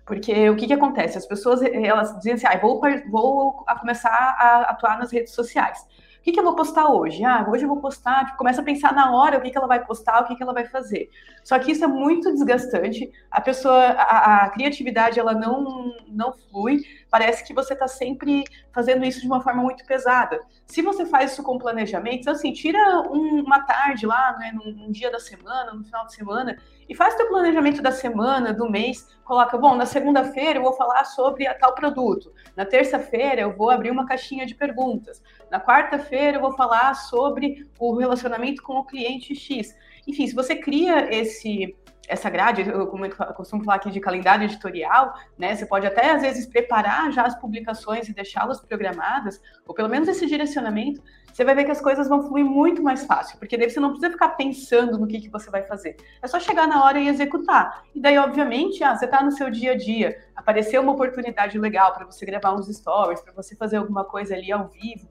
Porque 0.07 0.49
o 0.49 0.55
que, 0.55 0.65
que 0.65 0.73
acontece? 0.73 1.19
As 1.19 1.25
pessoas 1.27 1.61
elas 1.61 2.15
dizem 2.15 2.33
assim, 2.33 2.47
ah, 2.47 2.57
vou, 2.59 2.81
vou 3.11 3.63
começar 3.79 4.09
a 4.09 4.71
atuar 4.71 4.97
nas 4.97 5.11
redes 5.11 5.35
sociais. 5.35 5.85
O 6.19 6.21
que, 6.21 6.33
que 6.33 6.39
eu 6.39 6.43
vou 6.43 6.55
postar 6.55 6.89
hoje? 6.89 7.23
Ah, 7.23 7.47
hoje 7.49 7.63
eu 7.63 7.69
vou 7.69 7.77
postar, 7.77 8.25
tipo, 8.25 8.37
começa 8.37 8.59
a 8.59 8.63
pensar 8.63 8.93
na 8.93 9.15
hora 9.15 9.37
o 9.37 9.41
que, 9.41 9.51
que 9.51 9.57
ela 9.57 9.67
vai 9.67 9.85
postar, 9.85 10.19
o 10.21 10.25
que, 10.25 10.35
que 10.35 10.43
ela 10.43 10.53
vai 10.53 10.65
fazer. 10.65 11.09
Só 11.43 11.57
que 11.57 11.71
isso 11.71 11.83
é 11.83 11.87
muito 11.87 12.29
desgastante, 12.33 13.09
a 13.31 13.39
pessoa, 13.39 13.77
a, 13.77 14.45
a 14.45 14.49
criatividade, 14.49 15.19
ela 15.19 15.33
não, 15.33 15.93
não 16.09 16.33
flui, 16.33 16.81
parece 17.09 17.43
que 17.43 17.53
você 17.53 17.73
está 17.73 17.87
sempre 17.87 18.43
fazendo 18.71 19.03
isso 19.05 19.21
de 19.21 19.27
uma 19.27 19.41
forma 19.41 19.63
muito 19.63 19.85
pesada. 19.85 20.39
Se 20.65 20.81
você 20.81 21.05
faz 21.05 21.33
isso 21.33 21.43
com 21.43 21.57
planejamento, 21.57 22.21
então, 22.21 22.33
assim, 22.33 22.53
tira 22.53 22.79
um, 23.11 23.43
uma 23.43 23.61
tarde 23.61 24.05
lá, 24.05 24.37
né, 24.37 24.51
num, 24.53 24.71
num, 24.71 24.91
dia 24.91 25.11
da 25.11 25.19
semana, 25.19 25.73
no 25.73 25.83
final 25.83 26.05
de 26.05 26.13
semana, 26.13 26.57
e 26.87 26.95
faz 26.95 27.15
teu 27.15 27.27
planejamento 27.27 27.81
da 27.81 27.91
semana, 27.91 28.53
do 28.53 28.69
mês, 28.69 29.07
coloca, 29.23 29.57
bom, 29.57 29.75
na 29.75 29.85
segunda-feira 29.85 30.59
eu 30.59 30.63
vou 30.63 30.73
falar 30.73 31.03
sobre 31.05 31.51
tal 31.55 31.73
produto, 31.73 32.33
na 32.55 32.65
terça-feira 32.65 33.41
eu 33.41 33.55
vou 33.55 33.69
abrir 33.69 33.91
uma 33.91 34.05
caixinha 34.05 34.45
de 34.45 34.55
perguntas, 34.55 35.21
na 35.51 35.59
quarta-feira 35.59 36.37
eu 36.37 36.41
vou 36.41 36.53
falar 36.53 36.93
sobre 36.95 37.67
o 37.79 37.95
relacionamento 37.95 38.61
com 38.61 38.73
o 38.73 38.85
cliente 38.85 39.35
X. 39.35 39.75
Enfim, 40.09 40.25
se 40.27 40.33
você 40.33 40.55
cria 40.55 41.13
esse 41.15 41.75
essa 42.09 42.27
grade, 42.27 42.67
eu, 42.67 42.87
como 42.87 43.05
eu 43.05 43.15
costumo 43.35 43.63
falar 43.63 43.75
aqui 43.75 43.91
de 43.91 43.99
calendário 43.99 44.43
editorial, 44.43 45.13
né? 45.37 45.55
Você 45.55 45.67
pode 45.67 45.85
até 45.85 46.09
às 46.09 46.23
vezes 46.23 46.47
preparar 46.47 47.11
já 47.11 47.23
as 47.23 47.39
publicações 47.39 48.09
e 48.09 48.13
deixá-las 48.13 48.59
programadas, 48.59 49.39
ou 49.67 49.75
pelo 49.75 49.87
menos 49.87 50.09
esse 50.09 50.25
direcionamento, 50.25 51.03
você 51.31 51.45
vai 51.45 51.53
ver 51.53 51.65
que 51.65 51.71
as 51.71 51.79
coisas 51.79 52.09
vão 52.09 52.27
fluir 52.27 52.43
muito 52.43 52.81
mais 52.81 53.05
fácil, 53.05 53.37
porque 53.37 53.55
daí 53.55 53.69
você 53.69 53.79
não 53.79 53.91
precisa 53.91 54.11
ficar 54.11 54.29
pensando 54.29 54.97
no 54.97 55.05
que, 55.05 55.21
que 55.21 55.29
você 55.29 55.51
vai 55.51 55.61
fazer. 55.61 55.95
É 56.19 56.27
só 56.27 56.39
chegar 56.39 56.67
na 56.67 56.83
hora 56.83 56.99
e 56.99 57.07
executar. 57.07 57.83
E 57.93 58.01
daí, 58.01 58.17
obviamente, 58.17 58.83
ah, 58.83 58.97
você 58.97 59.05
está 59.05 59.23
no 59.23 59.31
seu 59.31 59.51
dia 59.51 59.73
a 59.73 59.77
dia, 59.77 60.19
apareceu 60.35 60.81
uma 60.81 60.93
oportunidade 60.93 61.59
legal 61.59 61.93
para 61.93 62.07
você 62.07 62.25
gravar 62.25 62.55
uns 62.55 62.67
stories, 62.75 63.21
para 63.21 63.33
você 63.33 63.55
fazer 63.55 63.77
alguma 63.77 64.03
coisa 64.03 64.33
ali 64.33 64.51
ao 64.51 64.67
vivo, 64.67 65.07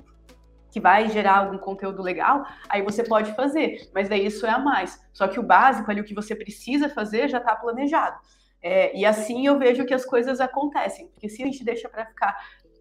que 0.79 0.81
vai 0.81 1.09
gerar 1.09 1.39
algum 1.39 1.59
conteúdo 1.59 2.01
legal, 2.03 2.47
aí 2.69 2.83
você 2.83 3.03
pode 3.03 3.35
fazer, 3.35 3.91
mas 3.93 4.09
daí 4.09 4.25
isso 4.25 4.47
é 4.47 4.51
a 4.51 4.59
mais. 4.59 5.01
Só 5.13 5.27
que 5.27 5.41
o 5.41 5.43
básico 5.43 5.91
ali, 5.91 6.01
o 6.01 6.05
que 6.05 6.15
você 6.15 6.37
precisa 6.37 6.89
fazer, 6.89 7.29
já 7.29 7.39
está 7.39 7.57
planejado. 7.57 8.17
É, 8.63 8.97
e 8.97 9.05
assim 9.05 9.47
eu 9.47 9.59
vejo 9.59 9.85
que 9.85 9.95
as 9.95 10.05
coisas 10.05 10.41
acontecem, 10.41 11.09
porque 11.09 11.29
se 11.29 11.43
a 11.43 11.47
gente 11.47 11.65
deixa 11.65 11.89
para 11.89 12.07
ficar 12.07 12.37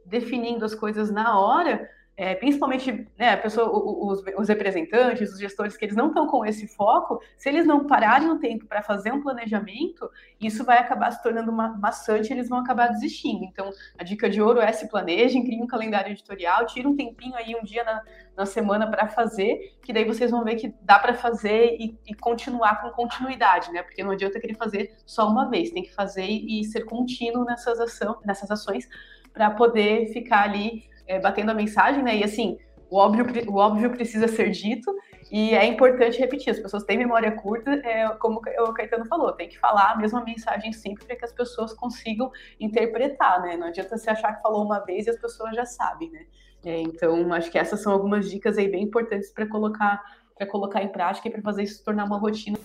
definindo 0.06 0.64
as 0.64 0.76
coisas 0.76 1.12
na 1.12 1.40
hora, 1.40 1.90
é, 2.20 2.34
principalmente 2.34 3.08
né, 3.16 3.38
pessoa, 3.38 3.70
os, 3.72 4.24
os, 4.36 4.50
representantes, 4.50 5.32
os 5.32 5.40
gestores 5.40 5.78
que 5.78 5.86
eles 5.86 5.96
não 5.96 6.08
estão 6.08 6.26
com 6.26 6.44
esse 6.44 6.68
foco, 6.68 7.22
se 7.38 7.48
eles 7.48 7.64
não 7.64 7.86
pararem 7.86 8.28
o 8.32 8.40
tempo 8.40 8.66
para 8.66 8.82
fazer 8.82 9.14
um 9.14 9.22
planejamento, 9.22 10.10
isso 10.42 10.66
vai 10.66 10.80
acabar 10.80 11.12
se 11.12 11.22
tornando 11.22 11.52
uma 11.52 11.78
maçante, 11.78 12.34
eles 12.34 12.50
vão 12.50 12.58
acabar 12.58 12.88
desistindo. 12.88 13.44
Então, 13.44 13.70
a 14.00 14.04
dica 14.04 14.28
de 14.28 14.42
ouro 14.42 14.60
é 14.60 14.72
se 14.72 14.90
planejem, 14.90 15.44
criem 15.44 15.62
um 15.62 15.68
calendário 15.68 16.12
editorial, 16.12 16.66
tire 16.66 16.88
um 16.88 16.96
tempinho 16.96 17.36
aí, 17.36 17.56
um 17.56 17.64
dia 17.64 17.84
na, 17.84 18.02
na 18.36 18.46
semana 18.48 18.90
para 18.90 19.08
fazer, 19.08 19.78
que 19.84 19.94
daí 19.94 20.04
vocês 20.04 20.32
vão 20.32 20.44
ver 20.44 20.56
que 20.56 20.74
dá 20.82 20.98
para 20.98 21.14
fazer 21.14 21.78
e, 21.80 22.00
e, 22.04 22.16
continuar 22.16 22.82
com 22.82 22.90
continuidade, 22.90 23.72
né? 23.72 23.84
Porque 23.84 24.04
não 24.04 24.12
adianta 24.12 24.40
querer 24.40 24.56
fazer 24.56 24.96
só 25.06 25.30
uma 25.30 25.52
vez, 25.52 25.70
tem 25.70 25.84
que 25.84 25.94
fazer 25.94 26.26
e, 26.26 26.62
e 26.62 26.66
ser 26.66 26.84
contínuo 26.86 27.46
nessas, 27.46 27.80
ação, 27.80 28.18
nessas 28.26 28.50
ações 28.50 28.90
para 29.32 29.52
poder 29.52 30.12
ficar 30.12 30.46
ali 30.46 30.84
é, 31.08 31.20
batendo 31.20 31.52
a 31.52 31.54
mensagem, 31.54 32.04
né? 32.04 32.16
E 32.16 32.24
assim, 32.24 32.58
o 32.90 32.98
óbvio, 32.98 33.26
o 33.48 33.56
óbvio 33.58 33.90
precisa 33.92 34.28
ser 34.28 34.50
dito 34.52 34.94
e 35.32 35.54
é 35.54 35.66
importante 35.66 36.20
repetir. 36.20 36.52
As 36.52 36.60
pessoas 36.60 36.84
têm 36.84 36.98
memória 36.98 37.32
curta, 37.32 37.72
é, 37.72 38.08
como 38.20 38.40
o 38.40 38.74
Caetano 38.74 39.06
falou, 39.06 39.32
tem 39.34 39.50
que 39.50 39.60
falar 39.60 39.92
a 39.92 39.98
mesma 39.98 40.24
mensagem 40.24 40.72
sempre 40.72 41.06
para 41.06 41.16
que 41.16 41.26
as 41.26 41.34
pessoas 41.34 41.74
consigam 41.74 42.32
interpretar, 42.60 43.42
né? 43.42 43.58
Não 43.58 43.68
adianta 43.68 43.98
você 43.98 44.10
achar 44.10 44.36
que 44.36 44.42
falou 44.42 44.64
uma 44.64 44.80
vez 44.80 45.08
e 45.08 45.10
as 45.10 45.20
pessoas 45.20 45.56
já 45.56 45.66
sabem, 45.66 46.10
né? 46.12 46.26
É, 46.66 46.82
então, 46.82 47.32
acho 47.34 47.52
que 47.52 47.58
essas 47.58 47.82
são 47.82 47.94
algumas 47.94 48.30
dicas 48.30 48.58
aí 48.58 48.68
bem 48.68 48.84
importantes 48.84 49.32
para 49.32 49.46
colocar 49.48 50.02
para 50.38 50.46
colocar 50.46 50.84
em 50.84 50.88
prática 50.88 51.28
e 51.28 51.32
para 51.32 51.42
fazer 51.42 51.64
isso 51.64 51.78
se 51.80 51.84
tornar 51.84 52.06
uma 52.06 52.18
rotina. 52.18 52.60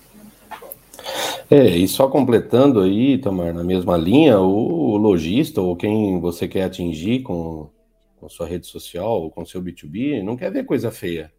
É, 1.51 1.65
e 1.65 1.89
só 1.89 2.07
completando 2.07 2.81
aí, 2.81 3.19
Tamar, 3.19 3.55
na 3.55 3.65
mesma 3.65 3.97
linha, 3.97 4.39
o 4.39 4.97
lojista 4.99 5.61
ou 5.61 5.75
quem 5.75 6.21
você 6.21 6.47
quer 6.47 6.65
atingir 6.65 7.23
com 7.23 7.71
com 8.23 8.29
sua 8.29 8.47
rede 8.47 8.69
social 8.69 9.29
com 9.33 9.45
seu 9.45 9.61
B2B, 9.61 10.23
não 10.23 10.37
quer 10.37 10.53
ver 10.53 10.65
coisa 10.65 10.93
feia. 10.93 11.33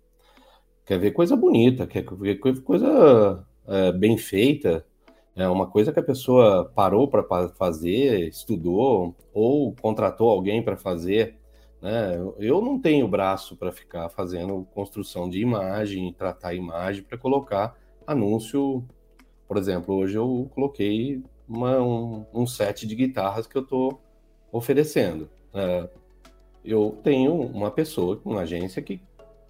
Quer 0.85 0.99
ver 0.99 1.11
coisa 1.11 1.33
bonita, 1.33 1.87
quer 1.87 2.03
ver 2.03 2.39
coisa 2.39 3.47
é, 3.65 3.93
bem 3.93 4.17
feita. 4.17 4.85
É 5.33 5.47
uma 5.47 5.65
coisa 5.65 5.93
que 5.93 5.99
a 6.01 6.03
pessoa 6.03 6.69
parou 6.75 7.07
para 7.07 7.23
fazer, 7.51 8.27
estudou 8.27 9.15
ou 9.33 9.73
contratou 9.81 10.29
alguém 10.29 10.61
para 10.61 10.75
fazer. 10.75 11.37
Né? 11.81 12.17
Eu 12.37 12.61
não 12.61 12.77
tenho 12.77 13.07
braço 13.07 13.55
para 13.55 13.71
ficar 13.71 14.09
fazendo 14.09 14.67
construção 14.73 15.29
de 15.29 15.39
imagem, 15.39 16.11
tratar 16.11 16.49
a 16.49 16.53
imagem 16.53 17.01
para 17.01 17.17
colocar 17.17 17.77
anúncio. 18.05 18.83
Por 19.47 19.55
exemplo, 19.55 19.95
hoje 19.95 20.17
eu 20.17 20.51
coloquei 20.53 21.23
uma, 21.47 21.81
um, 21.81 22.25
um 22.33 22.45
set 22.45 22.85
de 22.85 22.93
guitarras 22.93 23.47
que 23.47 23.57
eu 23.57 23.61
estou 23.61 24.01
oferecendo. 24.51 25.29
É, 25.53 25.89
eu 26.63 26.97
tenho 27.03 27.33
uma 27.33 27.69
pessoa, 27.71 28.21
uma 28.23 28.41
agência 28.41 28.81
que 28.81 29.01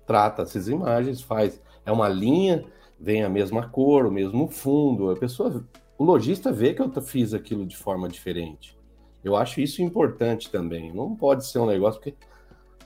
trata 0.05 0.41
essas 0.43 0.67
imagens, 0.67 1.21
faz. 1.21 1.61
É 1.85 1.91
uma 1.91 2.07
linha, 2.07 2.65
vem 2.99 3.23
a 3.23 3.29
mesma 3.29 3.67
cor, 3.69 4.05
o 4.05 4.11
mesmo 4.11 4.47
fundo. 4.47 5.09
A 5.09 5.15
pessoa, 5.15 5.63
o 5.97 6.03
lojista 6.03 6.51
vê 6.51 6.73
que 6.73 6.81
eu 6.81 6.89
fiz 7.01 7.33
aquilo 7.33 7.65
de 7.65 7.77
forma 7.77 8.07
diferente. 8.07 8.77
Eu 9.23 9.35
acho 9.35 9.61
isso 9.61 9.81
importante 9.81 10.51
também. 10.51 10.91
Não 10.93 11.15
pode 11.15 11.45
ser 11.45 11.59
um 11.59 11.65
negócio 11.65 12.01
que 12.01 12.15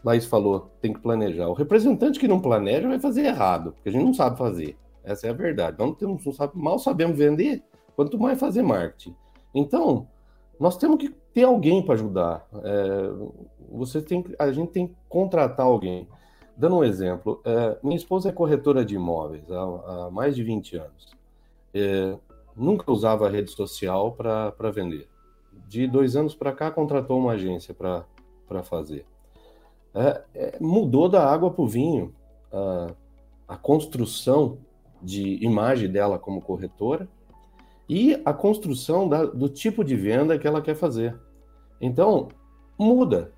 Laís 0.04 0.26
falou, 0.26 0.72
tem 0.82 0.94
que 0.94 1.00
planejar. 1.00 1.48
O 1.48 1.54
representante 1.54 2.20
que 2.20 2.28
não 2.28 2.40
planeja 2.40 2.88
vai 2.88 3.00
fazer 3.00 3.26
errado, 3.26 3.72
porque 3.74 3.90
a 3.90 3.92
gente 3.92 4.06
não 4.06 4.14
sabe 4.14 4.38
fazer. 4.38 4.78
Essa 5.04 5.28
é 5.28 5.30
a 5.30 5.34
verdade. 5.34 5.78
Não, 5.80 5.94
temos, 5.94 6.24
não 6.26 6.34
sabe, 6.34 6.54
mal 6.56 6.78
sabemos 6.78 7.18
vender, 7.18 7.64
quanto 7.96 8.20
mais 8.20 8.40
fazer 8.40 8.62
marketing. 8.62 9.16
Então, 9.56 10.08
nós 10.60 10.78
temos 10.78 10.98
que 10.98 11.10
ter 11.34 11.44
alguém 11.44 11.82
para 11.82 11.96
ajudar. 11.96 12.48
É, 12.64 13.10
você 13.70 14.02
tem, 14.02 14.24
a 14.40 14.52
gente 14.52 14.72
tem 14.72 14.88
que 14.88 14.96
contratar 15.08 15.66
alguém. 15.66 16.08
Dando 16.56 16.78
um 16.78 16.84
exemplo, 16.84 17.40
é, 17.46 17.78
minha 17.84 17.96
esposa 17.96 18.30
é 18.30 18.32
corretora 18.32 18.84
de 18.84 18.96
imóveis 18.96 19.50
há, 19.52 19.62
há 19.62 20.12
mais 20.12 20.36
de 20.36 20.44
20 20.44 20.78
anos. 20.78 21.16
É, 21.74 22.18
nunca 22.56 22.92
usava 22.92 23.30
rede 23.30 23.52
social 23.52 24.14
para 24.14 24.72
vender. 24.72 25.08
De 25.68 25.88
dois 25.88 26.16
anos 26.16 26.34
para 26.34 26.52
cá, 26.52 26.72
contratou 26.72 27.20
uma 27.20 27.34
agência 27.34 27.74
para 27.74 28.64
fazer. 28.64 29.06
É, 29.94 30.24
é, 30.34 30.58
mudou 30.60 31.08
da 31.08 31.28
água 31.30 31.52
para 31.52 31.64
o 31.64 31.68
vinho 31.68 32.14
a, 32.52 32.94
a 33.48 33.58
construção 33.58 34.58
de 35.02 35.44
imagem 35.44 35.90
dela 35.90 36.18
como 36.18 36.42
corretora 36.42 37.08
e 37.90 38.22
a 38.26 38.34
construção 38.34 39.08
da, 39.08 39.26
do 39.26 39.48
tipo 39.48 39.84
de 39.84 39.96
venda 39.96 40.38
que 40.38 40.48
ela 40.48 40.62
quer 40.62 40.76
fazer. 40.76 41.18
Então, 41.80 42.30
muda. 42.78 43.32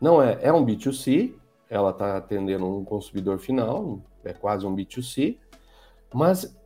Não 0.00 0.22
é, 0.22 0.38
é 0.42 0.52
um 0.52 0.64
B2C, 0.64 1.34
ela 1.70 1.90
está 1.90 2.16
atendendo 2.16 2.66
um 2.66 2.84
consumidor 2.84 3.38
final, 3.38 4.02
é 4.24 4.32
quase 4.32 4.66
um 4.66 4.74
B2C, 4.74 5.38
mas 6.12 6.56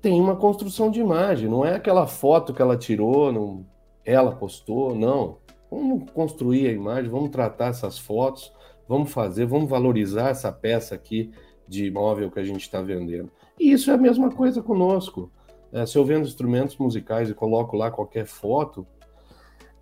tem 0.00 0.20
uma 0.20 0.36
construção 0.36 0.90
de 0.90 1.00
imagem, 1.00 1.48
não 1.48 1.64
é 1.64 1.74
aquela 1.74 2.06
foto 2.06 2.52
que 2.52 2.62
ela 2.62 2.76
tirou, 2.76 3.32
não, 3.32 3.66
ela 4.04 4.36
postou, 4.36 4.94
não. 4.94 5.38
Vamos 5.70 6.10
construir 6.12 6.68
a 6.68 6.72
imagem, 6.72 7.10
vamos 7.10 7.30
tratar 7.30 7.68
essas 7.68 7.98
fotos, 7.98 8.52
vamos 8.86 9.10
fazer, 9.10 9.46
vamos 9.46 9.68
valorizar 9.68 10.28
essa 10.28 10.52
peça 10.52 10.94
aqui 10.94 11.32
de 11.66 11.86
imóvel 11.86 12.30
que 12.30 12.38
a 12.38 12.44
gente 12.44 12.60
está 12.60 12.80
vendendo. 12.80 13.30
E 13.58 13.72
isso 13.72 13.90
é 13.90 13.94
a 13.94 13.98
mesma 13.98 14.30
coisa 14.30 14.62
conosco. 14.62 15.32
É, 15.74 15.84
se 15.84 15.98
eu 15.98 16.04
vendo 16.04 16.24
instrumentos 16.24 16.76
musicais 16.76 17.28
e 17.28 17.34
coloco 17.34 17.76
lá 17.76 17.90
qualquer 17.90 18.26
foto, 18.26 18.86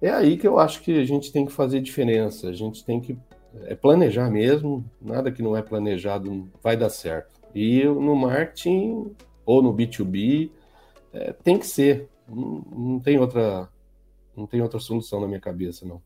é 0.00 0.08
aí 0.08 0.38
que 0.38 0.48
eu 0.48 0.58
acho 0.58 0.80
que 0.80 0.98
a 0.98 1.04
gente 1.04 1.30
tem 1.30 1.44
que 1.44 1.52
fazer 1.52 1.82
diferença. 1.82 2.48
A 2.48 2.52
gente 2.52 2.82
tem 2.82 2.98
que 2.98 3.16
é 3.64 3.74
planejar 3.74 4.30
mesmo. 4.30 4.82
Nada 4.98 5.30
que 5.30 5.42
não 5.42 5.54
é 5.54 5.60
planejado 5.60 6.50
vai 6.62 6.78
dar 6.78 6.88
certo. 6.88 7.30
E 7.54 7.84
no 7.84 8.16
marketing 8.16 9.14
ou 9.44 9.62
no 9.62 9.74
B2B 9.74 10.50
é, 11.12 11.34
tem 11.34 11.58
que 11.58 11.66
ser. 11.66 12.08
Não, 12.26 12.64
não, 12.74 12.98
tem 12.98 13.18
outra 13.18 13.68
não 14.34 14.46
tem 14.46 14.62
outra 14.62 14.80
solução 14.80 15.20
na 15.20 15.26
minha 15.26 15.40
cabeça 15.40 15.84
não. 15.86 16.00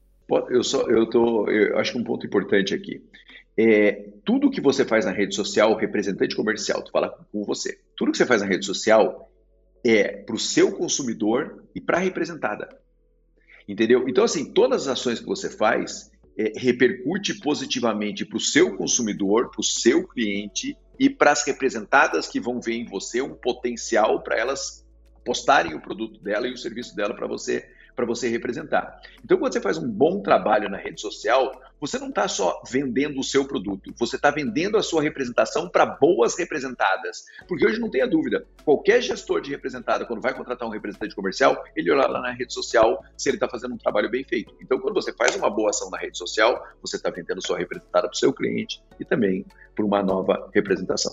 Eu 0.51 0.65
só 0.65 0.83
eu 0.91 1.09
tô 1.09 1.49
eu 1.49 1.79
acho 1.79 1.93
que 1.93 1.99
um 1.99 2.05
ponto 2.05 2.27
importante 2.27 2.75
aqui 2.75 3.01
é 3.57 4.09
tudo 4.25 4.51
que 4.51 4.61
você 4.61 4.85
faz 4.85 5.07
na 5.07 5.13
rede 5.13 5.35
social, 5.35 5.71
o 5.71 5.77
representante 5.77 6.35
comercial, 6.35 6.83
tu 6.83 6.91
fala 6.91 7.17
com 7.31 7.45
você. 7.45 7.79
Tudo 7.97 8.11
que 8.11 8.19
você 8.19 8.27
faz 8.27 8.43
na 8.43 8.49
rede 8.49 8.67
social 8.67 9.26
é 9.89 10.09
para 10.09 10.35
o 10.35 10.39
seu 10.39 10.73
consumidor 10.73 11.65
e 11.75 11.81
para 11.81 11.99
a 11.99 12.01
representada. 12.01 12.69
Entendeu? 13.69 14.09
Então, 14.09 14.25
assim, 14.25 14.53
todas 14.53 14.83
as 14.83 14.99
ações 14.99 15.21
que 15.21 15.27
você 15.27 15.51
faz 15.51 16.11
é, 16.37 16.53
repercute 16.57 17.35
positivamente 17.41 18.25
para 18.25 18.37
o 18.37 18.41
seu 18.41 18.77
consumidor, 18.77 19.51
para 19.51 19.61
o 19.61 19.65
seu 19.65 20.07
cliente 20.07 20.77
e 20.99 21.09
para 21.09 21.33
as 21.33 21.45
representadas 21.47 22.29
que 22.29 22.41
vão 22.41 22.61
ver 22.61 22.75
em 22.75 22.85
você 22.85 23.23
um 23.23 23.35
potencial 23.35 24.23
para 24.23 24.39
elas 24.39 24.85
postarem 25.25 25.75
o 25.75 25.81
produto 25.81 26.21
dela 26.21 26.47
e 26.47 26.53
o 26.53 26.59
serviço 26.59 26.95
dela 26.95 27.15
para 27.15 27.27
você 27.27 27.69
para 27.97 28.05
você 28.05 28.29
representar. 28.29 29.01
Então, 29.25 29.39
quando 29.39 29.55
você 29.55 29.61
faz 29.61 29.79
um 29.79 29.91
bom 29.91 30.21
trabalho 30.21 30.69
na 30.69 30.77
rede 30.77 31.01
social, 31.01 31.59
você 31.81 31.99
não 31.99 32.11
está 32.11 32.29
só 32.29 32.63
vendendo 32.71 33.19
o 33.19 33.25
seu 33.25 33.47
produto, 33.47 33.93
você 33.99 34.17
está 34.17 34.31
vendendo 34.31 34.77
a 34.77 34.83
sua 34.83 35.03
representação 35.03 35.69
para 35.69 35.87
boas 35.87 36.39
representadas. 36.39 37.25
Porque 37.49 37.67
hoje 37.67 37.81
não 37.81 37.91
tenha 37.91 38.07
dúvida, 38.07 38.47
qualquer 38.65 39.01
gestor 39.01 39.41
de 39.41 39.51
representada, 39.51 40.05
quando 40.05 40.21
vai 40.21 40.35
contratar 40.35 40.69
um 40.69 40.71
representante 40.71 41.15
comercial, 41.15 41.65
ele 41.75 41.91
olha 41.91 42.07
lá 42.07 42.21
na 42.21 42.33
rede 42.33 42.53
social 42.53 43.03
se 43.17 43.31
ele 43.31 43.37
está 43.37 43.49
fazendo 43.49 43.75
um 43.75 43.79
trabalho 43.79 44.11
bem 44.11 44.23
feito. 44.23 44.55
Então, 44.61 44.79
quando 44.79 44.95
você 44.95 45.13
faz 45.13 45.35
uma 45.35 45.49
boa 45.49 45.71
ação 45.71 45.89
na 45.91 45.99
rede 45.99 46.19
social, 46.19 46.63
você 46.83 46.97
está 46.97 47.09
vendendo 47.09 47.45
sua 47.45 47.57
representada 47.57 48.09
para 48.09 48.15
o 48.15 48.19
seu 48.19 48.33
cliente 48.33 48.83
e 49.01 49.05
também 49.05 49.45
para 49.75 49.85
uma 49.85 50.03
nova 50.03 50.51
representação. 50.53 51.13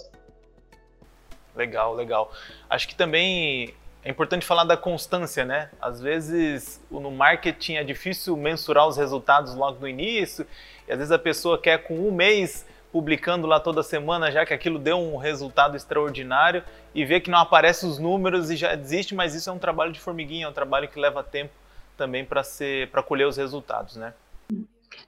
Legal, 1.56 1.96
legal. 1.96 2.34
Acho 2.70 2.88
que 2.88 2.96
também 2.96 3.74
é 4.06 4.10
importante 4.10 4.46
falar 4.46 4.66
da 4.66 4.76
constância, 4.76 5.46
né? 5.46 5.70
Às 5.82 6.02
vezes 6.02 6.82
no 6.92 7.10
marketing 7.10 7.76
é 7.76 7.84
difícil 7.84 8.36
mensurar 8.36 8.88
os 8.88 8.98
resultados 8.98 9.56
logo 9.56 9.80
no 9.80 9.88
início, 9.88 10.46
e 10.88 10.92
às 10.92 10.98
vezes 10.98 11.12
a 11.12 11.20
pessoa 11.20 11.58
quer 11.58 11.84
com 11.84 11.96
um 11.96 12.12
mês 12.12 12.66
publicando 12.92 13.48
lá 13.48 13.60
toda 13.60 13.82
semana, 13.82 14.32
já 14.32 14.46
que 14.46 14.54
aquilo 14.54 14.78
deu 14.78 14.98
um 14.98 15.18
resultado 15.18 15.76
extraordinário, 15.76 16.64
e 16.94 17.04
vê 17.04 17.20
que 17.20 17.32
não 17.32 17.40
aparecem 17.40 17.90
os 17.90 17.98
números 17.98 18.52
e 18.52 18.56
já 18.56 18.76
desiste, 18.76 19.16
mas 19.16 19.34
isso 19.34 19.50
é 19.50 19.54
um 19.54 19.58
trabalho 19.58 19.92
de 19.92 20.00
formiguinha, 20.00 20.46
é 20.46 20.50
um 20.50 20.54
trabalho 20.54 20.88
que 20.88 21.00
leva 21.00 21.24
tempo 21.24 21.52
também 21.98 22.24
para 22.26 22.44
ser 22.44 22.90
para 22.90 23.02
colher 23.02 23.28
os 23.28 23.38
resultados, 23.38 23.96
né? 23.96 24.14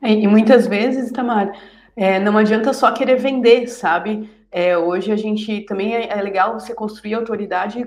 É, 0.02 0.12
e 0.12 0.28
muitas 0.28 0.66
vezes, 0.68 1.12
Tamar, 1.12 1.52
é, 1.96 2.20
não 2.20 2.38
adianta 2.38 2.74
só 2.74 2.92
querer 2.92 3.18
vender, 3.18 3.68
sabe? 3.68 4.30
É, 4.58 4.78
hoje 4.78 5.12
a 5.12 5.18
gente 5.18 5.66
também 5.66 5.94
é, 5.94 6.08
é, 6.08 6.22
legal 6.22 6.58
você 6.58 6.74
construir 6.74 7.14
autoridade 7.14 7.86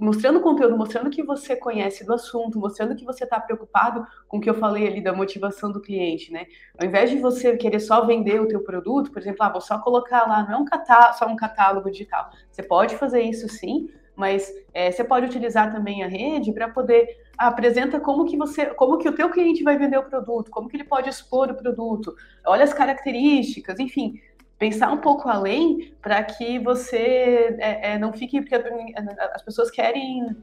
mostrando 0.00 0.40
conteúdo, 0.40 0.76
mostrando 0.76 1.10
que 1.10 1.22
você 1.22 1.54
conhece 1.54 2.04
do 2.04 2.12
assunto, 2.12 2.58
mostrando 2.58 2.96
que 2.96 3.04
você 3.04 3.22
está 3.22 3.38
preocupado 3.38 4.04
com 4.26 4.38
o 4.38 4.40
que 4.40 4.50
eu 4.50 4.54
falei 4.54 4.88
ali 4.88 5.00
da 5.00 5.12
motivação 5.12 5.70
do 5.70 5.80
cliente, 5.80 6.32
né? 6.32 6.46
Ao 6.76 6.84
invés 6.84 7.08
de 7.08 7.20
você 7.20 7.56
querer 7.56 7.78
só 7.78 8.04
vender 8.04 8.40
o 8.40 8.48
teu 8.48 8.64
produto, 8.64 9.12
por 9.12 9.22
exemplo, 9.22 9.44
ah, 9.44 9.48
vou 9.48 9.60
só 9.60 9.78
colocar 9.78 10.26
lá, 10.26 10.42
não 10.42 10.54
é 10.54 10.56
um 10.56 10.64
catálogo, 10.64 11.16
só 11.16 11.26
um 11.28 11.36
catálogo 11.36 11.88
digital. 11.88 12.30
Você 12.50 12.64
pode 12.64 12.96
fazer 12.96 13.22
isso 13.22 13.48
sim, 13.48 13.88
mas 14.16 14.52
é, 14.74 14.90
você 14.90 15.04
pode 15.04 15.26
utilizar 15.26 15.72
também 15.72 16.02
a 16.02 16.08
rede 16.08 16.52
para 16.52 16.68
poder 16.68 17.28
apresenta 17.38 18.00
como 18.00 18.24
que 18.24 18.36
você, 18.36 18.66
como 18.66 18.98
que 18.98 19.08
o 19.08 19.14
teu 19.14 19.30
cliente 19.30 19.62
vai 19.62 19.78
vender 19.78 19.98
o 19.98 20.02
produto, 20.02 20.50
como 20.50 20.68
que 20.68 20.76
ele 20.76 20.82
pode 20.82 21.08
expor 21.08 21.48
o 21.48 21.54
produto, 21.54 22.12
olha 22.44 22.64
as 22.64 22.74
características, 22.74 23.78
enfim, 23.78 24.20
pensar 24.58 24.90
um 24.90 24.98
pouco 24.98 25.28
além 25.28 25.94
para 26.02 26.22
que 26.22 26.58
você 26.58 27.56
é, 27.58 27.92
é, 27.92 27.98
não 27.98 28.12
fique, 28.12 28.40
porque 28.40 28.54
as 28.54 29.42
pessoas 29.42 29.70
querem 29.70 30.36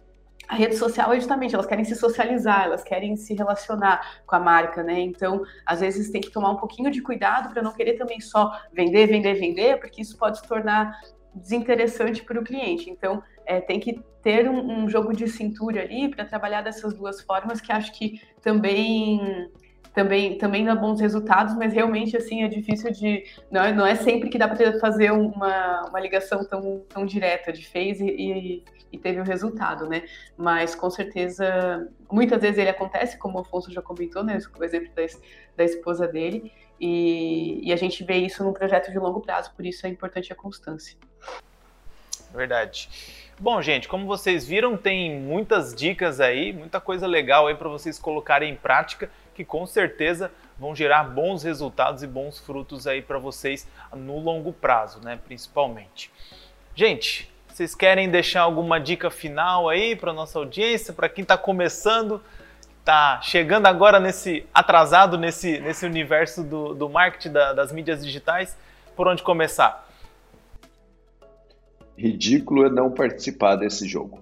a 0.48 0.56
rede 0.56 0.76
social 0.76 1.12
é 1.12 1.16
justamente, 1.16 1.56
elas 1.56 1.66
querem 1.66 1.84
se 1.84 1.96
socializar, 1.96 2.66
elas 2.66 2.84
querem 2.84 3.16
se 3.16 3.34
relacionar 3.34 4.22
com 4.28 4.36
a 4.36 4.40
marca, 4.40 4.84
né? 4.84 5.00
Então, 5.00 5.44
às 5.66 5.80
vezes 5.80 6.12
tem 6.12 6.22
que 6.22 6.30
tomar 6.30 6.52
um 6.52 6.58
pouquinho 6.58 6.92
de 6.92 7.02
cuidado 7.02 7.52
para 7.52 7.64
não 7.64 7.74
querer 7.74 7.94
também 7.94 8.20
só 8.20 8.56
vender, 8.72 9.08
vender, 9.08 9.34
vender, 9.34 9.80
porque 9.80 10.02
isso 10.02 10.16
pode 10.18 10.40
se 10.40 10.48
tornar 10.48 10.96
desinteressante 11.34 12.24
para 12.24 12.40
o 12.40 12.44
cliente. 12.44 12.90
Então, 12.92 13.24
é, 13.46 13.60
tem 13.60 13.80
que 13.80 14.00
ter 14.22 14.48
um, 14.48 14.84
um 14.84 14.90
jogo 14.90 15.14
de 15.14 15.28
cintura 15.28 15.82
ali 15.82 16.10
para 16.10 16.26
trabalhar 16.26 16.62
dessas 16.62 16.94
duas 16.94 17.22
formas, 17.22 17.60
que 17.60 17.72
acho 17.72 17.92
que 17.92 18.22
também 18.42 19.50
também, 19.96 20.38
também 20.38 20.66
dá 20.66 20.76
bons 20.76 21.00
resultados, 21.00 21.56
mas 21.56 21.74
realmente 21.74 22.18
assim 22.18 22.44
é 22.44 22.50
difícil 22.50 22.92
de. 22.92 23.24
Não, 23.50 23.64
é, 23.64 23.72
não 23.72 23.88
é 23.88 23.96
sempre 23.96 24.30
que 24.30 24.38
dá 24.38 24.46
para 24.46 24.78
fazer 24.78 25.12
uma, 25.12 25.88
uma 25.88 26.00
ligação 26.02 26.44
tão, 26.44 26.84
tão 26.90 27.06
direta 27.06 27.54
de 27.54 27.66
fez 27.66 28.02
e, 28.02 28.06
e, 28.06 28.64
e, 28.92 28.98
teve 28.98 29.22
o 29.22 29.24
resultado, 29.24 29.88
né? 29.88 30.04
Mas 30.38 30.76
com 30.76 30.90
certeza, 30.90 31.90
muitas 32.12 32.42
vezes 32.42 32.58
ele 32.58 32.70
acontece, 32.70 33.18
como 33.18 33.38
o 33.38 33.42
Afonso 33.42 33.72
já 33.72 33.82
comentou, 33.82 34.22
né? 34.22 34.38
O 34.60 34.64
exemplo 34.66 34.92
da, 34.94 35.04
da 35.56 35.64
esposa 35.64 36.06
dele, 36.06 36.52
e, 36.80 37.62
e 37.64 37.72
a 37.72 37.78
gente 37.78 38.04
vê 38.04 38.18
isso 38.18 38.44
num 38.44 38.52
projeto 38.52 38.92
de 38.92 39.00
longo 39.00 39.22
prazo, 39.22 39.54
por 39.56 39.66
isso 39.66 39.88
é 39.88 39.90
importante 39.90 40.32
a 40.34 40.36
constância. 40.36 40.98
Verdade. 42.34 42.90
Bom, 43.40 43.62
gente, 43.62 43.88
como 43.88 44.06
vocês 44.06 44.46
viram, 44.46 44.76
tem 44.76 45.20
muitas 45.20 45.74
dicas 45.74 46.20
aí, 46.20 46.52
muita 46.52 46.82
coisa 46.82 47.08
legal 47.08 47.48
aí 47.48 47.56
para 47.56 47.70
vocês 47.70 47.98
colocarem 47.98 48.52
em 48.52 48.56
prática 48.56 49.10
que 49.36 49.44
com 49.44 49.68
certeza 49.68 50.32
vão 50.58 50.74
gerar 50.74 51.04
bons 51.04 51.44
resultados 51.44 52.02
e 52.02 52.08
bons 52.08 52.40
frutos 52.40 52.88
aí 52.88 53.02
para 53.02 53.20
vocês 53.20 53.68
no 53.94 54.18
longo 54.20 54.54
prazo, 54.54 55.02
né, 55.04 55.20
principalmente. 55.24 56.10
Gente, 56.74 57.30
vocês 57.48 57.76
querem 57.76 58.10
deixar 58.10 58.42
alguma 58.42 58.80
dica 58.80 59.12
final 59.12 59.70
aí 59.70 59.96
para 59.96 60.14
nossa 60.14 60.40
audiência, 60.40 60.94
para 60.94 61.10
quem 61.10 61.22
está 61.22 61.38
começando, 61.38 62.22
está 62.80 63.20
chegando 63.22 63.66
agora 63.66 64.00
nesse 64.00 64.46
atrasado 64.54 65.18
nesse, 65.18 65.60
nesse 65.60 65.86
universo 65.86 66.44
do, 66.44 66.74
do 66.74 66.90
marketing 66.90 67.32
da, 67.32 67.54
das 67.54 67.72
mídias 67.72 68.04
digitais, 68.04 68.58
por 68.96 69.08
onde 69.08 69.22
começar? 69.22 69.86
Ridículo 71.98 72.66
é 72.66 72.70
não 72.70 72.92
participar 72.92 73.56
desse 73.56 73.88
jogo. 73.88 74.22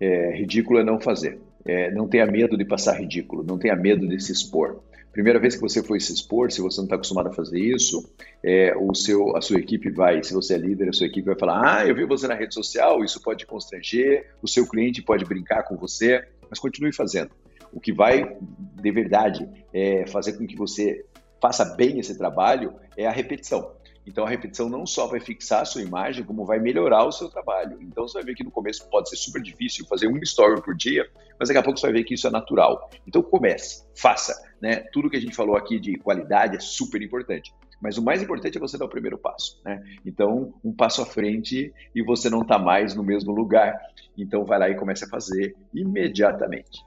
É, 0.00 0.30
ridículo 0.32 0.80
é 0.80 0.84
não 0.84 0.98
fazer. 0.98 1.40
É, 1.70 1.88
não 1.92 2.08
tenha 2.08 2.26
medo 2.26 2.58
de 2.58 2.64
passar 2.64 2.98
ridículo, 2.98 3.44
não 3.44 3.56
tenha 3.56 3.76
medo 3.76 4.08
de 4.08 4.20
se 4.20 4.32
expor. 4.32 4.80
Primeira 5.12 5.38
vez 5.38 5.54
que 5.54 5.60
você 5.60 5.80
foi 5.80 6.00
se 6.00 6.12
expor, 6.12 6.50
se 6.50 6.60
você 6.60 6.78
não 6.78 6.86
está 6.86 6.96
acostumado 6.96 7.28
a 7.28 7.32
fazer 7.32 7.60
isso, 7.60 8.12
é, 8.42 8.74
o 8.76 8.92
seu, 8.92 9.36
a 9.36 9.40
sua 9.40 9.60
equipe 9.60 9.88
vai, 9.88 10.20
se 10.24 10.34
você 10.34 10.54
é 10.54 10.58
líder, 10.58 10.88
a 10.88 10.92
sua 10.92 11.06
equipe 11.06 11.26
vai 11.26 11.38
falar: 11.38 11.78
Ah, 11.78 11.86
eu 11.86 11.94
vi 11.94 12.04
você 12.04 12.26
na 12.26 12.34
rede 12.34 12.54
social, 12.54 13.04
isso 13.04 13.22
pode 13.22 13.46
constranger, 13.46 14.26
o 14.42 14.48
seu 14.48 14.66
cliente 14.66 15.00
pode 15.00 15.24
brincar 15.24 15.62
com 15.62 15.76
você, 15.76 16.24
mas 16.48 16.58
continue 16.58 16.92
fazendo. 16.92 17.30
O 17.72 17.78
que 17.78 17.92
vai, 17.92 18.36
de 18.82 18.90
verdade, 18.90 19.48
é, 19.72 20.04
fazer 20.08 20.32
com 20.32 20.48
que 20.48 20.56
você 20.56 21.04
faça 21.40 21.64
bem 21.64 22.00
esse 22.00 22.18
trabalho 22.18 22.74
é 22.96 23.06
a 23.06 23.12
repetição. 23.12 23.76
Então 24.10 24.24
a 24.24 24.28
repetição 24.28 24.68
não 24.68 24.84
só 24.84 25.06
vai 25.06 25.20
fixar 25.20 25.62
a 25.62 25.64
sua 25.64 25.82
imagem, 25.82 26.24
como 26.24 26.44
vai 26.44 26.58
melhorar 26.58 27.04
o 27.04 27.12
seu 27.12 27.28
trabalho. 27.28 27.78
Então 27.80 28.08
você 28.08 28.14
vai 28.14 28.24
ver 28.24 28.34
que 28.34 28.42
no 28.42 28.50
começo 28.50 28.84
pode 28.90 29.08
ser 29.08 29.14
super 29.14 29.40
difícil 29.40 29.86
fazer 29.86 30.08
uma 30.08 30.18
story 30.24 30.60
por 30.60 30.74
dia, 30.74 31.08
mas 31.38 31.48
daqui 31.48 31.58
a 31.58 31.62
pouco 31.62 31.78
você 31.78 31.86
vai 31.86 31.94
ver 31.94 32.04
que 32.04 32.14
isso 32.14 32.26
é 32.26 32.30
natural. 32.30 32.90
Então 33.06 33.22
comece, 33.22 33.84
faça. 33.94 34.34
Né? 34.60 34.76
Tudo 34.92 35.08
que 35.08 35.16
a 35.16 35.20
gente 35.20 35.36
falou 35.36 35.56
aqui 35.56 35.78
de 35.78 35.96
qualidade 35.96 36.56
é 36.56 36.60
super 36.60 37.00
importante. 37.00 37.54
Mas 37.80 37.96
o 37.96 38.02
mais 38.02 38.20
importante 38.20 38.58
é 38.58 38.60
você 38.60 38.76
dar 38.76 38.86
o 38.86 38.90
primeiro 38.90 39.16
passo. 39.16 39.60
Né? 39.64 39.80
Então, 40.04 40.52
um 40.62 40.72
passo 40.72 41.00
à 41.00 41.06
frente 41.06 41.72
e 41.94 42.02
você 42.02 42.28
não 42.28 42.42
está 42.42 42.58
mais 42.58 42.94
no 42.94 43.02
mesmo 43.02 43.32
lugar. 43.32 43.80
Então, 44.18 44.44
vai 44.44 44.58
lá 44.58 44.68
e 44.68 44.74
comece 44.74 45.04
a 45.04 45.08
fazer 45.08 45.56
imediatamente. 45.72 46.84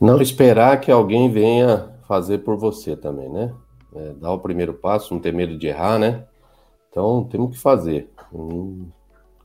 Não 0.00 0.20
esperar 0.20 0.80
que 0.80 0.90
alguém 0.90 1.30
venha 1.30 1.94
fazer 2.08 2.38
por 2.38 2.56
você 2.56 2.96
também, 2.96 3.28
né? 3.28 3.54
É, 3.96 4.12
dar 4.14 4.32
o 4.32 4.38
primeiro 4.38 4.74
passo, 4.74 5.12
não 5.12 5.20
ter 5.20 5.32
medo 5.32 5.56
de 5.56 5.66
errar, 5.66 5.98
né? 5.98 6.24
Então 6.90 7.24
temos 7.24 7.52
que 7.52 7.58
fazer. 7.58 8.10
O 8.32 8.86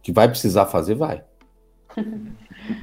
que 0.01 0.11
vai 0.11 0.27
precisar 0.27 0.65
fazer, 0.65 0.95
vai. 0.95 1.23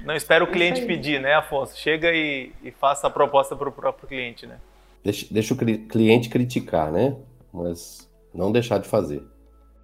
Não 0.05 0.15
espera 0.15 0.43
o 0.43 0.51
cliente 0.51 0.83
pedir, 0.83 1.21
né, 1.21 1.35
Afonso? 1.35 1.77
Chega 1.77 2.13
e, 2.13 2.53
e 2.63 2.71
faça 2.71 3.07
a 3.07 3.11
proposta 3.11 3.55
para 3.55 3.69
o 3.69 3.73
próprio 3.73 4.09
cliente, 4.09 4.47
né? 4.47 4.57
Deixa, 5.05 5.27
deixa 5.31 5.55
o 5.55 5.57
cliente 5.57 6.29
criticar, 6.29 6.91
né? 6.91 7.17
Mas 7.53 8.11
não 8.35 8.53
deixar 8.53 8.79
de 8.79 8.89
fazer. 8.89 9.23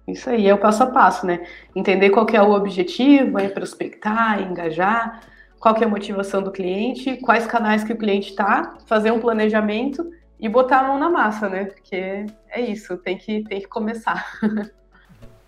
Isso 0.07 0.29
aí, 0.29 0.47
é 0.47 0.53
o 0.53 0.57
passo 0.57 0.83
a 0.83 0.87
passo, 0.87 1.25
né? 1.25 1.45
Entender 1.75 2.11
qual 2.11 2.27
é 2.31 2.41
o 2.41 2.51
objetivo, 2.51 3.39
é 3.39 3.47
prospectar, 3.47 4.41
engajar, 4.41 5.21
qual 5.59 5.75
é 5.75 5.83
a 5.83 5.87
motivação 5.87 6.43
do 6.43 6.51
cliente, 6.51 7.17
quais 7.17 7.47
canais 7.47 7.83
que 7.83 7.93
o 7.93 7.97
cliente 7.97 8.29
está, 8.29 8.77
fazer 8.85 9.11
um 9.11 9.19
planejamento 9.19 10.07
e 10.39 10.49
botar 10.49 10.79
a 10.79 10.83
mão 10.83 10.99
na 10.99 11.09
massa, 11.09 11.49
né? 11.49 11.65
Porque 11.65 12.25
é 12.49 12.59
isso, 12.59 12.97
tem 12.97 13.17
que, 13.17 13.43
tem 13.43 13.61
que 13.61 13.67
começar. 13.67 14.39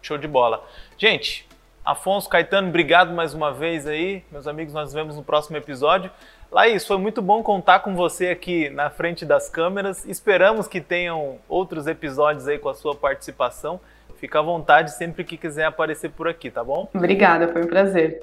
Show 0.02 0.18
de 0.18 0.28
bola. 0.28 0.66
Gente, 0.98 1.48
Afonso, 1.88 2.30
Caetano, 2.30 2.68
obrigado 2.68 3.14
mais 3.14 3.34
uma 3.34 3.54
vez 3.54 3.88
aí. 3.88 4.24
Meus 4.32 4.46
amigos, 4.46 4.74
nós 4.74 4.86
nos 4.86 4.94
vemos 4.94 5.16
no 5.16 5.24
próximo 5.24 5.56
episódio. 5.56 6.12
Laís, 6.52 6.86
foi 6.86 6.98
muito 6.98 7.22
bom 7.22 7.42
contar 7.42 7.80
com 7.80 7.96
você 7.96 8.28
aqui 8.28 8.70
na 8.70 8.90
frente 8.90 9.26
das 9.26 9.50
câmeras. 9.50 10.06
Esperamos 10.06 10.68
que 10.68 10.82
tenham 10.82 11.40
outros 11.48 11.88
episódios 11.88 12.48
aí 12.48 12.60
com 12.60 12.70
a 12.70 12.74
sua 12.74 12.96
participação. 12.96 13.80
Fica 14.18 14.40
à 14.40 14.42
vontade 14.42 14.92
sempre 14.92 15.24
que 15.24 15.38
quiser 15.38 15.66
aparecer 15.66 16.10
por 16.12 16.28
aqui, 16.28 16.50
tá 16.50 16.64
bom? 16.64 16.90
Obrigada, 16.94 17.48
foi 17.50 17.64
um 17.64 17.68
prazer. 17.68 18.22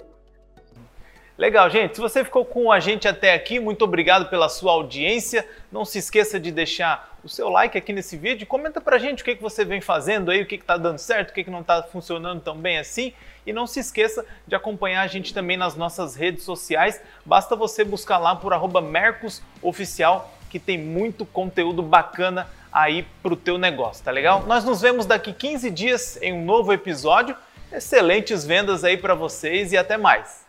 Legal, 1.36 1.68
gente. 1.68 1.96
Se 1.96 2.00
você 2.00 2.24
ficou 2.24 2.44
com 2.44 2.70
a 2.70 2.78
gente 2.78 3.08
até 3.08 3.34
aqui, 3.34 3.58
muito 3.58 3.82
obrigado 3.82 4.30
pela 4.30 4.48
sua 4.48 4.70
audiência. 4.70 5.44
Não 5.70 5.84
se 5.84 5.98
esqueça 5.98 6.38
de 6.38 6.52
deixar 6.52 7.18
o 7.24 7.28
seu 7.28 7.48
like 7.48 7.76
aqui 7.76 7.92
nesse 7.92 8.16
vídeo. 8.16 8.46
Comenta 8.46 8.80
pra 8.80 8.98
gente 8.98 9.22
o 9.22 9.24
que, 9.24 9.34
que 9.34 9.42
você 9.42 9.64
vem 9.64 9.80
fazendo 9.80 10.30
aí, 10.30 10.42
o 10.42 10.46
que, 10.46 10.58
que 10.58 10.64
tá 10.64 10.76
dando 10.76 10.98
certo, 10.98 11.30
o 11.30 11.32
que, 11.32 11.42
que 11.42 11.50
não 11.50 11.64
tá 11.64 11.82
funcionando 11.82 12.40
tão 12.40 12.56
bem 12.56 12.78
assim. 12.78 13.12
E 13.44 13.52
não 13.52 13.66
se 13.66 13.80
esqueça 13.80 14.24
de 14.46 14.54
acompanhar 14.54 15.02
a 15.02 15.08
gente 15.08 15.34
também 15.34 15.56
nas 15.56 15.74
nossas 15.74 16.14
redes 16.14 16.44
sociais. 16.44 17.02
Basta 17.24 17.56
você 17.56 17.82
buscar 17.82 18.18
lá 18.18 18.36
por 18.36 18.54
mercosoficial, 18.80 20.32
que 20.48 20.60
tem 20.60 20.78
muito 20.78 21.26
conteúdo 21.26 21.82
bacana 21.82 22.48
aí 22.72 23.04
pro 23.24 23.34
teu 23.34 23.58
negócio, 23.58 24.04
tá 24.04 24.12
legal? 24.12 24.44
Nós 24.46 24.64
nos 24.64 24.80
vemos 24.80 25.04
daqui 25.04 25.32
15 25.32 25.68
dias 25.70 26.16
em 26.22 26.32
um 26.32 26.44
novo 26.44 26.72
episódio. 26.72 27.36
Excelentes 27.72 28.44
vendas 28.44 28.84
aí 28.84 28.96
para 28.96 29.16
vocês 29.16 29.72
e 29.72 29.76
até 29.76 29.96
mais. 29.96 30.43